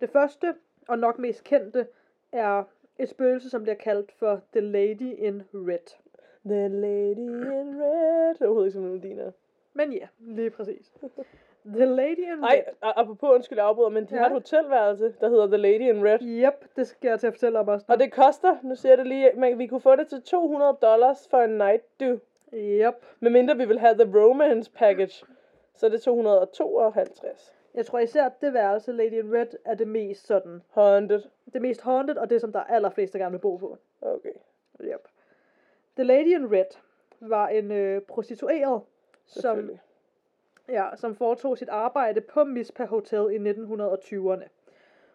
Det 0.00 0.10
første, 0.10 0.54
og 0.88 0.98
nok 0.98 1.18
mest 1.18 1.44
kendte, 1.44 1.86
er 2.32 2.64
et 2.98 3.08
spøgelse, 3.08 3.50
som 3.50 3.62
bliver 3.62 3.74
kaldt 3.74 4.12
for 4.12 4.40
The 4.52 4.60
Lady 4.60 5.14
in 5.18 5.42
Red. 5.54 5.96
The 6.46 6.68
Lady 6.68 7.50
in 7.60 7.82
Red. 7.82 8.34
Det 8.34 8.40
er 8.40 8.46
overhovedet 8.46 8.66
ikke 8.66 8.72
som 8.72 8.82
melodien 8.82 9.18
er. 9.18 9.30
Men 9.74 9.92
ja, 9.92 10.08
lige 10.18 10.50
præcis. 10.50 10.92
The 11.66 11.84
Lady 11.86 12.18
in 12.32 12.44
Ej, 12.44 12.64
Red. 12.68 12.74
a- 12.82 13.00
apropos 13.00 13.30
undskyld, 13.34 13.58
jeg 13.58 13.66
afbryder, 13.66 13.88
men 13.90 14.04
de 14.04 14.14
Ja. 14.14 14.18
har 14.20 14.26
et 14.26 14.32
hotelværelse, 14.32 15.14
der 15.20 15.28
hedder 15.28 15.46
The 15.46 15.56
Lady 15.56 15.80
in 15.94 16.04
Red. 16.06 16.18
Yep, 16.22 16.76
det 16.76 16.86
skal 16.86 17.08
jeg 17.08 17.20
til 17.20 17.26
at 17.26 17.32
fortælle 17.32 17.58
om 17.58 17.68
også. 17.68 17.86
nu. 17.88 17.92
Og 17.92 18.00
det 18.00 18.12
koster, 18.12 18.56
nu 18.62 18.74
siger 18.74 18.90
jeg 18.92 18.98
det 18.98 19.06
lige, 19.06 19.30
men 19.36 19.58
vi 19.58 19.66
kunne 19.66 19.80
få 19.80 19.96
det 19.96 20.08
til 20.08 20.22
200 20.22 20.76
dollars 20.82 21.28
for 21.30 21.38
en 21.42 21.50
night, 21.50 22.00
du. 22.00 22.18
Yep. 22.54 22.94
Medmindre 23.20 23.56
vi 23.56 23.64
vil 23.64 23.78
have 23.78 23.94
The 23.94 24.18
Romance 24.20 24.70
Package, 24.70 25.24
så 25.74 25.86
er 25.86 25.90
det 25.90 26.02
252. 26.02 27.54
Jeg 27.74 27.86
tror 27.86 27.98
især, 27.98 28.24
at 28.26 28.40
det 28.40 28.54
værelse, 28.54 28.92
Lady 28.92 29.12
in 29.12 29.34
Red, 29.34 29.46
er 29.64 29.74
det 29.74 29.88
mest 29.88 30.26
sådan, 30.26 30.62
Haunted. 30.70 31.22
det 31.52 31.62
mest 31.62 31.80
haunted, 31.80 32.16
og 32.16 32.30
det, 32.30 32.40
som 32.40 32.52
der 32.52 32.58
er 32.58 32.64
allerflest, 32.64 33.12
der 33.12 33.18
gerne 33.18 33.32
vil 33.32 33.38
bo 33.38 33.56
på. 33.56 33.78
Okay. 34.02 34.32
Yep. 34.80 35.08
The 35.96 36.04
Lady 36.04 36.26
in 36.38 36.52
Red 36.52 36.64
var 37.20 37.48
en 37.48 37.72
øh, 37.72 38.00
prostitueret, 38.02 38.80
som. 39.26 39.70
Ja, 40.70 40.88
som 40.96 41.14
foretog 41.16 41.58
sit 41.58 41.68
arbejde 41.68 42.20
på 42.20 42.44
Mispa 42.44 42.84
Hotel 42.84 43.46
i 43.46 43.50
1920'erne. 43.50 44.48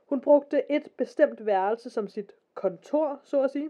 Hun 0.05 0.21
brugte 0.21 0.71
et 0.71 0.87
bestemt 0.97 1.45
værelse 1.45 1.89
som 1.89 2.07
sit 2.07 2.31
kontor, 2.53 3.19
så 3.23 3.41
at 3.41 3.51
sige. 3.51 3.69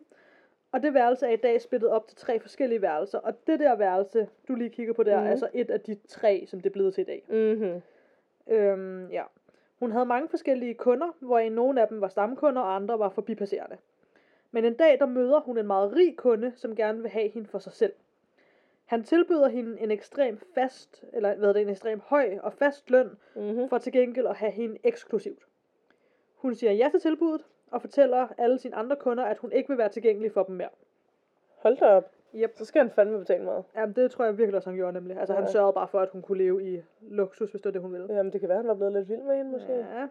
Og 0.71 0.83
det 0.83 0.93
værelse 0.93 1.25
er 1.25 1.29
i 1.31 1.35
dag 1.35 1.61
splittet 1.61 1.89
op 1.89 2.07
til 2.07 2.17
tre 2.17 2.39
forskellige 2.39 2.81
værelser. 2.81 3.19
Og 3.19 3.47
det 3.47 3.59
der 3.59 3.75
værelse, 3.75 4.27
du 4.47 4.55
lige 4.55 4.69
kigger 4.69 4.93
på 4.93 5.03
der, 5.03 5.17
Mhm. 5.17 5.25
er 5.25 5.31
altså 5.31 5.47
et 5.53 5.69
af 5.69 5.79
de 5.81 5.95
tre, 6.07 6.45
som 6.47 6.59
det 6.59 6.69
er 6.69 6.73
blevet 6.73 6.93
til 6.93 7.01
i 7.01 7.05
dag. 7.05 7.23
Mhm. 7.29 7.81
Øhm, 8.47 9.07
ja. 9.11 9.23
Hun 9.79 9.91
havde 9.91 10.05
mange 10.05 10.29
forskellige 10.29 10.73
kunder, 10.73 11.07
hvor 11.19 11.49
nogle 11.49 11.81
af 11.81 11.87
dem 11.87 12.01
var 12.01 12.07
stamkunder, 12.07 12.61
og 12.61 12.75
andre 12.75 12.99
var 12.99 13.09
forbipasserende. 13.09 13.77
Men 14.51 14.65
en 14.65 14.73
dag, 14.73 14.99
der 14.99 15.05
møder 15.05 15.39
hun 15.39 15.57
en 15.57 15.67
meget 15.67 15.93
rig 15.95 16.17
kunde, 16.17 16.51
som 16.55 16.75
gerne 16.75 17.01
vil 17.01 17.09
have 17.11 17.29
hende 17.29 17.47
for 17.47 17.59
sig 17.59 17.73
selv. 17.73 17.93
Han 18.85 19.03
tilbyder 19.03 19.47
hende 19.47 19.79
en 19.79 19.91
ekstrem 19.91 20.39
fast, 20.55 21.03
eller 21.13 21.35
hvad 21.35 21.53
det, 21.53 21.61
en 21.61 21.69
ekstrem 21.69 21.99
høj 22.05 22.37
og 22.43 22.53
fast 22.53 22.89
løn, 22.89 23.09
Mhm. 23.35 23.69
for 23.69 23.77
til 23.77 23.91
gengæld 23.93 24.27
at 24.27 24.35
have 24.35 24.51
hende 24.51 24.77
eksklusivt. 24.83 25.43
Hun 26.35 26.55
siger 26.55 26.71
ja 26.71 26.89
til 26.91 26.99
tilbuddet, 26.99 27.45
og 27.71 27.81
fortæller 27.81 28.27
alle 28.37 28.59
sine 28.59 28.75
andre 28.75 28.95
kunder, 28.95 29.23
at 29.23 29.37
hun 29.37 29.51
ikke 29.51 29.69
vil 29.69 29.77
være 29.77 29.89
tilgængelig 29.89 30.31
for 30.31 30.43
dem 30.43 30.55
mere. 30.55 30.69
Hold 31.55 31.77
da 31.77 31.85
op. 31.85 32.11
Yep. 32.35 32.51
Så 32.57 32.65
skal 32.65 32.81
han 32.81 32.91
fandme 32.91 33.19
betale 33.19 33.43
meget. 33.43 33.63
Jamen, 33.75 33.95
det 33.95 34.11
tror 34.11 34.25
jeg 34.25 34.37
virkelig 34.37 34.55
også, 34.55 34.69
han 34.69 34.77
gjorde 34.77 34.93
nemlig. 34.93 35.17
Altså, 35.17 35.33
han 35.33 35.43
Ja. 35.43 35.51
sørgede 35.51 35.73
bare 35.73 35.87
for, 35.87 35.99
at 35.99 36.09
hun 36.09 36.21
kunne 36.21 36.37
leve 36.37 36.63
i 36.75 36.81
luksus, 37.01 37.51
hvis 37.51 37.61
det 37.61 37.65
var 37.65 37.71
det, 37.71 37.81
hun 37.81 37.93
ville. 37.93 38.13
Jamen, 38.13 38.33
det 38.33 38.39
kan 38.39 38.49
være, 38.49 38.57
han 38.57 38.67
var 38.67 38.73
blevet 38.73 38.93
lidt 38.93 39.09
vild 39.09 39.21
med 39.21 39.35
hende, 39.37 39.51
måske. 39.51 39.73
Ja. 39.73 40.07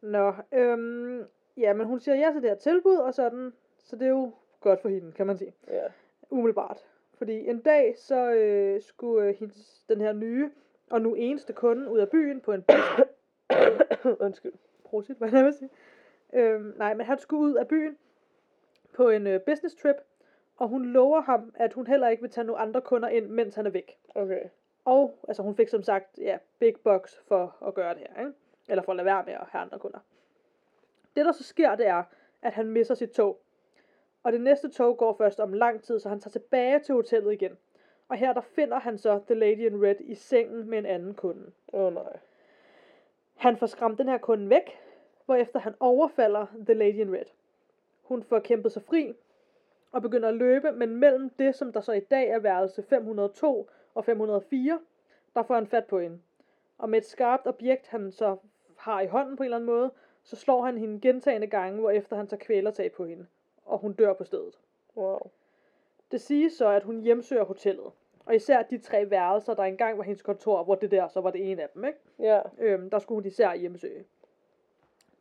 Nå, 0.00 0.32
øhm, 0.52 1.24
ja, 1.56 1.72
men 1.72 1.86
hun 1.86 2.00
siger 2.00 2.14
ja 2.14 2.32
til 2.32 2.42
det 2.42 2.50
her 2.50 2.56
tilbud, 2.56 2.96
og 2.96 3.14
sådan, 3.14 3.52
så 3.84 3.96
det 3.96 4.04
er 4.04 4.10
jo 4.10 4.32
godt 4.60 4.80
for 4.80 4.88
hende, 4.88 5.12
kan 5.12 5.26
man 5.26 5.36
sige. 5.36 5.54
Ja. 5.68 5.84
Umiddelbart. 6.30 6.86
Fordi 7.22 7.48
en 7.48 7.60
dag, 7.60 7.94
så 7.98 8.30
øh, 8.30 8.82
skulle 8.82 9.28
øh, 9.28 9.34
hendes, 9.38 9.84
den 9.88 10.00
her 10.00 10.12
nye, 10.12 10.50
og 10.90 11.00
nu 11.00 11.14
eneste 11.14 11.52
kunde 11.52 11.90
ud 11.90 11.98
af 11.98 12.08
byen 12.08 12.40
på 12.40 12.52
en 12.52 12.64
Undskyld. 14.26 14.52
prosit, 14.84 15.16
hvad 15.16 15.30
jeg 15.32 15.44
vil 15.44 15.54
sige. 15.54 15.70
Øhm, 16.32 16.74
nej, 16.76 16.94
men 16.94 17.06
han 17.06 17.18
skulle 17.18 17.42
ud 17.42 17.54
af 17.54 17.68
byen 17.68 17.98
på 18.94 19.08
en 19.08 19.26
øh, 19.26 19.40
business 19.40 19.74
trip, 19.74 19.96
og 20.56 20.68
hun 20.68 20.86
lover 20.86 21.20
ham, 21.20 21.52
at 21.54 21.72
hun 21.72 21.86
heller 21.86 22.08
ikke 22.08 22.22
vil 22.22 22.30
tage 22.30 22.44
nogle 22.44 22.60
andre 22.62 22.80
kunder 22.80 23.08
ind, 23.08 23.26
mens 23.26 23.54
han 23.54 23.66
er 23.66 23.70
væk. 23.70 23.98
Okay. 24.14 24.42
Og 24.84 25.18
altså, 25.28 25.42
hun 25.42 25.56
fik 25.56 25.68
som 25.68 25.82
sagt 25.82 26.18
ja, 26.18 26.38
big 26.58 26.74
bucks 26.84 27.20
for 27.28 27.56
at 27.66 27.74
gøre 27.74 27.94
det 27.94 28.00
her, 28.00 28.20
ikke? 28.20 28.32
eller 28.68 28.82
for 28.82 28.92
at 28.92 28.96
lade 28.96 29.06
være 29.06 29.24
med 29.26 29.32
at 29.32 29.46
have 29.48 29.62
andre 29.62 29.78
kunder. 29.78 29.98
Det 31.16 31.26
der 31.26 31.32
så 31.32 31.44
sker, 31.44 31.74
det 31.74 31.86
er, 31.86 32.02
at 32.42 32.52
han 32.52 32.66
misser 32.66 32.94
sit 32.94 33.10
tog. 33.10 33.40
Og 34.22 34.32
det 34.32 34.40
næste 34.40 34.68
tog 34.68 34.98
går 34.98 35.12
først 35.12 35.40
om 35.40 35.52
lang 35.52 35.82
tid, 35.82 35.98
så 35.98 36.08
han 36.08 36.20
tager 36.20 36.32
tilbage 36.32 36.80
til 36.80 36.94
hotellet 36.94 37.32
igen. 37.32 37.58
Og 38.08 38.16
her 38.16 38.32
der 38.32 38.40
finder 38.40 38.78
han 38.78 38.98
så 38.98 39.20
The 39.26 39.34
Lady 39.34 39.70
in 39.70 39.82
Red 39.82 39.96
i 40.00 40.14
sengen 40.14 40.70
med 40.70 40.78
en 40.78 40.86
anden 40.86 41.14
kunde. 41.14 41.52
Åh 41.72 41.80
oh, 41.86 41.94
nej. 41.94 42.18
Han 43.34 43.56
får 43.56 43.66
skræmt 43.66 43.98
den 43.98 44.08
her 44.08 44.18
kunde 44.18 44.50
væk, 44.50 44.78
hvorefter 45.24 45.60
han 45.60 45.74
overfalder 45.80 46.46
The 46.66 46.74
Lady 46.74 47.00
in 47.00 47.14
Red. 47.14 47.24
Hun 48.02 48.22
får 48.22 48.38
kæmpet 48.38 48.72
sig 48.72 48.82
fri 48.82 49.14
og 49.92 50.02
begynder 50.02 50.28
at 50.28 50.34
løbe, 50.34 50.72
men 50.72 50.96
mellem 50.96 51.30
det, 51.30 51.54
som 51.54 51.72
der 51.72 51.80
så 51.80 51.92
i 51.92 52.00
dag 52.00 52.28
er 52.28 52.38
værelse 52.38 52.82
502 52.82 53.70
og 53.94 54.04
504, 54.04 54.80
der 55.34 55.42
får 55.42 55.54
han 55.54 55.66
fat 55.66 55.84
på 55.84 55.98
hende. 55.98 56.20
Og 56.78 56.90
med 56.90 56.98
et 56.98 57.06
skarpt 57.06 57.46
objekt, 57.46 57.88
han 57.88 58.12
så 58.12 58.36
har 58.76 59.00
i 59.00 59.06
hånden 59.06 59.36
på 59.36 59.42
en 59.42 59.44
eller 59.44 59.56
anden 59.56 59.66
måde, 59.66 59.90
så 60.22 60.36
slår 60.36 60.64
han 60.64 60.78
hende 60.78 61.00
gentagende 61.00 61.46
gange, 61.46 61.80
hvorefter 61.80 62.16
han 62.16 62.26
tager 62.26 62.44
kvælertag 62.44 62.92
på 62.92 63.04
hende. 63.04 63.26
Og 63.64 63.78
hun 63.78 63.92
dør 63.92 64.12
på 64.12 64.24
stedet. 64.24 64.58
Wow. 64.96 65.30
Det 66.10 66.20
siges 66.20 66.52
så, 66.52 66.68
at 66.68 66.82
hun 66.82 67.00
hjemsøger 67.00 67.44
hotellet. 67.44 67.92
Og 68.26 68.34
især 68.34 68.62
de 68.62 68.78
tre 68.78 69.10
værelser, 69.10 69.54
der 69.54 69.62
engang 69.62 69.98
var 69.98 70.04
hendes 70.04 70.22
kontor, 70.22 70.64
hvor 70.64 70.74
det 70.74 70.90
der 70.90 71.08
så 71.08 71.20
var 71.20 71.30
det 71.30 71.50
ene 71.50 71.62
af 71.62 71.68
dem, 71.74 71.84
ikke? 71.84 71.98
Ja. 72.18 72.40
Øhm, 72.58 72.90
der 72.90 72.98
skulle 72.98 73.16
hun 73.16 73.26
især 73.26 73.54
hjemsøge. 73.54 74.04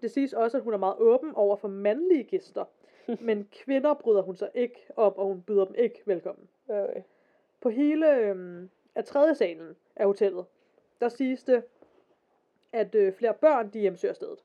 Det 0.01 0.11
siges 0.11 0.33
også, 0.33 0.57
at 0.57 0.63
hun 0.63 0.73
er 0.73 0.77
meget 0.77 0.95
åben 0.99 1.35
over 1.35 1.55
for 1.55 1.67
mandlige 1.67 2.23
gæster, 2.23 2.65
men 3.27 3.47
kvinder 3.51 3.93
bryder 3.93 4.21
hun 4.21 4.35
sig 4.35 4.49
ikke 4.53 4.85
om, 4.95 5.17
og 5.17 5.25
hun 5.25 5.41
byder 5.41 5.65
dem 5.65 5.75
ikke 5.75 6.01
velkommen. 6.05 6.47
Okay. 6.67 7.01
På 7.61 7.69
hele 7.69 8.15
øhm, 8.15 8.69
af 8.95 9.05
tredje 9.05 9.35
salen 9.35 9.75
af 9.95 10.05
hotellet, 10.05 10.45
der 11.01 11.09
siges 11.09 11.43
det, 11.43 11.63
at 12.71 12.95
øh, 12.95 13.13
flere 13.13 13.33
børn 13.33 13.69
de 13.69 13.79
hjemsøger 13.79 14.13
stedet. 14.13 14.39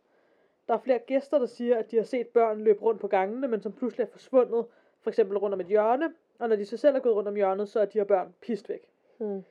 Der 0.69 0.75
er 0.75 0.79
flere 0.79 0.99
gæster, 0.99 1.39
der 1.39 1.47
siger, 1.47 1.77
at 1.79 1.91
de 1.91 1.97
har 1.97 2.05
set 2.05 2.29
børn 2.29 2.61
løbe 2.61 2.83
rundt 2.83 3.01
på 3.01 3.09
gangene, 3.09 3.49
men 3.49 3.63
som 3.63 3.73
pludselig 3.73 4.05
er 4.05 4.11
forsvundet, 4.11 4.67
for 5.01 5.11
eksempel 5.11 5.39
rundt 5.39 5.55
om 5.55 5.61
et 5.61 5.67
hjørne, 5.67 6.15
og 6.39 6.49
når 6.49 6.57
de 6.57 6.65
så 6.65 6.77
selv 6.77 6.97
er 6.97 7.01
gået 7.01 7.15
rundt 7.15 7.29
om 7.29 7.35
hjørnet, 7.35 7.69
så 7.69 7.81
er 7.81 7.85
de 7.85 7.99
her 7.99 8.05
børn 8.05 8.35
pist 8.41 8.69
væk. 8.69 8.89
Hmm. 9.19 9.45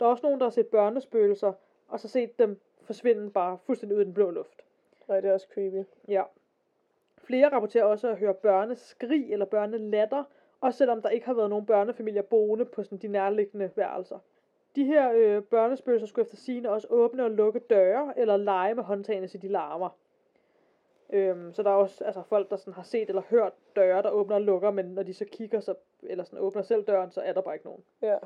Der 0.00 0.06
er 0.06 0.10
også 0.10 0.22
nogen, 0.22 0.40
der 0.40 0.46
har 0.46 0.50
set 0.50 0.66
børnespøgelser, 0.66 1.52
og 1.88 2.00
så 2.00 2.08
set 2.08 2.38
dem 2.38 2.60
forsvinde 2.82 3.30
bare 3.30 3.58
fuldstændig 3.66 3.96
ud 3.96 4.02
i 4.02 4.04
den 4.04 4.14
blå 4.14 4.30
luft. 4.30 4.62
Nej, 5.08 5.20
det 5.20 5.30
er 5.30 5.34
også 5.34 5.46
creepy. 5.54 5.84
Ja. 6.08 6.22
Flere 7.18 7.48
rapporterer 7.48 7.84
også 7.84 8.08
at 8.08 8.16
høre 8.16 8.34
børneskrig 8.34 9.32
eller 9.32 9.46
børnelatter, 9.46 10.24
også 10.60 10.78
selvom 10.78 11.02
der 11.02 11.08
ikke 11.08 11.26
har 11.26 11.34
været 11.34 11.50
nogen 11.50 11.66
børnefamilier 11.66 12.22
boende 12.22 12.64
på 12.64 12.82
sådan 12.82 12.98
de 12.98 13.08
nærliggende 13.08 13.70
værelser. 13.76 14.18
De 14.76 14.84
her 14.84 15.12
øh, 15.12 15.42
børnespøgelser 15.42 16.06
skulle 16.06 16.24
efter 16.24 16.36
sigende 16.36 16.70
også 16.70 16.86
åbne 16.90 17.24
og 17.24 17.30
lukke 17.30 17.58
døre, 17.58 18.12
eller 18.16 18.36
lege 18.36 18.74
med 18.74 18.84
håndtagene, 18.84 19.28
så 19.28 19.38
de 19.38 19.48
larmer. 19.48 19.96
Øhm, 21.12 21.54
så 21.54 21.62
der 21.62 21.70
er 21.70 21.74
også 21.74 22.04
altså, 22.04 22.22
folk, 22.22 22.50
der 22.50 22.56
sådan 22.56 22.74
har 22.74 22.82
set 22.82 23.08
eller 23.08 23.22
hørt 23.30 23.52
døre, 23.76 24.02
der 24.02 24.10
åbner 24.10 24.34
og 24.34 24.42
lukker, 24.42 24.70
men 24.70 24.84
når 24.84 25.02
de 25.02 25.14
så 25.14 25.24
kigger, 25.24 25.60
så, 25.60 25.74
eller 26.02 26.24
sådan 26.24 26.38
åbner 26.38 26.62
selv 26.62 26.84
døren, 26.84 27.10
så 27.10 27.20
er 27.20 27.32
der 27.32 27.40
bare 27.40 27.54
ikke 27.54 27.66
nogen. 27.66 27.84
Ja. 28.02 28.16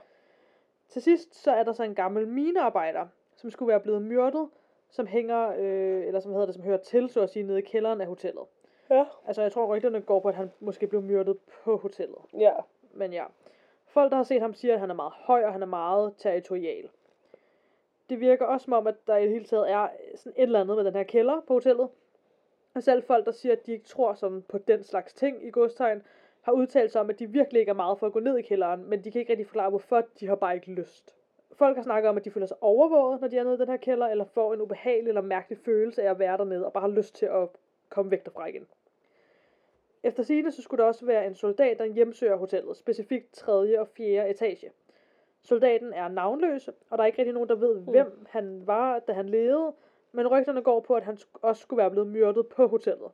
Til 0.89 1.03
sidst 1.03 1.35
så 1.35 1.51
er 1.51 1.63
der 1.63 1.73
så 1.73 1.83
en 1.83 1.95
gammel 1.95 2.29
minearbejder, 2.29 3.07
som 3.37 3.51
skulle 3.51 3.69
være 3.69 3.81
blevet 3.81 4.03
myrdet, 4.03 4.49
som 4.91 5.07
hænger, 5.07 5.55
øh, 5.59 6.07
eller 6.07 6.21
som 6.21 6.33
hedder 6.33 6.47
det, 6.47 6.55
som 6.55 6.65
hører 6.65 6.79
til, 6.79 7.11
så 7.11 7.21
at 7.21 7.31
sige, 7.31 7.43
nede 7.43 7.59
i 7.59 7.63
kælderen 7.63 8.01
af 8.01 8.07
hotellet. 8.07 8.45
Ja. 8.91 9.05
Altså, 9.27 9.43
jeg 9.43 9.53
tror 9.53 9.77
rygterne 9.77 10.01
går 10.01 10.21
på, 10.21 10.29
at 10.29 10.35
han 10.35 10.53
måske 10.61 10.87
blev 10.87 11.03
myrdet 11.03 11.39
på 11.65 11.77
hotellet. 11.77 12.19
Ja. 12.39 12.53
Men 12.93 13.13
ja. 13.13 13.25
Folk, 13.87 14.11
der 14.11 14.17
har 14.17 14.25
set 14.25 14.41
ham, 14.41 14.55
siger, 14.55 14.75
at 14.75 14.81
han 14.81 14.91
er 14.91 14.95
meget 14.95 15.13
høj, 15.17 15.45
og 15.45 15.53
han 15.53 15.63
er 15.63 15.67
meget 15.67 16.15
territorial. 16.19 16.89
Det 18.11 18.21
virker 18.21 18.47
også 18.47 18.65
som 18.65 18.73
om, 18.73 18.87
at 18.87 19.07
der 19.07 19.17
i 19.17 19.23
det 19.23 19.31
hele 19.31 19.45
taget 19.45 19.71
er 19.71 19.89
sådan 20.17 20.33
et 20.37 20.43
eller 20.43 20.61
andet 20.61 20.77
med 20.77 20.85
den 20.85 20.95
her 20.95 21.03
kælder 21.03 21.41
på 21.47 21.53
hotellet. 21.53 21.89
Og 22.75 22.83
selv 22.83 23.03
folk, 23.03 23.27
der 23.27 23.33
siger, 23.33 23.53
at 23.53 23.67
de 23.67 23.73
ikke 23.73 23.85
tror 23.85 24.15
sådan 24.15 24.43
på 24.43 24.59
den 24.59 24.83
slags 24.83 25.15
ting 25.15 25.47
i 25.47 25.51
godstegn, 25.51 26.03
har 26.41 26.53
udtalt 26.53 26.93
sig 26.93 27.01
om, 27.01 27.11
at 27.11 27.19
de 27.19 27.31
virkelig 27.31 27.61
ikke 27.61 27.71
er 27.71 27.75
meget 27.75 27.99
for 27.99 28.07
at 28.07 28.13
gå 28.13 28.21
ned 28.21 28.39
i 28.39 28.43
kælderen, 28.43 28.85
men 28.91 29.05
de 29.05 29.11
kan 29.11 29.19
ikke 29.19 29.33
rigtig 29.33 29.47
forklare, 29.47 29.71
hvorfor 29.71 30.05
de 30.21 30.27
har 30.27 30.35
bare 30.35 30.55
ikke 30.55 30.73
lyst. 30.73 31.15
Folk 31.53 31.77
har 31.77 31.83
snakket 31.83 32.09
om, 32.09 32.17
at 32.17 32.25
de 32.25 32.31
føler 32.31 32.47
sig 32.47 32.57
overvåget, 32.61 33.21
når 33.21 33.29
de 33.29 33.39
er 33.39 33.45
nede 33.45 33.55
i 33.55 33.59
den 33.59 33.69
her 33.69 33.77
kælder, 33.77 34.07
eller 34.07 34.25
får 34.25 34.55
en 34.55 34.61
ubehagelig 34.61 35.09
eller 35.09 35.21
mærkelig 35.21 35.59
følelse 35.59 36.03
af 36.03 36.11
at 36.11 36.19
være 36.19 36.37
dernede, 36.37 36.67
og 36.67 36.73
bare 36.73 36.89
har 36.89 36.97
lyst 36.97 37.15
til 37.15 37.27
at 37.27 37.49
komme 37.89 38.11
væk 38.11 38.25
derfra 38.25 38.47
igen. 38.47 38.67
Efter 40.03 40.23
sigende, 40.23 40.53
så 40.53 40.63
skulle 40.63 40.83
der 40.83 40.89
også 40.89 41.07
være 41.07 41.27
en 41.27 41.35
soldat, 41.35 41.79
der 41.79 41.85
hjemsøger 41.85 42.37
hotellet, 42.37 42.77
specifikt 42.77 43.33
3. 43.33 43.81
og 43.81 43.89
4. 43.89 44.31
etage. 44.31 44.71
Soldaten 45.43 45.93
er 45.93 46.09
navnløs, 46.09 46.69
og 46.69 46.99
der 46.99 47.03
er 47.03 47.07
ikke 47.07 47.19
rigtig 47.19 47.35
nogen, 47.35 47.49
der 47.49 47.55
ved, 47.55 47.81
hvem 47.81 48.27
han 48.29 48.67
var, 48.67 48.99
da 48.99 49.13
han 49.13 49.29
levede, 49.29 49.73
men 50.15 50.29
rygterne 50.29 50.63
går 50.63 50.81
på, 50.81 50.95
at 50.95 51.03
han 51.03 51.19
også 51.43 51.63
skulle 51.63 51.79
være 51.79 51.91
blevet 51.91 52.09
myrdet 52.09 52.47
på 52.47 52.67
hotellet. 52.67 53.11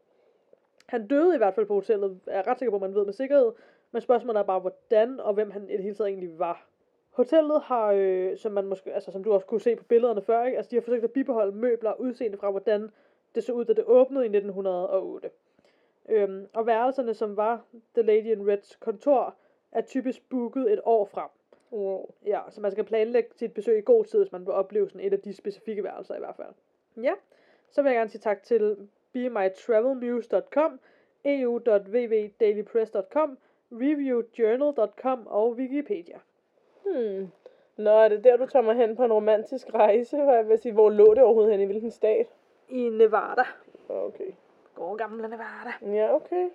Han 0.86 1.06
døde 1.06 1.34
i 1.34 1.38
hvert 1.38 1.54
fald 1.54 1.66
på 1.66 1.74
hotellet, 1.74 2.20
er 2.26 2.36
jeg 2.36 2.46
ret 2.46 2.58
sikker 2.58 2.70
på, 2.70 2.76
at 2.76 2.82
man 2.82 2.94
ved 2.94 3.04
med 3.04 3.12
sikkerhed, 3.12 3.52
men 3.92 4.02
spørgsmålet 4.02 4.38
er 4.40 4.44
bare, 4.44 4.60
hvordan 4.60 5.20
og 5.20 5.34
hvem 5.34 5.50
han 5.50 5.68
i 5.68 5.72
det 5.72 5.82
hele 5.82 5.94
taget 5.94 6.08
egentlig 6.08 6.38
var. 6.38 6.66
Hotellet 7.10 7.60
har, 7.60 7.92
øh, 7.96 8.38
som 8.38 8.52
man 8.52 8.66
måske, 8.66 8.92
altså 8.92 9.12
som 9.12 9.24
du 9.24 9.32
også 9.32 9.46
kunne 9.46 9.60
se 9.60 9.76
på 9.76 9.84
billederne 9.84 10.22
før, 10.22 10.44
ikke? 10.44 10.56
altså 10.56 10.70
de 10.70 10.76
har 10.76 10.80
forsøgt 10.80 11.04
at 11.04 11.12
bibeholde 11.12 11.56
møbler 11.56 11.90
og 11.90 12.00
udseende 12.00 12.38
fra, 12.38 12.50
hvordan 12.50 12.90
det 13.34 13.44
så 13.44 13.52
ud, 13.52 13.64
da 13.64 13.72
det 13.72 13.84
åbnede 13.84 14.24
i 14.24 14.28
1908. 14.28 15.30
Øhm, 16.08 16.46
og 16.54 16.66
værelserne, 16.66 17.14
som 17.14 17.36
var 17.36 17.64
The 17.94 18.02
Lady 18.02 18.36
in 18.36 18.48
Reds 18.48 18.76
kontor, 18.76 19.34
er 19.72 19.80
typisk 19.80 20.28
booket 20.28 20.72
et 20.72 20.80
år 20.84 21.04
frem. 21.04 21.28
Wow. 21.72 22.14
Ja, 22.26 22.40
så 22.50 22.60
man 22.60 22.70
skal 22.70 22.84
planlægge 22.84 23.30
sit 23.36 23.54
besøg 23.54 23.78
i 23.78 23.82
god 23.82 24.04
tid, 24.04 24.18
hvis 24.18 24.32
man 24.32 24.46
vil 24.46 24.54
opleve 24.54 24.88
sådan 24.88 25.00
et 25.06 25.12
af 25.12 25.20
de 25.20 25.32
specifikke 25.32 25.84
værelser 25.84 26.16
i 26.16 26.18
hvert 26.18 26.36
fald. 26.36 26.54
Ja, 27.04 27.12
så 27.70 27.82
vil 27.82 27.90
jeg 27.90 27.98
gerne 27.98 28.10
sige 28.10 28.20
tak 28.20 28.42
til 28.42 28.88
bemytravelmuse.com, 29.12 30.80
eu.vvdailypress.com, 31.24 33.38
reviewjournal.com 33.72 35.26
og 35.26 35.52
Wikipedia. 35.52 36.18
Hmm. 36.84 37.30
Nå, 37.76 37.90
er 37.90 38.08
det 38.08 38.24
der, 38.24 38.36
du 38.36 38.46
tager 38.46 38.62
mig 38.62 38.76
hen 38.76 38.96
på 38.96 39.04
en 39.04 39.12
romantisk 39.12 39.74
rejse? 39.74 40.16
Hvad 40.16 40.34
jeg 40.34 40.48
vil 40.48 40.58
sige, 40.58 40.72
hvor 40.72 40.90
lå 40.90 41.14
det 41.14 41.22
overhovedet 41.22 41.52
hen? 41.52 41.60
I 41.60 41.64
hvilken 41.64 41.90
stat? 41.90 42.26
I 42.68 42.88
Nevada. 42.88 43.44
Okay. 43.88 44.32
God 44.74 44.98
gamle 44.98 45.28
Nevada. 45.28 45.72
Ja, 45.82 46.14
okay. 46.14 46.48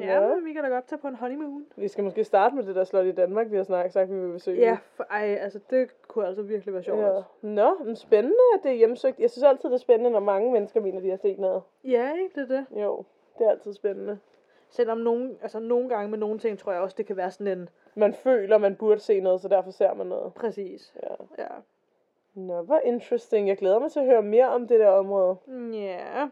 Ja, 0.00 0.20
Ja. 0.20 0.34
vi 0.44 0.52
kan 0.52 0.62
da 0.62 0.68
godt 0.68 0.84
tage 0.86 0.98
på 0.98 1.08
en 1.08 1.14
honeymoon. 1.14 1.66
Vi 1.76 1.88
skal 1.88 2.04
måske 2.04 2.24
starte 2.24 2.54
med 2.54 2.64
det 2.64 2.74
der 2.76 2.84
slot 2.84 3.06
i 3.06 3.12
Danmark, 3.12 3.50
vi 3.50 3.56
har 3.56 3.62
snakket 3.64 3.92
sagt, 3.92 4.10
vi 4.10 4.20
vil 4.20 4.32
besøge. 4.32 4.60
Ja, 4.60 4.76
for, 4.94 5.04
ej, 5.10 5.38
altså 5.40 5.60
det 5.70 6.08
kunne 6.08 6.26
altså 6.26 6.42
virkelig 6.42 6.74
være 6.74 6.82
sjovt. 6.82 7.00
Ja. 7.00 7.08
også. 7.08 7.28
Nå, 7.42 7.74
men 7.84 7.96
spændende, 7.96 8.36
at 8.54 8.62
det 8.62 8.70
er 8.70 8.74
hjemsøgt. 8.76 9.20
Jeg 9.20 9.30
synes 9.30 9.42
altid, 9.44 9.68
det 9.68 9.74
er 9.74 9.78
spændende, 9.78 10.10
når 10.10 10.20
mange 10.20 10.52
mennesker 10.52 10.80
mener, 10.80 11.00
de 11.00 11.10
har 11.10 11.16
set 11.16 11.38
noget. 11.38 11.62
Ja, 11.84 12.12
ikke 12.14 12.40
det 12.40 12.50
er 12.50 12.56
det. 12.56 12.82
Jo, 12.82 13.04
det 13.38 13.46
er 13.46 13.50
altid 13.50 13.72
spændende. 13.72 14.18
Selvom 14.70 14.98
nogen, 14.98 15.38
altså 15.42 15.58
nogle 15.60 15.88
gange 15.88 16.10
med 16.10 16.18
nogle 16.18 16.38
ting, 16.38 16.58
tror 16.58 16.72
jeg 16.72 16.80
også, 16.80 16.94
det 16.98 17.06
kan 17.06 17.16
være 17.16 17.30
sådan 17.30 17.58
en... 17.58 17.68
Man 17.94 18.14
føler, 18.14 18.58
man 18.58 18.76
burde 18.76 19.00
se 19.00 19.20
noget, 19.20 19.40
så 19.40 19.48
derfor 19.48 19.70
ser 19.70 19.94
man 19.94 20.06
noget. 20.06 20.34
Præcis. 20.34 20.94
Ja. 21.02 21.14
Ja. 21.42 21.48
Nå, 22.34 22.62
hvor 22.62 22.78
interesting. 22.84 23.48
Jeg 23.48 23.56
glæder 23.56 23.78
mig 23.78 23.90
til 23.92 24.00
at 24.00 24.06
høre 24.06 24.22
mere 24.22 24.48
om 24.48 24.68
det 24.68 24.80
der 24.80 24.88
område. 24.88 25.36
Ja. 25.72 26.28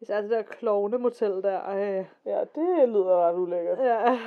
Især 0.00 0.20
det 0.20 0.30
der 0.30 0.42
klovnemotel 0.42 1.42
der. 1.42 1.58
Ej. 1.60 2.04
Ja, 2.26 2.40
det 2.54 2.88
lyder 2.88 3.28
ret 3.28 3.34
ulækkert. 3.36 3.78
Ja. 3.78 4.00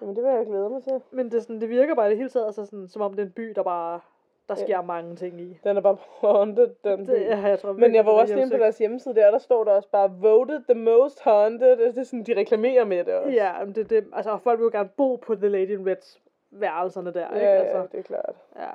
Jamen, 0.00 0.16
det 0.16 0.24
vil 0.24 0.30
jeg 0.32 0.46
glæde 0.46 0.68
mig 0.70 0.82
til. 0.82 1.00
Men 1.10 1.30
det, 1.30 1.42
sådan, 1.42 1.60
det 1.60 1.68
virker 1.68 1.94
bare 1.94 2.06
i 2.06 2.10
det 2.10 2.16
hele 2.16 2.28
taget, 2.30 2.46
altså 2.46 2.64
sådan, 2.64 2.88
som 2.88 3.02
om 3.02 3.12
det 3.14 3.22
er 3.22 3.26
en 3.26 3.32
by, 3.32 3.52
der 3.56 3.62
bare 3.62 4.00
der 4.48 4.54
Ja. 4.58 4.64
sker 4.64 4.82
mange 4.82 5.16
ting 5.16 5.40
i. 5.40 5.60
Den 5.64 5.76
er 5.76 5.80
bare 5.80 5.96
haunted, 6.20 6.68
den 6.84 7.06
by. 7.06 7.10
Det, 7.12 7.20
ja, 7.20 7.38
jeg 7.40 7.58
tror, 7.58 7.72
Men 7.72 7.94
jeg 7.94 8.06
var 8.06 8.12
også 8.12 8.36
inde 8.38 8.50
på 8.50 8.56
deres 8.56 8.78
hjemmeside 8.78 9.14
der, 9.14 9.30
der 9.30 9.38
står 9.38 9.64
der 9.64 9.72
også 9.72 9.88
bare, 9.90 10.10
voted 10.20 10.62
the 10.68 10.80
most 10.80 11.20
haunted. 11.20 11.76
Det 11.76 11.98
er 11.98 12.02
sådan, 12.02 12.22
de 12.22 12.36
reklamerer 12.36 12.84
med 12.84 13.04
det 13.04 13.14
også. 13.14 13.30
Ja, 13.30 13.64
men 13.64 13.74
det, 13.74 13.90
det, 13.90 14.06
altså 14.12 14.38
folk 14.38 14.58
vil 14.58 14.64
jo 14.64 14.70
gerne 14.72 14.88
bo 14.96 15.16
på 15.16 15.34
The 15.34 15.48
Lady 15.48 15.78
in 15.78 15.86
Reds 15.86 16.20
værelserne 16.50 17.12
der, 17.14 17.20
ja, 17.20 17.34
ikke? 17.34 17.46
ja, 17.46 17.52
Altså, 17.52 17.88
det 17.92 17.98
er 17.98 18.02
klart. 18.02 18.34
ja. 18.56 18.70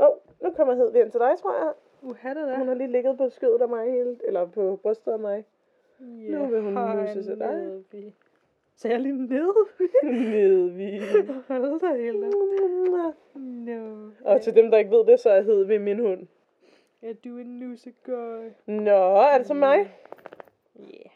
Åh, 0.00 0.06
oh, 0.08 0.16
nu 0.42 0.50
kommer 0.56 0.74
Hedvig 0.74 1.00
ind 1.02 1.10
til 1.10 1.20
dig, 1.20 1.30
tror 1.38 1.52
jeg. 1.54 1.72
Uha, 2.02 2.34
det 2.34 2.56
Hun 2.56 2.68
har 2.68 2.74
lige 2.74 2.92
ligget 2.92 3.16
på 3.18 3.28
skødet 3.28 3.62
af 3.62 3.68
mig, 3.68 3.92
hele, 3.92 4.16
eller 4.26 4.46
på 4.46 4.80
brystet 4.82 5.12
af 5.12 5.18
mig. 5.18 5.44
Ja, 6.00 6.04
Nu 6.04 6.46
vil 6.46 6.60
hun 6.60 6.72
nusse 6.72 7.22
til 7.22 7.38
dig. 7.38 7.82
Så 8.76 8.88
jeg 8.88 9.00
lige 9.00 9.26
ned. 9.26 9.54
Hedvig. 10.02 11.02
Hold 11.48 11.80
da 11.80 11.96
helt. 11.96 12.34
No. 13.34 14.10
Og 14.24 14.40
til 14.40 14.54
dem, 14.54 14.70
der 14.70 14.78
ikke 14.78 14.90
ved 14.90 15.06
det, 15.06 15.20
så 15.20 15.30
er 15.30 15.42
Hedvig 15.42 15.80
min 15.80 15.98
hund. 15.98 16.26
Er 17.02 17.12
du 17.24 17.36
en 17.38 17.58
nussegøj? 17.58 18.50
Nå, 18.66 19.14
er 19.14 19.38
det 19.38 19.46
så 19.46 19.54
mig? 19.54 19.78
Yeah. 20.80 21.10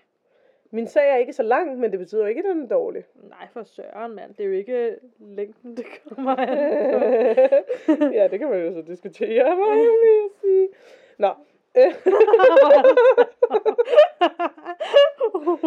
Min 0.74 0.86
sag 0.86 1.10
er 1.10 1.16
ikke 1.16 1.32
så 1.32 1.42
lang, 1.42 1.78
men 1.78 1.90
det 1.90 1.98
betyder 1.98 2.26
ikke, 2.26 2.38
at 2.38 2.44
den 2.44 2.62
er 2.62 2.68
dårlig. 2.68 3.04
Nej, 3.14 3.48
for 3.52 3.62
søren, 3.62 4.14
mand. 4.14 4.34
Det 4.34 4.40
er 4.40 4.48
jo 4.48 4.52
ikke 4.52 4.96
længden, 5.18 5.76
det 5.76 5.86
kommer 6.08 6.36
an 6.36 6.48
ja, 8.18 8.28
det 8.28 8.38
kan 8.38 8.50
man 8.50 8.64
jo 8.64 8.72
så 8.72 8.82
diskutere, 8.82 9.54
hvad 9.54 9.66
jeg 9.76 9.96
vil 10.02 10.30
sige. 10.40 10.68
Nå. 11.18 11.28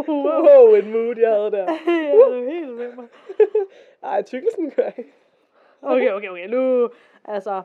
wow, 0.07 0.75
en 0.75 0.91
mood, 0.91 1.17
jeg 1.17 1.31
havde 1.31 1.51
der. 1.51 1.65
jeg 1.87 2.05
er 2.05 2.35
jo 2.35 2.45
helt 2.49 2.75
med 2.75 2.93
mig. 2.95 3.07
Ej, 4.03 4.21
tykkelsen 4.21 4.71
gør 4.71 4.89
ikke. 4.97 5.13
Okay, 5.81 6.11
okay, 6.11 6.29
okay. 6.29 6.47
Nu, 6.47 6.89
altså, 7.25 7.61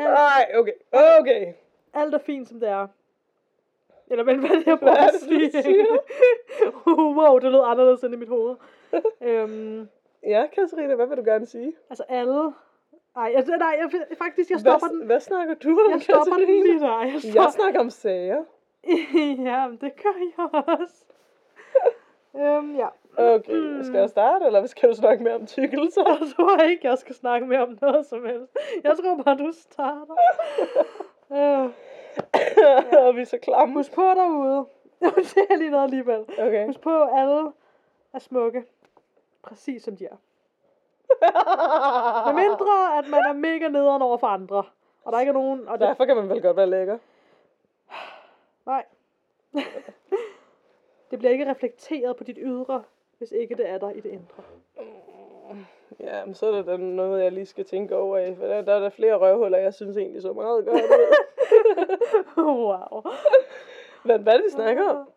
Ej, 0.00 0.50
okay, 0.54 0.72
okay. 1.20 1.52
alt 1.94 2.14
er 2.14 2.18
fint, 2.18 2.48
som 2.48 2.60
det 2.60 2.68
er. 2.68 2.86
Eller 4.12 4.24
hvad 4.24 4.34
er 4.34 4.38
det, 4.38 4.66
jeg 4.66 4.74
Hvad 4.74 4.78
prøver 4.78 4.96
er 4.96 5.06
at 5.06 5.14
sige? 5.20 5.86
wow, 7.18 7.38
det 7.38 7.50
lød 7.52 7.60
anderledes 7.72 8.02
end 8.04 8.14
i 8.14 8.16
mit 8.16 8.28
hoved. 8.28 8.56
øhm, 9.28 9.88
Ja, 10.26 10.46
Katarina, 10.54 10.94
hvad 10.94 11.06
vil 11.06 11.16
du 11.16 11.22
gerne 11.24 11.46
sige? 11.46 11.72
altså 11.90 12.04
alle... 12.08 12.52
Ej, 13.16 13.32
jeg, 13.34 13.44
nej, 13.58 13.76
jeg, 13.80 13.90
faktisk, 14.18 14.50
jeg 14.50 14.60
stopper 14.60 14.88
hvad, 14.88 14.98
den. 14.98 15.06
Hvad 15.06 15.20
snakker 15.20 15.54
du 15.54 15.70
om, 15.70 15.90
Jeg 15.92 16.02
stopper 16.02 16.24
den 16.36 16.46
Katarina? 16.46 16.62
lige 16.66 16.80
der. 16.80 16.98
Jeg 17.02 17.12
Jeg 17.12 17.20
stopper. 17.22 17.50
snakker 17.50 17.80
om 17.80 17.90
sager. 17.90 18.42
ja, 19.50 19.68
men 19.68 19.76
det 19.80 19.92
gør 20.02 20.16
jeg 20.38 20.64
også. 20.78 21.04
øhm, 22.36 22.76
ja. 22.76 22.88
Okay, 23.16 23.82
skal 23.82 23.98
jeg 23.98 24.08
starte, 24.08 24.44
eller 24.46 24.66
skal 24.66 24.88
du 24.90 24.94
snakke 24.94 25.24
mere 25.24 25.34
om 25.34 25.46
tykkelser? 25.46 26.02
Jeg 26.08 26.28
tror 26.36 26.56
ikke, 26.62 26.86
jeg 26.88 26.98
skal 26.98 27.14
snakke 27.14 27.46
mere 27.46 27.62
om 27.62 27.78
noget 27.80 28.06
som 28.06 28.26
helst. 28.26 28.56
Jeg 28.84 28.92
tror 29.02 29.22
bare, 29.22 29.36
du 29.36 29.52
starter. 29.52 30.14
øh, 31.32 31.70
Og 33.06 33.16
vi 33.16 33.20
er 33.20 33.24
så 33.24 33.38
klamme. 33.38 33.74
husk 33.74 33.92
på 33.94 34.02
derude. 34.02 34.66
Nu 35.00 35.10
ser 35.24 35.46
jeg 35.50 35.58
lige 35.58 35.70
noget 35.70 35.84
alligevel. 35.84 36.20
Okay. 36.38 36.66
Husk 36.66 36.80
på, 36.80 37.04
alle 37.04 37.52
er 38.12 38.18
smukke. 38.18 38.64
Præcis 39.42 39.82
som 39.82 39.96
de 39.96 40.04
er. 40.04 40.16
Med 42.32 42.42
mindre, 42.42 42.98
at 42.98 43.08
man 43.08 43.20
er 43.20 43.32
mega 43.32 43.68
nederen 43.68 44.02
over 44.02 44.16
for 44.16 44.26
andre. 44.26 44.64
Og 45.04 45.12
der 45.12 45.20
ikke 45.20 45.30
er 45.30 45.34
nogen... 45.34 45.68
Og 45.68 45.80
der, 45.80 45.86
Derfor 45.86 46.04
kan 46.04 46.16
man 46.16 46.28
vel 46.28 46.42
godt 46.42 46.56
være 46.56 46.70
lækker. 46.70 46.98
nej. 48.66 48.84
det 51.10 51.18
bliver 51.18 51.32
ikke 51.32 51.50
reflekteret 51.50 52.16
på 52.16 52.24
dit 52.24 52.38
ydre, 52.40 52.82
hvis 53.18 53.32
ikke 53.32 53.54
det 53.54 53.68
er 53.68 53.78
der 53.78 53.90
i 53.90 54.00
det 54.00 54.10
indre. 54.10 54.42
Ja, 56.00 56.24
men 56.24 56.34
så 56.34 56.46
er 56.46 56.56
det 56.56 56.66
da 56.66 56.76
noget, 56.76 57.22
jeg 57.24 57.32
lige 57.32 57.46
skal 57.46 57.64
tænke 57.64 57.96
over 57.96 58.16
af. 58.18 58.36
For 58.38 58.46
der, 58.46 58.62
der 58.62 58.74
er 58.74 58.80
der 58.80 58.90
flere 58.90 59.14
røvhuller, 59.14 59.58
jeg 59.58 59.74
synes 59.74 59.96
egentlig 59.96 60.22
så 60.22 60.32
meget 60.32 60.66
godt 60.66 60.82
ud. 60.82 61.96
wow. 62.36 63.02
Hvad 64.02 64.14
er 64.14 64.36
det, 64.36 64.44
vi 64.44 64.50
snakker 64.50 64.88
om? 64.88 65.08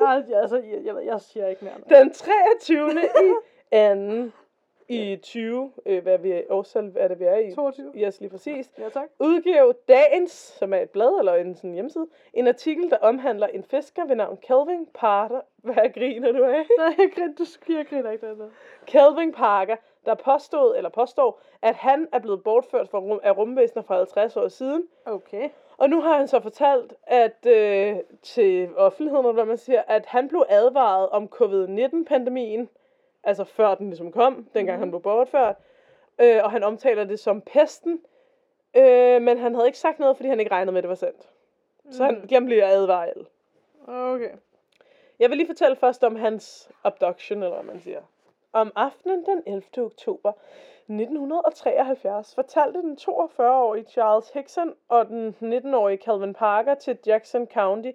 Ej, 0.00 0.22
altså, 0.34 0.56
jeg, 0.56 0.80
jeg, 0.84 0.94
jeg 1.06 1.20
siger 1.20 1.46
ikke 1.48 1.64
mere. 1.64 2.00
Den 2.00 2.12
23. 2.12 2.90
i 2.92 3.32
anden 3.70 4.32
i 4.88 5.16
20, 5.22 5.72
øh, 5.86 6.02
hvad 6.02 6.18
vi 6.18 6.42
årstal 6.50 6.92
er 6.96 7.08
det, 7.08 7.20
vi 7.20 7.24
er 7.24 7.36
i? 7.36 7.54
22. 7.54 7.92
Yes, 7.96 8.20
lige 8.20 8.30
præcis. 8.30 8.70
Ja, 8.78 8.88
tak. 8.88 9.08
udgiver 9.18 9.72
Dagens, 9.88 10.30
som 10.30 10.74
er 10.74 10.78
et 10.78 10.90
blad 10.90 11.18
eller 11.18 11.34
en 11.34 11.54
sådan 11.54 11.72
hjemmeside, 11.72 12.06
en 12.34 12.48
artikel, 12.48 12.90
der 12.90 12.96
omhandler 12.96 13.46
en 13.46 13.64
fisker 13.64 14.06
ved 14.06 14.16
navn 14.16 14.36
Kelvin 14.36 14.86
Parker. 14.94 15.40
Hvad 15.56 15.92
griner 15.94 16.32
du 16.32 16.44
af? 16.44 16.66
Nej, 16.78 16.94
jeg 16.98 17.10
griner, 17.14 17.34
du 17.38 17.42
sk- 17.42 17.76
jeg 17.76 17.86
griner 17.86 18.10
ikke 18.10 18.26
der. 18.26 18.48
Kelvin 18.86 19.32
Parker, 19.32 19.76
der 20.06 20.14
påstod, 20.14 20.76
eller 20.76 20.90
påstår, 20.90 21.40
at 21.62 21.74
han 21.74 22.08
er 22.12 22.18
blevet 22.18 22.42
bortført 22.42 22.88
fra 22.88 22.98
rum, 22.98 23.20
af 23.22 23.36
rumvæsener 23.36 23.82
for 23.82 23.94
50 23.94 24.36
år 24.36 24.48
siden. 24.48 24.88
Okay. 25.06 25.48
Og 25.76 25.90
nu 25.90 26.00
har 26.00 26.16
han 26.16 26.28
så 26.28 26.40
fortalt 26.40 26.94
at 27.02 27.46
øh, 27.46 27.96
til 28.22 28.76
offentligheden, 28.76 29.24
eller 29.24 29.32
hvad 29.32 29.44
man 29.44 29.58
siger, 29.58 29.82
at 29.86 30.06
han 30.06 30.28
blev 30.28 30.44
advaret 30.48 31.08
om 31.08 31.28
covid-19-pandemien, 31.28 32.68
altså 33.22 33.44
før 33.44 33.74
den 33.74 33.86
ligesom 33.86 34.12
kom, 34.12 34.34
dengang 34.34 34.66
mm-hmm. 34.66 34.80
han 34.80 34.90
blev 34.90 35.02
bortført, 35.02 35.56
øh, 36.18 36.44
og 36.44 36.50
han 36.50 36.62
omtaler 36.62 37.04
det 37.04 37.20
som 37.20 37.40
pesten, 37.40 38.00
øh, 38.76 39.22
men 39.22 39.38
han 39.38 39.54
havde 39.54 39.66
ikke 39.66 39.78
sagt 39.78 39.98
noget, 39.98 40.16
fordi 40.16 40.28
han 40.28 40.40
ikke 40.40 40.52
regnede 40.52 40.72
med, 40.72 40.78
at 40.78 40.82
det 40.82 40.88
var 40.88 40.94
sandt. 40.94 41.28
Mm. 41.84 41.92
Så 41.92 42.04
han, 42.04 42.26
han 42.32 42.44
bliver 42.44 42.66
advaret. 42.66 43.26
Okay. 43.88 44.30
Jeg 45.18 45.30
vil 45.30 45.36
lige 45.36 45.46
fortælle 45.46 45.76
først 45.76 46.04
om 46.04 46.16
hans 46.16 46.70
abduction, 46.84 47.42
eller 47.42 47.54
hvad 47.54 47.72
man 47.72 47.80
siger. 47.80 48.02
Om 48.54 48.72
aftenen 48.74 49.26
den 49.26 49.42
11. 49.46 49.62
oktober 49.78 50.32
1973 50.88 52.34
fortalte 52.34 52.82
den 52.82 52.98
42-årige 53.00 53.84
Charles 53.84 54.30
Hickson 54.30 54.74
og 54.88 55.08
den 55.08 55.36
19-årige 55.42 55.98
Calvin 55.98 56.34
Parker 56.34 56.74
til 56.74 56.98
Jackson 57.06 57.46
County, 57.46 57.90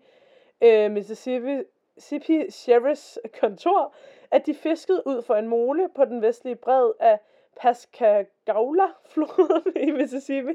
øh, 0.61 0.91
Mississippi, 0.91 1.63
Mississippi 1.95 2.41
Sheriff's 2.41 3.17
kontor, 3.39 3.93
at 4.31 4.45
de 4.45 4.53
fiskede 4.53 5.03
ud 5.05 5.21
for 5.21 5.35
en 5.35 5.47
mole 5.47 5.89
på 5.95 6.05
den 6.05 6.21
vestlige 6.21 6.55
bred 6.55 6.91
af 6.99 7.19
Pascagoula-floden 7.55 9.77
i 9.87 9.91
Mississippi, 9.91 10.53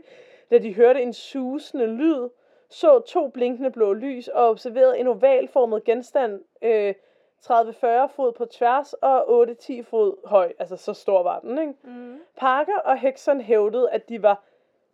da 0.50 0.58
de 0.58 0.74
hørte 0.74 1.02
en 1.02 1.12
susende 1.12 1.86
lyd, 1.86 2.28
så 2.68 3.00
to 3.00 3.28
blinkende 3.28 3.70
blå 3.70 3.92
lys 3.92 4.28
og 4.28 4.48
observerede 4.48 4.98
en 4.98 5.06
ovalformet 5.06 5.84
genstand 5.84 6.40
øh, 6.62 6.94
30-40 7.44 8.06
fod 8.06 8.32
på 8.32 8.44
tværs 8.44 8.92
og 8.92 9.42
8-10 9.42 9.82
fod 9.82 10.28
høj. 10.28 10.52
Altså 10.58 10.76
så 10.76 10.92
stor 10.92 11.22
var 11.22 11.40
den, 11.40 11.58
ikke? 11.58 11.74
Mm. 11.82 12.20
Parker 12.36 12.78
og 12.78 12.98
Hexon 12.98 13.40
hævdede, 13.40 13.90
at 13.90 14.08
de 14.08 14.22
var 14.22 14.42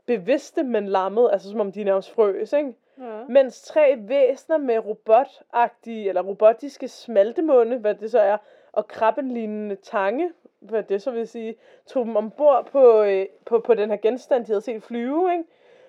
bevidste, 0.07 0.63
men 0.63 0.89
lammede, 0.89 1.33
altså 1.33 1.51
som 1.51 1.61
om 1.61 1.73
de 1.73 1.85
nærmest 1.85 2.11
frøs, 2.11 2.53
ikke? 2.53 2.75
Ja. 2.99 3.25
Mens 3.29 3.63
tre 3.63 3.95
væsner 3.99 4.57
med 4.57 4.79
robotagtige, 4.79 6.09
eller 6.09 6.23
robotiske 6.23 6.89
smaltemunde, 6.89 7.77
hvad 7.77 7.95
det 7.95 8.11
så 8.11 8.21
er, 8.21 8.37
og 8.73 8.89
krabbenlignende 8.89 9.77
tange, 9.77 10.33
hvad 10.59 10.83
det 10.83 11.03
så 11.03 11.11
vil 11.11 11.29
sige, 11.29 11.55
tog 11.87 12.07
dem 12.07 12.17
ombord 12.17 12.67
på, 12.67 13.03
øh, 13.03 13.27
på, 13.45 13.59
på 13.59 13.75
den 13.75 13.91
her 13.91 13.97
genstand, 13.97 14.45
de 14.45 14.53
havde 14.53 14.61
set 14.61 14.83
flyve, 14.83 15.33
ikke? 15.33 15.45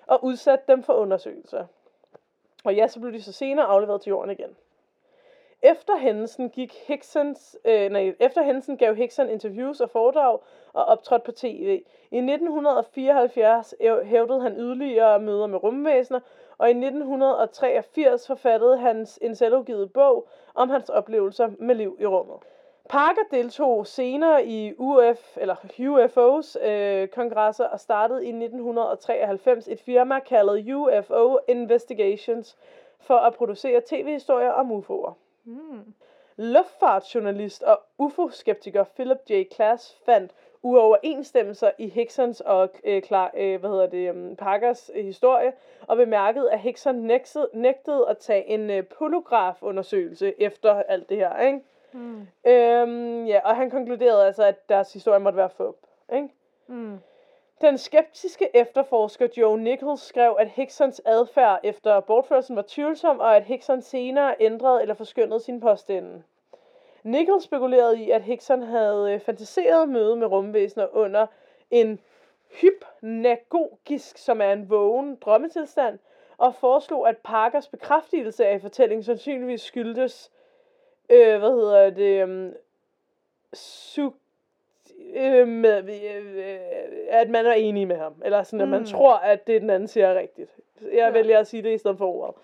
og 0.06 0.24
udsatte 0.24 0.64
dem 0.68 0.82
for 0.82 0.92
undersøgelser. 0.92 1.66
Og 2.64 2.74
ja, 2.74 2.88
så 2.88 3.00
blev 3.00 3.12
de 3.12 3.22
så 3.22 3.32
senere 3.32 3.66
afleveret 3.66 4.00
til 4.00 4.10
jorden 4.10 4.30
igen. 4.30 4.56
Efter 5.64 5.96
hændelsen 5.96 6.50
gik 6.50 6.74
Hicksons, 6.86 7.58
øh, 7.64 7.90
nej, 7.90 8.14
efter 8.20 8.42
hændelsen 8.42 8.76
gav 8.76 8.94
Hickson 8.94 9.28
interviews 9.28 9.80
og 9.80 9.90
foredrag 9.90 10.38
og 10.72 10.84
optrådte 10.84 11.24
på 11.24 11.32
tv. 11.32 11.82
I 12.10 12.16
1974 12.16 13.74
hævdede 14.04 14.40
han 14.40 14.56
yderligere 14.56 15.20
møder 15.20 15.46
med 15.46 15.62
rumvæsener, 15.62 16.20
og 16.58 16.68
i 16.68 16.70
1983 16.70 18.26
forfattede 18.26 18.78
hans 18.78 19.18
en 19.22 19.34
selvudgivet 19.34 19.92
bog 19.92 20.28
om 20.54 20.70
hans 20.70 20.88
oplevelser 20.88 21.50
med 21.58 21.74
liv 21.74 21.96
i 22.00 22.06
rummet. 22.06 22.36
Parker 22.88 23.22
deltog 23.30 23.86
senere 23.86 24.46
i 24.46 24.74
UF, 24.78 25.36
eller 25.36 25.54
UFO's 25.78 26.66
øh, 26.66 27.08
kongresser 27.08 27.64
og 27.64 27.80
startede 27.80 28.24
i 28.24 28.28
1993 28.28 29.68
et 29.68 29.80
firma 29.80 30.18
kaldet 30.18 30.74
UFO 30.74 31.38
Investigations 31.48 32.56
for 33.00 33.16
at 33.16 33.34
producere 33.34 33.80
tv-historier 33.86 34.50
om 34.50 34.72
UFO'er. 34.72 35.14
Mm. 35.44 35.94
Luftfartsjournalist 36.36 37.62
og 37.62 37.80
UFO-skeptiker 37.98 38.84
Philip 38.84 39.18
J. 39.30 39.42
Klass 39.50 39.98
fandt 40.04 40.32
uoverensstemmelser 40.62 41.70
i 41.78 41.88
Hicksons 41.88 42.40
og 42.40 42.70
øh, 42.84 43.02
klar, 43.02 43.30
øh, 43.36 43.60
hvad 43.60 43.70
hedder 43.70 43.86
det, 43.86 44.10
um, 44.10 44.36
Parkers 44.36 44.90
øh, 44.94 45.04
historie, 45.04 45.52
og 45.80 45.96
bemærkede, 45.96 46.52
at 46.52 46.60
Hickson 46.60 46.94
nægtede, 46.94 47.48
nægtede 47.54 48.06
at 48.08 48.18
tage 48.18 48.46
en 48.46 48.70
øh, 48.70 48.86
polygrafundersøgelse 48.86 50.40
efter 50.40 50.74
alt 50.74 51.08
det 51.08 51.16
her, 51.16 51.40
ikke? 51.40 51.60
Mm. 51.92 52.26
Øhm, 52.46 53.26
ja, 53.26 53.40
og 53.44 53.56
han 53.56 53.70
konkluderede 53.70 54.26
altså, 54.26 54.44
at 54.44 54.68
deres 54.68 54.92
historie 54.92 55.20
måtte 55.20 55.36
være 55.36 55.50
fup, 55.50 55.76
ikke? 56.12 56.28
Mm. 56.66 56.98
Den 57.62 57.78
skeptiske 57.78 58.56
efterforsker 58.56 59.28
Joe 59.36 59.60
Nichols 59.60 60.00
skrev, 60.00 60.36
at 60.38 60.48
Hicksons 60.48 61.02
adfærd 61.04 61.60
efter 61.62 62.00
bortførelsen 62.00 62.56
var 62.56 62.64
tvivlsom, 62.68 63.20
og 63.20 63.36
at 63.36 63.44
Hickson 63.44 63.82
senere 63.82 64.34
ændrede 64.40 64.82
eller 64.82 64.94
forskyndede 64.94 65.40
sin 65.40 65.60
påstande. 65.60 66.22
Nichols 67.02 67.44
spekulerede 67.44 68.02
i, 68.02 68.10
at 68.10 68.22
Hickson 68.22 68.62
havde 68.62 69.12
øh, 69.12 69.20
fantaseret 69.20 69.88
møde 69.88 70.16
med 70.16 70.26
rumvæsener 70.26 70.86
under 70.92 71.26
en 71.70 72.00
hypnagogisk, 72.60 74.18
som 74.18 74.40
er 74.40 74.52
en 74.52 74.70
vågen 74.70 75.16
drømmetilstand, 75.16 75.98
og 76.36 76.54
foreslog, 76.54 77.08
at 77.08 77.18
Parkers 77.18 77.68
bekræftelse 77.68 78.46
af 78.46 78.60
fortællingen 78.60 79.04
sandsynligvis 79.04 79.60
skyldtes, 79.60 80.30
øh, 81.10 81.38
hvad 81.38 81.50
hedder 81.50 81.90
det, 81.90 82.24
um, 82.24 82.52
su- 83.56 84.21
øh, 85.14 85.48
med, 85.48 85.82
øh, 85.88 86.56
at 87.08 87.30
man 87.30 87.46
er 87.46 87.52
enig 87.52 87.88
med 87.88 87.96
ham. 87.96 88.14
Eller 88.24 88.42
sådan, 88.42 88.60
at 88.60 88.68
man 88.68 88.80
Mm. 88.80 88.86
tror, 88.86 89.14
at 89.14 89.46
det, 89.46 89.60
den 89.62 89.70
anden 89.70 89.88
siger 89.88 90.06
er 90.06 90.18
rigtigt. 90.18 90.50
Jeg 90.82 90.90
Ja. 90.92 91.10
vælger 91.10 91.38
at 91.38 91.46
sige 91.46 91.62
det 91.62 91.74
i 91.74 91.78
stedet 91.78 91.98
for 91.98 92.06
ordet. 92.06 92.34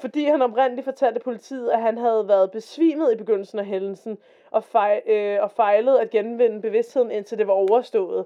Fordi 0.00 0.24
han 0.24 0.42
oprindeligt 0.42 0.84
fortalte 0.84 1.20
politiet, 1.20 1.70
at 1.70 1.80
han 1.80 1.98
havde 1.98 2.28
været 2.28 2.50
besvimet 2.50 3.12
i 3.12 3.16
begyndelsen 3.16 3.58
af 3.58 3.64
hændelsen, 3.66 4.18
og, 4.50 4.64
fej, 4.64 5.02
øh, 5.06 5.42
og 5.42 5.50
fejlede 5.50 6.00
at 6.00 6.10
genvinde 6.10 6.60
bevidstheden, 6.60 7.10
indtil 7.10 7.38
det 7.38 7.46
var 7.46 7.52
overstået. 7.52 8.24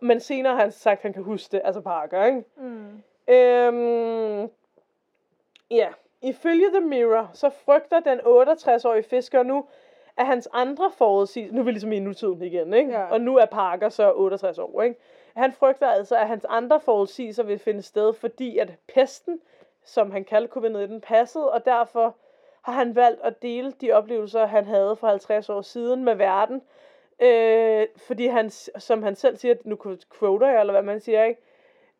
Men 0.00 0.20
senere 0.20 0.54
har 0.54 0.60
han 0.62 0.72
sagt, 0.72 0.98
at 0.98 1.02
han 1.02 1.12
kan 1.12 1.22
huske 1.22 1.52
det, 1.52 1.60
altså 1.64 1.80
Parker, 1.80 2.24
ikke? 2.24 2.44
Mm. 2.56 3.02
Øhm, 3.34 4.50
ja, 5.70 5.88
ifølge 6.22 6.66
The 6.70 6.80
Mirror, 6.80 7.30
så 7.32 7.50
frygter 7.50 8.00
den 8.00 8.20
68-årige 8.20 9.02
fisker 9.02 9.42
nu, 9.42 9.64
at 10.16 10.26
hans 10.26 10.48
andre 10.52 10.90
forudsigelser, 10.90 11.54
nu 11.54 11.60
er 11.60 11.64
vi 11.64 11.70
ligesom 11.70 11.92
i 11.92 11.98
nutiden 11.98 12.42
igen, 12.42 12.74
ikke? 12.74 12.90
Ja. 12.90 13.04
og 13.04 13.20
nu 13.20 13.36
er 13.36 13.46
Parker 13.46 13.88
så 13.88 14.12
68 14.12 14.58
år, 14.58 14.82
ikke? 14.82 14.96
Han 15.36 15.52
frygter 15.52 15.88
altså, 15.88 16.16
at 16.16 16.28
hans 16.28 16.46
andre 16.48 16.80
forudsigelser 16.80 17.42
vil 17.42 17.58
finde 17.58 17.82
sted, 17.82 18.12
fordi 18.12 18.58
at 18.58 18.72
pesten, 18.94 19.40
som 19.84 20.10
han 20.10 20.24
kaldte 20.24 20.52
covid-19, 20.56 20.98
passede, 20.98 21.52
og 21.52 21.64
derfor 21.64 22.16
har 22.62 22.72
han 22.72 22.96
valgt 22.96 23.20
at 23.22 23.42
dele 23.42 23.72
de 23.72 23.92
oplevelser, 23.92 24.46
han 24.46 24.64
havde 24.64 24.96
for 24.96 25.06
50 25.06 25.48
år 25.48 25.62
siden 25.62 26.04
med 26.04 26.14
verden, 26.14 26.62
øh, 27.22 27.86
fordi 27.96 28.26
han, 28.26 28.50
som 28.78 29.02
han 29.02 29.14
selv 29.16 29.36
siger, 29.36 29.54
nu 29.64 29.78
quoter 30.18 30.50
jeg, 30.50 30.60
eller 30.60 30.72
hvad 30.72 30.82
man 30.82 31.00
siger, 31.00 31.24
ikke? 31.24 31.40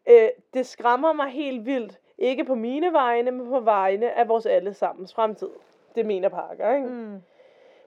Øh, 0.08 0.28
det 0.54 0.66
skræmmer 0.66 1.12
mig 1.12 1.28
helt 1.30 1.66
vildt. 1.66 1.98
Ikke 2.18 2.44
på 2.44 2.54
mine 2.54 2.92
vegne, 2.92 3.30
men 3.30 3.48
på 3.48 3.60
vegne 3.60 4.18
af 4.18 4.28
vores 4.28 4.46
allesammens 4.46 5.14
fremtid. 5.14 5.50
Det 5.94 6.06
mener 6.06 6.28
Parker, 6.28 6.74
ikke? 6.74 6.88
Mm. 6.88 7.22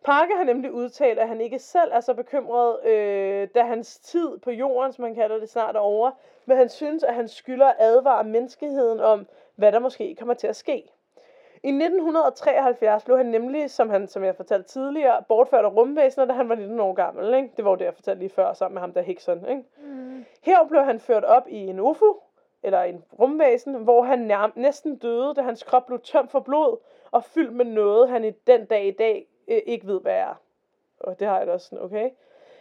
Parker 0.06 0.38
har 0.38 0.44
nemlig 0.44 0.72
udtalt, 0.72 1.20
at 1.20 1.28
han 1.28 1.42
ikke 1.42 1.60
selv 1.60 1.92
er 1.94 2.00
så 2.00 2.14
bekymret, 2.14 2.86
øh, 2.86 3.48
da 3.56 3.64
hans 3.64 4.00
tid 4.00 4.38
på 4.38 4.52
jorden, 4.52 4.94
som 4.94 5.04
han 5.04 5.16
kalder 5.16 5.38
det, 5.38 5.50
snart 5.50 5.76
er 5.76 5.80
over. 5.80 6.12
Men 6.46 6.58
han 6.58 6.70
synes, 6.70 7.04
at 7.04 7.14
han 7.14 7.28
skylder 7.28 7.68
at 7.68 7.76
advare 7.80 8.24
menneskeheden 8.24 9.00
om, 9.00 9.28
hvad 9.56 9.72
der 9.72 9.80
måske 9.80 10.16
kommer 10.16 10.34
til 10.34 10.48
at 10.48 10.56
ske. 10.56 10.84
I 11.64 11.72
1973 11.72 13.04
blev 13.04 13.18
han 13.18 13.26
nemlig, 13.26 13.70
som, 13.70 13.90
han, 13.90 14.08
som 14.08 14.24
jeg 14.24 14.36
fortalte 14.36 14.70
tidligere, 14.70 15.24
bortført 15.28 15.66
af 15.66 15.76
rumvæsener, 15.76 16.26
da 16.26 16.34
han 16.34 16.50
var 16.50 16.56
19 16.56 16.80
år 16.80 16.94
gammel. 16.94 17.34
Ikke? 17.34 17.50
Det 17.58 17.66
var 17.66 17.72
jo 17.72 17.78
det, 17.78 17.86
jeg 17.86 17.94
fortalte 17.94 18.20
lige 18.20 18.30
før, 18.30 18.54
sammen 18.54 18.74
med 18.74 18.82
ham 18.82 18.94
der 18.94 19.02
Hickson. 19.02 19.50
Ikke? 19.50 19.64
Mm. 19.84 20.26
Her 20.42 20.68
blev 20.68 20.82
han 20.84 21.00
ført 21.00 21.24
op 21.24 21.48
i 21.48 21.58
en 21.58 21.80
UFO, 21.80 22.24
eller 22.64 22.82
en 22.82 23.04
rumvæsen, 23.20 23.74
hvor 23.74 24.02
han 24.02 24.32
nærm- 24.32 24.54
næsten 24.56 24.98
døde, 24.98 25.34
da 25.36 25.42
hans 25.42 25.64
krop 25.64 25.86
blev 25.86 26.00
tømt 26.00 26.32
for 26.32 26.40
blod, 26.40 26.78
og 27.12 27.24
fyldt 27.24 27.54
med 27.54 27.66
noget, 27.66 28.10
han 28.10 28.24
i 28.24 28.32
den 28.32 28.66
dag 28.66 28.86
i 28.86 28.92
dag 28.92 29.28
øh, 29.48 29.62
ikke 29.66 29.88
ved, 29.88 30.02
hvad 30.02 30.16
er. 30.16 30.42
Og 31.00 31.20
det 31.20 31.28
har 31.28 31.38
jeg 31.38 31.48
da 31.48 31.52
også 31.52 31.68
sådan, 31.68 31.84
okay. 31.84 32.10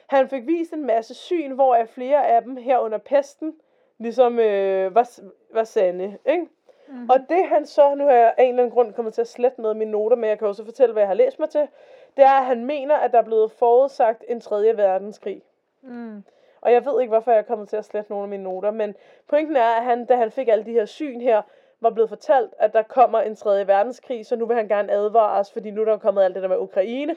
Han 0.07 0.29
fik 0.29 0.47
vist 0.47 0.73
en 0.73 0.87
masse 0.87 1.15
syn, 1.15 1.53
hvor 1.53 1.75
er 1.75 1.85
flere 1.85 2.27
af 2.29 2.43
dem 2.43 2.57
her 2.57 2.79
under 2.79 2.99
pesten, 2.99 3.55
ligesom 3.99 4.39
øh, 4.39 4.95
var, 4.95 5.21
var 5.55 5.65
sande, 5.65 6.19
ikke? 6.27 6.47
Mm. 6.89 7.11
Og 7.11 7.19
det 7.29 7.47
han 7.49 7.67
så, 7.67 7.95
nu 7.95 8.09
er 8.09 8.15
jeg 8.15 8.35
af 8.37 8.43
en 8.43 8.49
eller 8.49 8.63
anden 8.63 8.75
grund 8.75 8.93
kommet 8.93 9.15
til 9.15 9.21
at 9.21 9.29
slette 9.29 9.61
noget 9.61 9.75
af 9.75 9.79
mine 9.79 9.91
noter, 9.91 10.17
men 10.17 10.31
jeg 10.31 10.39
kan 10.39 10.49
også 10.49 10.65
fortælle, 10.65 10.93
hvad 10.93 11.03
jeg 11.03 11.09
har 11.09 11.15
læst 11.15 11.39
mig 11.39 11.51
til, 11.51 11.69
det 12.17 12.25
er, 12.25 12.31
at 12.31 12.45
han 12.45 12.65
mener, 12.65 12.97
at 12.97 13.13
der 13.13 13.19
er 13.19 13.23
blevet 13.23 13.53
forudsagt 13.53 14.25
en 14.29 14.41
tredje 14.41 14.77
verdenskrig. 14.77 15.43
Mm. 15.83 16.25
Og 16.61 16.73
jeg 16.73 16.85
ved 16.85 17.01
ikke, 17.01 17.11
hvorfor 17.11 17.31
jeg 17.31 17.39
er 17.39 17.43
kommet 17.43 17.69
til 17.69 17.77
at 17.77 17.85
slette 17.85 18.13
nogle 18.13 18.23
af 18.23 18.29
mine 18.29 18.43
noter, 18.43 18.71
men 18.71 18.95
pointen 19.29 19.57
er, 19.57 19.77
at 19.77 19.85
han, 19.85 20.07
da 20.07 20.17
han 20.17 20.31
fik 20.31 20.49
alle 20.49 20.65
de 20.65 20.73
her 20.73 20.85
syn 20.85 21.21
her, 21.21 21.43
var 21.85 21.91
blevet 21.91 22.09
fortalt, 22.09 22.55
at 22.59 22.73
der 22.73 22.83
kommer 22.83 23.21
en 23.21 23.37
tredje 23.37 23.67
verdenskrig, 23.67 24.27
så 24.27 24.37
nu 24.37 24.47
vil 24.47 24.57
han 24.57 24.69
gerne 24.69 24.93
advare 24.93 25.41
os, 25.41 25.53
fordi 25.53 25.71
nu 25.71 25.81
er 25.81 25.85
der 25.85 25.99
kommet 25.99 26.23
alt 26.23 26.35
det 26.35 26.43
der 26.43 26.49
med 26.49 26.59
Ukraine, 26.59 27.17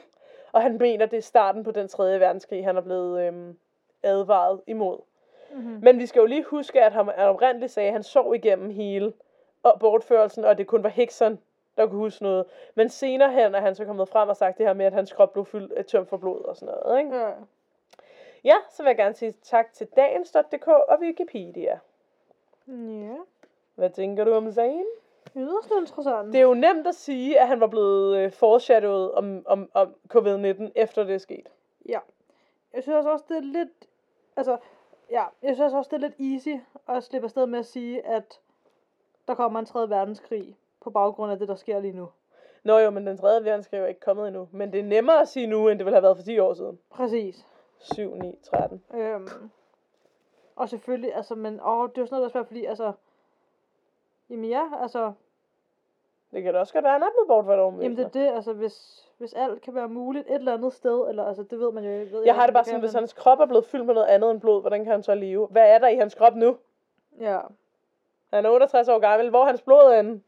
og 0.52 0.62
han 0.62 0.78
mener, 0.78 1.06
det 1.06 1.16
er 1.16 1.22
starten 1.22 1.64
på 1.64 1.70
den 1.70 1.88
tredje 1.88 2.20
verdenskrig, 2.20 2.64
han 2.64 2.76
er 2.76 2.80
blevet 2.80 3.26
øhm, 3.26 3.58
advaret 4.02 4.60
imod. 4.66 4.98
Mm-hmm. 5.54 5.78
Men 5.82 5.98
vi 5.98 6.06
skal 6.06 6.20
jo 6.20 6.26
lige 6.26 6.44
huske, 6.44 6.82
at 6.82 6.92
han, 6.92 7.08
oprindeligt 7.08 7.72
sagde, 7.72 7.86
at 7.86 7.92
han 7.92 8.02
sov 8.02 8.34
igennem 8.34 8.70
hele 8.70 9.12
og 9.62 9.80
bortførelsen, 9.80 10.44
og 10.44 10.58
det 10.58 10.66
kun 10.66 10.82
var 10.82 10.88
Hickson, 10.88 11.38
der 11.76 11.86
kunne 11.86 11.98
huske 11.98 12.22
noget. 12.22 12.44
Men 12.74 12.88
senere 12.88 13.32
hen 13.32 13.54
er 13.54 13.60
han 13.60 13.74
så 13.74 13.84
kommet 13.84 14.08
frem 14.08 14.28
og 14.28 14.36
sagt 14.36 14.58
det 14.58 14.66
her 14.66 14.72
med, 14.72 14.86
at 14.86 14.92
hans 14.92 15.12
krop 15.12 15.32
blev 15.32 15.44
fyldt 15.44 15.72
af 15.72 15.84
tømt 15.84 16.08
for 16.08 16.16
blod 16.16 16.44
og 16.44 16.56
sådan 16.56 16.74
noget. 16.74 16.98
Ikke? 16.98 17.16
Ja. 17.16 17.30
Ja, 18.44 18.56
så 18.70 18.82
vil 18.82 18.90
jeg 18.90 18.96
gerne 18.96 19.14
sige 19.14 19.34
tak 19.42 19.72
til 19.72 19.86
dagens.dk 19.96 20.66
og 20.66 20.98
Wikipedia. 21.00 21.78
Ja. 22.68 23.14
Hvad 23.78 23.90
tænker 23.90 24.24
du 24.24 24.32
om 24.32 24.52
sagen? 24.52 24.86
Yderst 25.36 25.72
interessant. 25.80 26.32
Det 26.32 26.38
er 26.38 26.42
jo 26.42 26.54
nemt 26.54 26.86
at 26.86 26.94
sige, 26.94 27.40
at 27.40 27.48
han 27.48 27.60
var 27.60 27.66
blevet 27.66 28.18
øh, 28.18 28.32
foreshadowet 28.32 29.12
om, 29.12 29.42
om, 29.46 29.70
om 29.74 29.94
covid-19, 30.14 30.70
efter 30.74 31.04
det 31.04 31.14
er 31.14 31.18
sket. 31.18 31.48
Ja. 31.88 31.98
Jeg 32.72 32.82
synes 32.82 33.06
også, 33.06 33.24
det 33.28 33.36
er 33.36 33.40
lidt... 33.40 33.88
Altså, 34.36 34.56
ja, 35.10 35.24
jeg 35.42 35.54
synes 35.54 35.72
også, 35.72 35.88
det 35.88 36.04
er 36.04 36.08
lidt 36.08 36.34
easy 36.34 36.62
at 36.88 37.04
slippe 37.04 37.26
afsted 37.26 37.46
med 37.46 37.58
at 37.58 37.66
sige, 37.66 38.06
at 38.06 38.40
der 39.28 39.34
kommer 39.34 39.58
en 39.58 39.66
tredje 39.66 39.90
verdenskrig 39.90 40.56
på 40.80 40.90
baggrund 40.90 41.32
af 41.32 41.38
det, 41.38 41.48
der 41.48 41.54
sker 41.54 41.80
lige 41.80 41.96
nu. 41.96 42.08
Nå 42.62 42.78
jo, 42.78 42.90
men 42.90 43.06
den 43.06 43.18
tredje 43.18 43.44
verdenskrig 43.44 43.80
er 43.80 43.86
ikke 43.86 44.00
kommet 44.00 44.28
endnu. 44.28 44.48
Men 44.52 44.72
det 44.72 44.80
er 44.80 44.84
nemmere 44.84 45.20
at 45.20 45.28
sige 45.28 45.46
nu, 45.46 45.68
end 45.68 45.78
det 45.78 45.84
ville 45.86 45.96
have 45.96 46.02
været 46.02 46.16
for 46.16 46.24
10 46.24 46.38
år 46.38 46.54
siden. 46.54 46.78
Præcis. 46.90 47.46
7, 47.78 48.14
9, 48.14 48.38
13. 48.42 48.82
Øhm, 48.94 49.28
og 50.56 50.68
selvfølgelig, 50.68 51.14
altså, 51.14 51.34
men 51.34 51.60
åh, 51.64 51.88
det 51.88 51.98
er 51.98 52.02
jo 52.02 52.06
sådan 52.06 52.16
noget, 52.16 52.22
der 52.22 52.26
er 52.26 52.28
svært, 52.28 52.46
fordi, 52.46 52.64
altså, 52.64 52.92
jamen 54.30 54.44
ja, 54.44 54.62
altså, 54.82 55.12
Det 56.32 56.42
kan 56.42 56.54
da 56.54 56.60
også 56.60 56.72
godt 56.72 56.84
være, 56.84 56.94
at 56.94 57.00
han 57.00 57.08
er 57.08 57.12
blevet 57.12 57.28
bortført 57.28 57.58
over 57.58 57.82
jamen 57.82 57.96
det 57.96 58.04
er 58.04 58.08
det, 58.08 58.26
altså, 58.34 58.52
hvis, 58.52 59.08
hvis 59.18 59.34
alt 59.34 59.62
kan 59.62 59.74
være 59.74 59.88
muligt 59.88 60.26
et 60.28 60.34
eller 60.34 60.54
andet 60.54 60.72
sted, 60.72 61.08
eller, 61.08 61.24
altså, 61.24 61.42
det 61.42 61.58
ved 61.58 61.72
man 61.72 61.84
jo, 61.84 61.90
jeg 61.90 62.12
ved 62.12 62.22
Jeg 62.24 62.34
har 62.34 62.42
ikke, 62.42 62.46
det 62.46 62.54
bare 62.54 62.64
sådan, 62.64 62.80
hvis 62.80 62.92
hans 62.92 63.12
krop 63.12 63.40
er 63.40 63.46
blevet 63.46 63.64
fyldt 63.64 63.86
med 63.86 63.94
noget 63.94 64.06
andet 64.06 64.30
end 64.30 64.40
blod, 64.40 64.60
hvordan 64.60 64.84
kan 64.84 64.92
han 64.92 65.02
så 65.02 65.14
leve? 65.14 65.46
Hvad 65.46 65.70
er 65.70 65.78
der 65.78 65.88
i 65.88 65.96
hans 65.96 66.14
krop 66.14 66.34
nu? 66.34 66.56
Ja. 67.20 67.40
Han 68.32 68.46
er 68.46 68.50
68 68.50 68.88
år 68.88 68.98
gammel. 68.98 69.30
Hvor 69.30 69.42
er 69.42 69.46
hans 69.46 69.62
blod 69.62 69.96
henne? 69.96 70.20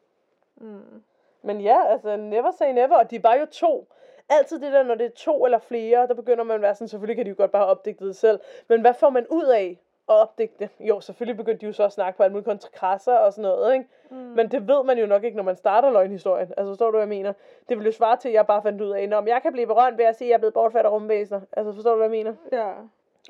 Mm. 0.57 1.03
Men 1.43 1.61
ja, 1.61 1.87
altså 1.87 2.17
never 2.17 2.51
say 2.51 2.73
never. 2.73 2.97
Og 2.97 3.11
de 3.11 3.23
var 3.23 3.35
jo 3.35 3.47
to. 3.47 3.89
Altid 4.29 4.61
det 4.61 4.73
der, 4.73 4.83
når 4.83 4.95
det 4.95 5.07
er 5.07 5.11
to 5.11 5.45
eller 5.45 5.59
flere, 5.59 6.07
der 6.07 6.15
begynder 6.15 6.45
man 6.45 6.55
at 6.55 6.63
være 6.63 6.75
sådan, 6.75 6.89
selvfølgelig 6.89 7.17
kan 7.17 7.25
de 7.25 7.31
jo 7.31 7.37
godt 7.39 7.51
bare 7.51 7.67
opdigte 7.67 8.07
det 8.07 8.17
selv. 8.17 8.41
Men 8.69 8.81
hvad 8.81 8.95
får 8.95 9.11
man 9.11 9.27
ud 9.31 9.45
af 9.45 9.79
at 10.11 10.17
opdigte 10.17 10.55
det? 10.59 10.71
Jo, 10.81 11.01
selvfølgelig 11.01 11.37
begyndte 11.37 11.61
de 11.61 11.67
jo 11.67 11.73
så 11.73 11.85
at 11.85 11.93
snakke 11.93 12.17
på 12.17 12.23
alle 12.23 12.33
mulige 12.33 12.45
kontrakrasser 12.45 13.17
og 13.17 13.33
sådan 13.33 13.43
noget, 13.43 13.75
ikke? 13.75 13.87
Mm. 14.11 14.17
Men 14.17 14.51
det 14.51 14.69
ved 14.69 14.85
man 14.85 14.99
jo 14.99 15.07
nok 15.07 15.25
ikke, 15.25 15.37
når 15.37 15.45
man 15.45 15.57
starter 15.57 15.91
løgnhistorien. 15.91 16.53
Altså, 16.57 16.71
forstår 16.71 16.87
du, 16.87 16.91
hvad 16.91 17.01
jeg 17.01 17.09
mener? 17.09 17.33
Det 17.69 17.79
vil 17.79 17.87
jo 17.87 17.93
svare 17.93 18.17
til, 18.17 18.29
at 18.29 18.35
jeg 18.35 18.47
bare 18.47 18.63
fandt 18.63 18.81
ud 18.81 18.91
af, 18.91 19.19
om 19.19 19.29
jeg 19.29 19.43
kan 19.43 19.53
blive 19.53 19.67
berømt 19.67 19.99
ved 19.99 20.05
at 20.05 20.17
sige, 20.17 20.27
at 20.27 20.31
jeg 20.31 20.35
er 20.35 20.39
blevet 20.39 20.55
bortført 20.55 20.85
af 20.85 20.91
rumvæsener. 20.91 21.41
Altså, 21.53 21.73
forstår 21.73 21.91
du, 21.91 21.97
hvad 21.97 22.07
jeg 22.07 22.11
mener? 22.11 22.35
Ja. 22.53 22.73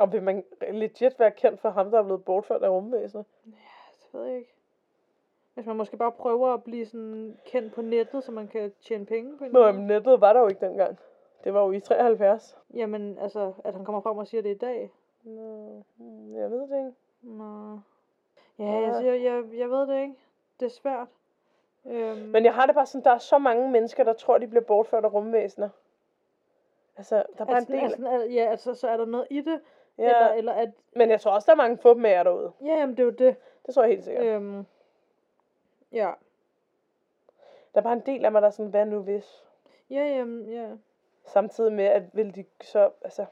Og 0.00 0.12
vil 0.12 0.22
man 0.22 0.44
legit 0.70 1.18
være 1.18 1.30
kendt 1.30 1.60
for 1.60 1.70
ham, 1.70 1.90
der 1.90 1.98
er 1.98 2.02
blevet 2.02 2.24
bortført 2.24 2.62
af 2.62 2.68
rumvæsener? 2.68 3.22
Det 4.02 4.08
ved 4.12 4.26
jeg 4.26 4.36
ikke. 4.36 4.54
Hvis 5.54 5.66
man 5.66 5.76
måske 5.76 5.96
bare 5.96 6.12
prøver 6.12 6.54
at 6.54 6.64
blive 6.64 6.86
sådan 6.86 7.36
kendt 7.46 7.74
på 7.74 7.82
nettet, 7.82 8.24
så 8.24 8.32
man 8.32 8.48
kan 8.48 8.72
tjene 8.82 9.06
penge 9.06 9.38
på 9.38 9.44
Nå, 9.50 9.72
men 9.72 9.86
nettet 9.86 10.20
var 10.20 10.32
der 10.32 10.40
jo 10.40 10.48
ikke 10.48 10.66
dengang. 10.66 10.98
Det 11.44 11.54
var 11.54 11.64
jo 11.64 11.72
i 11.72 11.80
73. 11.80 12.56
Jamen, 12.74 13.18
altså, 13.18 13.52
at 13.64 13.74
han 13.74 13.84
kommer 13.84 14.00
frem 14.00 14.18
og 14.18 14.26
siger 14.26 14.42
det 14.42 14.50
i 14.50 14.58
dag. 14.58 14.90
Nå, 15.22 15.82
hmm, 15.96 16.36
jeg 16.36 16.50
ved 16.50 16.60
det 16.60 16.76
ikke. 16.76 16.92
Nå. 17.22 17.78
Ja, 18.58 18.72
jeg, 18.72 18.96
siger, 18.96 19.14
jeg, 19.14 19.44
jeg 19.52 19.70
ved 19.70 19.86
det 19.86 20.02
ikke. 20.02 20.14
Det 20.60 20.66
er 20.66 20.70
svært. 20.70 21.08
Øhm, 21.86 22.18
Men 22.18 22.44
jeg 22.44 22.54
har 22.54 22.66
det 22.66 22.74
bare 22.74 22.86
sådan, 22.86 23.04
der 23.04 23.10
er 23.10 23.18
så 23.18 23.38
mange 23.38 23.70
mennesker, 23.70 24.04
der 24.04 24.12
tror, 24.12 24.38
de 24.38 24.46
bliver 24.46 24.64
bortført 24.64 25.04
af 25.04 25.12
rumvæsener. 25.12 25.68
Altså, 26.96 27.16
der 27.16 27.22
er 27.40 27.44
bare 27.44 27.56
altså, 27.56 27.72
en 27.72 27.80
del. 27.80 28.06
altså, 28.06 28.26
ja, 28.30 28.50
altså, 28.50 28.74
så 28.74 28.88
er 28.88 28.96
der 28.96 29.04
noget 29.04 29.26
i 29.30 29.40
det. 29.40 29.60
ja, 29.98 30.04
Eller, 30.04 30.28
eller 30.32 30.52
at, 30.52 30.72
men 30.92 31.10
jeg 31.10 31.20
tror 31.20 31.32
også, 31.32 31.46
der 31.46 31.52
er 31.52 31.56
mange 31.56 31.78
fupmager 31.78 32.22
derude. 32.22 32.52
ja, 32.64 32.74
jamen, 32.78 32.96
det 32.96 33.02
er 33.02 33.04
jo 33.04 33.10
det. 33.10 33.36
Det 33.66 33.74
tror 33.74 33.82
jeg 33.82 33.90
helt 33.90 34.04
sikkert. 34.04 34.24
Øhm, 34.24 34.66
ja. 35.92 36.12
Der 37.74 37.80
er 37.80 37.82
bare 37.82 37.92
en 37.92 38.02
del 38.06 38.24
af 38.24 38.32
mig, 38.32 38.42
der 38.42 38.48
er 38.48 38.52
sådan, 38.52 38.70
hvad 38.70 38.86
nu 38.86 39.00
hvis? 39.02 39.44
Ja, 39.90 40.16
jamen, 40.16 40.48
ja. 40.48 40.68
Samtidig 41.26 41.72
med, 41.72 41.84
at 41.84 42.02
vil 42.12 42.34
de 42.34 42.44
så, 42.60 42.90
altså... 43.04 43.26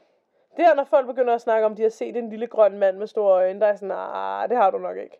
Det 0.57 0.65
er, 0.65 0.73
når 0.75 0.83
folk 0.83 1.07
begynder 1.07 1.33
at 1.35 1.41
snakke 1.41 1.65
om, 1.65 1.75
de 1.75 1.81
har 1.81 1.89
set 1.89 2.15
en 2.17 2.29
lille 2.29 2.47
grøn 2.47 2.77
mand 2.77 2.97
med 2.97 3.07
store 3.07 3.31
øjne, 3.33 3.59
der 3.59 3.67
er 3.67 3.75
sådan, 3.75 3.91
ah, 3.95 4.49
det 4.49 4.57
har 4.57 4.71
du 4.71 4.77
nok 4.77 4.97
ikke. 4.97 5.17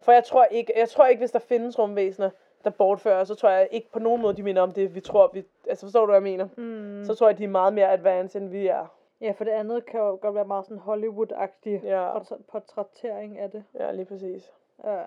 For 0.00 0.12
jeg 0.12 0.24
tror 0.24 0.44
ikke, 0.44 0.72
jeg 0.76 0.88
tror 0.88 1.06
ikke, 1.06 1.20
hvis 1.20 1.30
der 1.30 1.38
findes 1.38 1.78
rumvæsener, 1.78 2.30
der 2.64 2.70
bortfører, 2.70 3.24
så 3.24 3.34
tror 3.34 3.48
jeg 3.48 3.68
ikke 3.70 3.90
på 3.92 3.98
nogen 3.98 4.22
måde, 4.22 4.36
de 4.36 4.42
mener 4.42 4.60
om 4.62 4.72
det, 4.72 4.94
vi 4.94 5.00
tror, 5.00 5.30
vi... 5.32 5.44
Altså, 5.68 5.86
forstår 5.86 6.00
du, 6.00 6.06
hvad 6.06 6.16
jeg 6.16 6.22
mener? 6.22 6.48
Mm. 6.56 7.04
Så 7.04 7.14
tror 7.14 7.28
jeg, 7.28 7.38
de 7.38 7.44
er 7.44 7.48
meget 7.48 7.72
mere 7.72 7.92
advanced, 7.92 8.40
end 8.40 8.50
vi 8.50 8.66
er. 8.66 8.86
Ja, 9.20 9.30
for 9.36 9.44
det 9.44 9.50
andet 9.50 9.86
kan 9.86 10.00
jo 10.00 10.18
godt 10.20 10.34
være 10.34 10.44
meget 10.44 10.64
sådan 10.66 10.78
Hollywood-agtig 10.86 11.80
Ja. 11.84 12.18
portræ- 12.18 12.42
portrættering 12.52 13.38
af 13.38 13.50
det. 13.50 13.64
Ja, 13.78 13.92
lige 13.92 14.04
præcis. 14.04 14.52
Ja. 14.84 14.98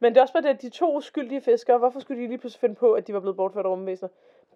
Men 0.00 0.12
det 0.12 0.18
er 0.18 0.22
også 0.22 0.34
bare 0.34 0.42
det, 0.42 0.48
at 0.48 0.62
de 0.62 0.68
to 0.70 0.96
uskyldige 0.96 1.40
fiskere, 1.40 1.78
hvorfor 1.78 2.00
skulle 2.00 2.22
de 2.22 2.28
lige 2.28 2.38
pludselig 2.38 2.60
finde 2.60 2.74
på, 2.74 2.92
at 2.92 3.06
de 3.06 3.14
var 3.14 3.20
blevet 3.20 3.36
bortført 3.36 3.66
af 3.66 3.70
rumvæsener? 3.70 4.08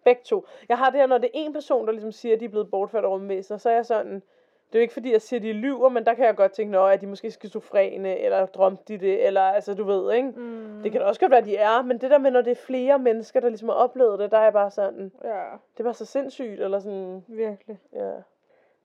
Begge 0.05 0.23
to. 0.25 0.45
Jeg 0.69 0.79
har 0.79 0.91
det 0.91 1.01
her, 1.01 1.07
når 1.07 1.19
det 1.19 1.27
er 1.27 1.31
en 1.35 1.53
person, 1.53 1.87
der 1.87 1.93
ligesom 1.93 2.13
siger, 2.13 2.35
at 2.35 2.41
de 2.41 2.45
er 2.45 2.49
blevet 2.49 2.71
bortført 2.71 3.05
af 3.05 3.09
rumvæsener, 3.09 3.59
så 3.59 3.71
er 3.71 3.75
jeg 3.75 3.87
sådan, 3.87 4.15
det 4.15 4.79
er 4.79 4.79
jo 4.79 4.83
ikke 4.83 4.95
fordi, 4.95 5.13
jeg 5.13 5.23
siger, 5.23 5.41
at 5.41 5.45
de 5.45 5.53
lyver, 5.53 5.89
men 5.89 6.07
der 6.07 6.15
kan 6.15 6.25
jeg 6.27 6.37
godt 6.37 6.53
tænke, 6.53 6.79
at 6.79 7.01
de 7.01 7.07
måske 7.07 7.27
er 7.27 7.31
skizofrene, 7.33 8.19
eller 8.19 8.47
drømte 8.47 8.83
de 8.89 8.99
det, 8.99 9.27
eller 9.27 9.41
altså, 9.41 9.75
du 9.75 9.85
ved, 9.85 10.13
ikke? 10.13 10.29
Mm. 10.29 10.81
Det 10.83 10.93
kan 10.93 11.01
da 11.01 11.07
også 11.07 11.21
godt 11.21 11.31
være, 11.33 11.45
de 11.45 11.57
er, 11.57 11.83
men 11.83 11.99
det 11.99 12.11
der 12.11 12.19
med, 12.19 12.31
når 12.31 12.41
det 12.43 12.51
er 12.51 12.55
flere 12.55 12.99
mennesker, 12.99 13.41
der 13.41 13.49
ligesom 13.49 13.69
har 13.69 13.77
oplevet 13.77 14.19
det, 14.19 14.31
der 14.31 14.39
er 14.39 14.43
jeg 14.43 14.53
bare 14.53 14.71
sådan, 14.71 15.13
Ja, 15.25 15.45
det 15.73 15.81
er 15.81 15.85
bare 15.85 15.95
så 15.95 16.05
sindssygt, 16.07 16.61
eller 16.61 16.79
sådan, 16.79 17.25
virkelig. 17.29 17.81
ja. 17.93 18.13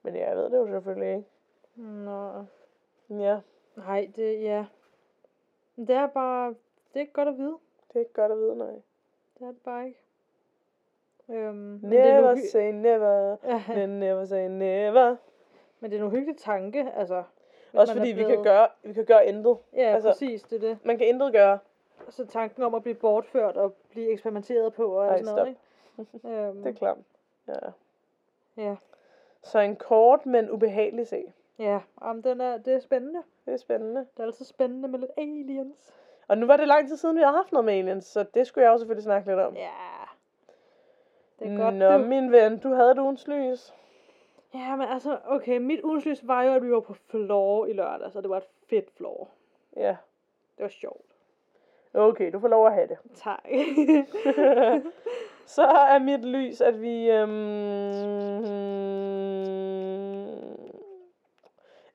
Men 0.04 0.16
ja, 0.16 0.28
jeg 0.30 0.38
ved 0.38 0.44
det 0.44 0.58
jo 0.58 0.68
selvfølgelig 0.68 1.16
ikke. 1.16 1.28
Nå. 1.76 2.32
Ja, 3.10 3.40
Nej, 3.76 4.10
det, 4.16 4.42
ja. 4.42 4.66
Det 5.78 5.90
er 5.90 6.08
bare, 6.08 6.50
det 6.50 6.96
er 6.96 7.00
ikke 7.00 7.14
godt 7.14 7.28
at 7.28 7.38
vide. 7.38 7.58
det 7.88 7.96
er 7.96 8.00
ikke 8.00 8.14
godt 8.14 8.32
at 8.32 8.38
vide, 8.38 8.56
nej. 8.58 8.74
Det 9.40 9.42
er 9.42 9.48
det 9.48 9.62
bare 9.66 9.88
ikke. 9.88 10.00
Øhm, 11.30 11.56
men, 11.56 11.92
det 11.92 12.00
er 12.00 12.14
Never 12.16 12.32
en 12.32 12.38
uhy- 12.38 12.52
say 12.52 12.72
never, 12.72 13.36
men 13.76 13.90
never 14.00 14.26
say 14.26 14.48
never. 14.50 15.16
men 15.80 15.92
det 15.92 15.98
er 15.98 16.02
en 16.02 16.08
uhyggelig 16.08 16.38
tanke, 16.38 16.92
altså. 16.96 17.24
Også 17.74 17.94
fordi 17.94 18.08
vi 18.10 18.16
kan 18.16 18.26
blevet- 18.26 18.44
gøre, 18.44 18.68
vi 18.84 18.94
kan 18.94 19.06
gøre 19.06 19.26
intet. 19.28 19.58
Ja, 19.74 19.80
altså- 19.82 20.10
altså, 20.10 20.26
præcis, 20.26 20.44
det 20.44 20.56
er 20.64 20.68
det. 20.70 20.78
Man 20.84 20.98
kan 20.98 21.08
intet 21.08 21.32
gøre. 21.34 21.60
Så 22.10 22.26
tanken 22.26 22.64
om 22.64 22.76
at 22.76 22.84
blive 22.84 22.96
bortført 22.96 23.58
og 23.58 23.74
blive 23.90 24.10
eksperimenteret 24.12 24.74
på 24.74 24.86
og 24.86 25.08
Ej, 25.08 25.24
sådan 25.24 25.36
noget, 25.36 25.48
ikke? 25.48 25.60
Øhm, 26.48 26.64
Det 26.64 26.70
er 26.70 26.78
klart. 26.78 26.98
Ja. 27.48 27.54
Ja, 28.64 28.76
Så 29.44 29.60
en 29.60 29.76
kort, 29.76 30.26
men 30.26 30.52
ubehagelig 30.52 31.08
sag. 31.08 31.34
ja. 31.60 31.80
Jamen, 32.04 32.24
den 32.24 32.42
er, 32.42 32.58
det 32.58 32.74
er 32.74 32.80
spændende. 32.80 33.20
Det 33.46 33.54
er 33.54 33.58
spændende. 33.58 34.00
Det 34.00 34.20
er 34.20 34.24
altid 34.24 34.46
spændende 34.46 34.88
med 34.88 35.00
lidt 35.00 35.12
aliens. 35.18 35.94
Og 36.28 36.38
nu 36.38 36.46
var 36.48 36.58
det 36.58 36.68
lang 36.68 36.88
tid 36.88 36.98
siden, 36.98 37.18
vi 37.18 37.22
har 37.22 37.32
haft 37.32 37.52
noget 37.52 37.66
med 37.66 37.74
aliens, 37.74 38.06
så 38.06 38.24
det 38.34 38.48
skulle 38.48 38.64
jeg 38.64 38.72
også 38.72 38.82
selvfølgelig 38.84 39.04
snakke 39.04 39.28
lidt 39.30 39.40
om. 39.40 39.56
Ja. 39.56 39.70
Det 41.40 41.54
er 41.54 41.58
godt, 41.58 41.76
Nå, 41.76 41.98
du. 41.98 41.98
min 41.98 42.32
ven, 42.32 42.60
du 42.60 42.74
havde 42.74 43.02
ugens 43.02 43.28
lys. 43.28 43.74
Ja, 44.54 44.76
men 44.76 44.88
altså, 44.88 45.18
okay, 45.26 45.58
mit 45.58 45.82
ugenslys 45.82 46.28
var 46.28 46.44
jo, 46.44 46.54
at 46.54 46.64
vi 46.64 46.72
var 46.72 46.80
på 46.80 46.94
floor 46.94 47.66
i 47.66 47.74
lørdag, 47.74 48.12
så 48.12 48.22
det 48.22 48.30
var 48.30 48.38
et 48.38 48.48
fedt 48.70 48.92
floor. 48.98 49.30
Ja. 49.76 49.96
Det 50.58 50.64
var 50.64 50.70
sjovt. 50.70 51.06
Okay, 51.94 52.32
du 52.34 52.40
får 52.40 52.48
lov 52.48 52.68
at 52.68 52.74
have 52.74 52.88
det. 52.88 52.98
Tak. 53.16 53.46
Så 55.46 55.64
er 55.64 56.00
mit 56.00 56.26
lys, 56.26 56.62
at 56.62 56.82
vi... 56.82 57.10
Øhm, 57.12 57.88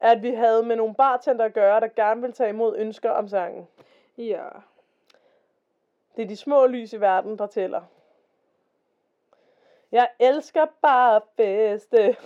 at 0.01 0.23
vi 0.23 0.31
havde 0.31 0.63
med 0.63 0.77
nogle 0.77 0.95
bartender 0.95 1.45
at 1.45 1.55
gøre, 1.55 1.81
der 1.81 1.89
gerne 1.89 2.21
ville 2.21 2.35
tage 2.35 2.51
imod 2.51 2.77
ønsker 2.77 3.11
om 3.11 3.29
sangen. 3.29 3.69
ja. 4.19 4.45
Det 6.17 6.23
er 6.23 6.27
de 6.29 6.37
små 6.37 6.67
lys 6.67 6.93
i 6.93 7.01
verden, 7.01 7.39
der 7.39 7.47
tæller. 7.47 7.83
Jeg 9.93 10.09
elsker 10.21 10.67
bare 10.83 11.21
feste. 11.37 12.17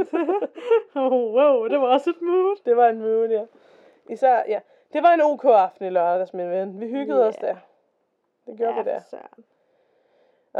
oh, 1.02 1.34
wow, 1.34 1.68
det 1.68 1.80
var 1.80 1.86
også 1.86 2.10
et 2.10 2.22
mood. 2.22 2.56
det 2.64 2.76
var 2.76 2.88
en 2.88 3.00
mood, 3.00 3.28
ja. 3.28 3.42
Især, 4.10 4.42
ja. 4.48 4.60
Det 4.92 5.02
var 5.02 5.12
en 5.12 5.20
ok 5.22 5.44
aften 5.44 5.86
i 5.86 5.90
lørdags, 5.90 6.34
min 6.34 6.50
ven. 6.50 6.80
Vi 6.80 6.86
hyggede 6.86 7.20
Ja. 7.22 7.28
os 7.28 7.36
der. 7.36 7.56
Det 8.46 8.56
gjorde 8.58 8.74
ja, 8.76 8.82
vi 8.82 8.90
der. 8.90 9.18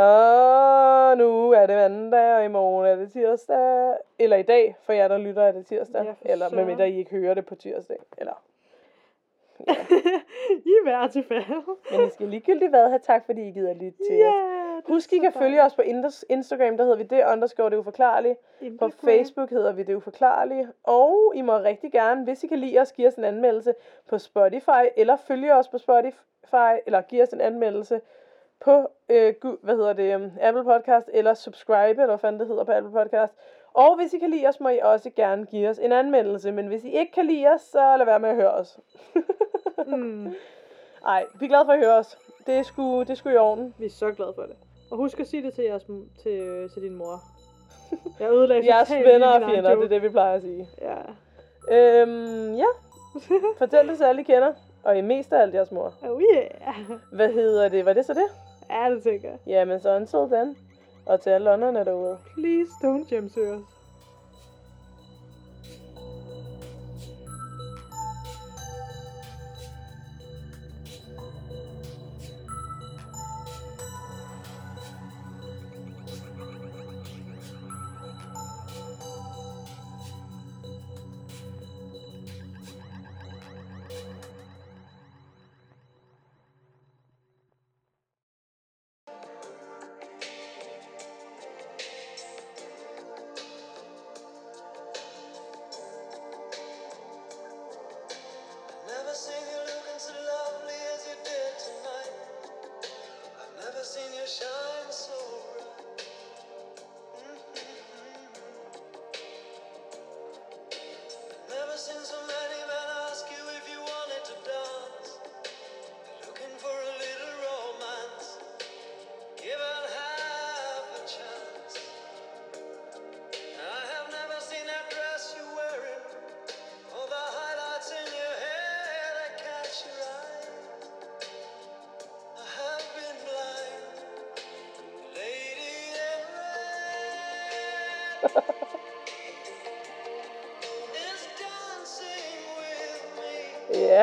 Og 0.03 1.19
nu 1.19 1.51
er 1.53 1.67
det 1.67 1.77
mandag, 1.77 2.35
og 2.35 2.45
i 2.45 2.49
morgen 2.49 2.87
er 2.87 2.97
det 2.97 3.13
tirsdag. 3.13 3.95
Eller 4.19 4.37
i 4.37 4.43
dag, 4.43 4.77
for 4.83 4.93
jer, 4.93 5.09
der 5.09 5.19
lytter, 5.19 5.43
er 5.43 5.53
det 5.53 5.67
tirsdag. 5.67 6.05
Ja, 6.05 6.15
eller 6.33 6.49
søren. 6.49 6.57
medmindre 6.57 6.91
I 6.91 6.99
ikke 6.99 7.11
hører 7.11 7.35
det 7.35 7.47
på 7.47 7.55
tirsdag. 7.55 7.97
Eller. 8.19 8.43
I 10.73 10.75
hver 10.83 11.07
tilfælde. 11.09 11.47
Men 11.91 12.07
I 12.07 12.11
skal 12.11 12.29
ligegyldigt 12.29 12.71
hvad 12.71 12.89
have 12.89 12.99
tak, 12.99 13.25
fordi 13.27 13.49
I 13.49 13.51
gider 13.53 13.75
lytte 13.75 13.99
til 14.09 14.17
Ja, 14.17 14.29
os. 14.29 14.56
Husk, 14.87 15.13
I 15.13 15.19
kan 15.19 15.33
følge 15.33 15.63
os 15.63 15.75
på 15.75 15.83
Instagram, 16.29 16.77
der 16.77 16.85
hedder 16.85 16.97
vi 16.97 17.03
det 17.03 17.25
underscore 17.33 17.71
det 17.71 17.77
uforklarlige. 17.77 18.37
På. 18.79 18.91
Facebook 19.05 19.51
hedder 19.51 19.73
vi 19.73 19.83
det 19.83 19.95
uforklarlige. 19.95 20.69
Og 20.85 21.33
I 21.35 21.43
må 21.43 21.59
rigtig 21.59 21.93
gerne, 21.93 22.25
hvis 22.25 22.45
I 22.45 22.47
kan 22.47 22.59
lide 22.59 22.79
os, 22.79 22.93
give 22.93 23.09
os 23.09 23.15
en 23.15 23.25
anmeldelse 23.25 23.75
på 24.09 24.19
Spotify, 24.19 24.85
eller 24.97 25.17
følge 25.17 25.55
os 25.55 25.69
på 25.69 25.79
Spotify, 25.79 26.73
eller 26.87 27.01
give 27.01 27.23
os 27.23 27.29
en 27.29 27.41
anmeldelse 27.41 28.01
på, 28.61 28.91
øh, 29.09 29.35
hvad 29.63 29.77
hedder 29.77 29.93
det, 29.93 30.17
um, 30.17 30.31
Apple 30.41 30.65
Podcast, 30.65 31.11
eller 31.13 31.35
subscribe, 31.35 32.03
eller 32.03 32.07
hvad 32.07 32.19
fanden 32.19 32.41
det 32.41 32.49
hedder 32.49 32.65
på 32.65 32.73
Apple 32.73 32.93
Podcast. 32.93 33.35
Og 33.75 33.97
hvis 33.97 34.15
I 34.15 34.19
kan 34.19 34.31
lide 34.31 34.47
os, 34.47 34.61
må 34.61 34.69
I 34.69 34.79
også 34.83 35.11
gerne 35.11 35.47
give 35.47 35.69
os 35.69 35.79
en 35.79 35.93
anmeldelse. 35.93 36.53
Men 36.53 36.67
hvis 36.67 36.85
I 36.85 36.91
ikke 36.91 37.13
kan 37.13 37.27
lide 37.27 37.49
os, 37.49 37.61
så 37.61 37.97
lad 37.97 38.07
være 38.07 38.21
med 38.21 38.29
at 38.29 38.37
høre 38.37 38.53
os. 38.53 38.79
Mm, 39.87 40.35
Ej, 41.07 41.27
vi 41.35 41.45
er 41.45 41.49
glade 41.49 41.65
for 41.65 41.73
at 41.73 41.79
høre 41.79 41.95
os. 41.95 42.19
Det 42.47 42.55
er 42.55 42.63
sgu, 42.63 43.01
det 43.01 43.11
er 43.11 43.15
sgu 43.15 43.29
i 43.29 43.37
orden. 43.37 43.75
vi 43.79 43.85
er 43.85 43.91
så 43.91 44.13
glade 44.13 44.33
for 44.35 44.43
det. 44.43 44.57
Og 44.91 44.97
husk 44.97 45.21
at 45.21 45.29
sige 45.29 45.43
det 45.43 45.55
til, 45.55 45.65
jeres, 45.65 45.85
til, 46.23 46.71
til 46.75 46.83
din 46.83 46.95
mor. 46.95 47.23
Jeg 48.21 48.31
ødelagde 48.31 48.67
Jeres 48.67 48.91
venner 48.91 49.27
og 49.27 49.51
fjender, 49.51 49.75
det 49.75 49.85
er 49.85 49.89
det, 49.89 50.03
vi 50.03 50.09
plejer 50.09 50.35
at 50.35 50.43
sige. 50.43 50.69
Ja. 50.81 50.97
Øhm, 51.77 52.55
ja. 52.55 52.67
Fortæl 53.59 53.89
det 53.89 53.97
til 53.97 54.05
alle, 54.05 54.21
I 54.21 54.25
kender. 54.25 54.53
Og 54.83 54.99
i 54.99 55.01
mest 55.01 55.33
af 55.33 55.43
alt 55.43 55.55
jeres 55.55 55.73
mor. 55.73 55.95
Oh 56.03 56.23
yeah. 56.23 56.51
Hvad 57.13 57.33
hedder 57.33 57.69
det? 57.69 57.85
Var 57.85 57.93
det 57.93 58.05
så 58.05 58.15
det? 58.15 58.27
Ja, 58.71 58.91
det 58.95 59.03
tænker 59.03 59.29
jeg. 59.29 59.39
Jamen, 59.47 59.81
så 59.81 59.97
until 59.97 60.37
then. 60.37 60.57
Og 61.07 61.21
til 61.21 61.31
alle 61.31 61.45
Londonerne 61.45 61.85
derude. 61.85 62.19
Please 62.35 62.71
don't 62.83 63.11
hjemsøge 63.11 63.53
os. 63.53 63.76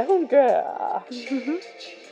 Hon 0.02 0.28
mm-hmm. 0.28 0.28
dör. 0.28 2.03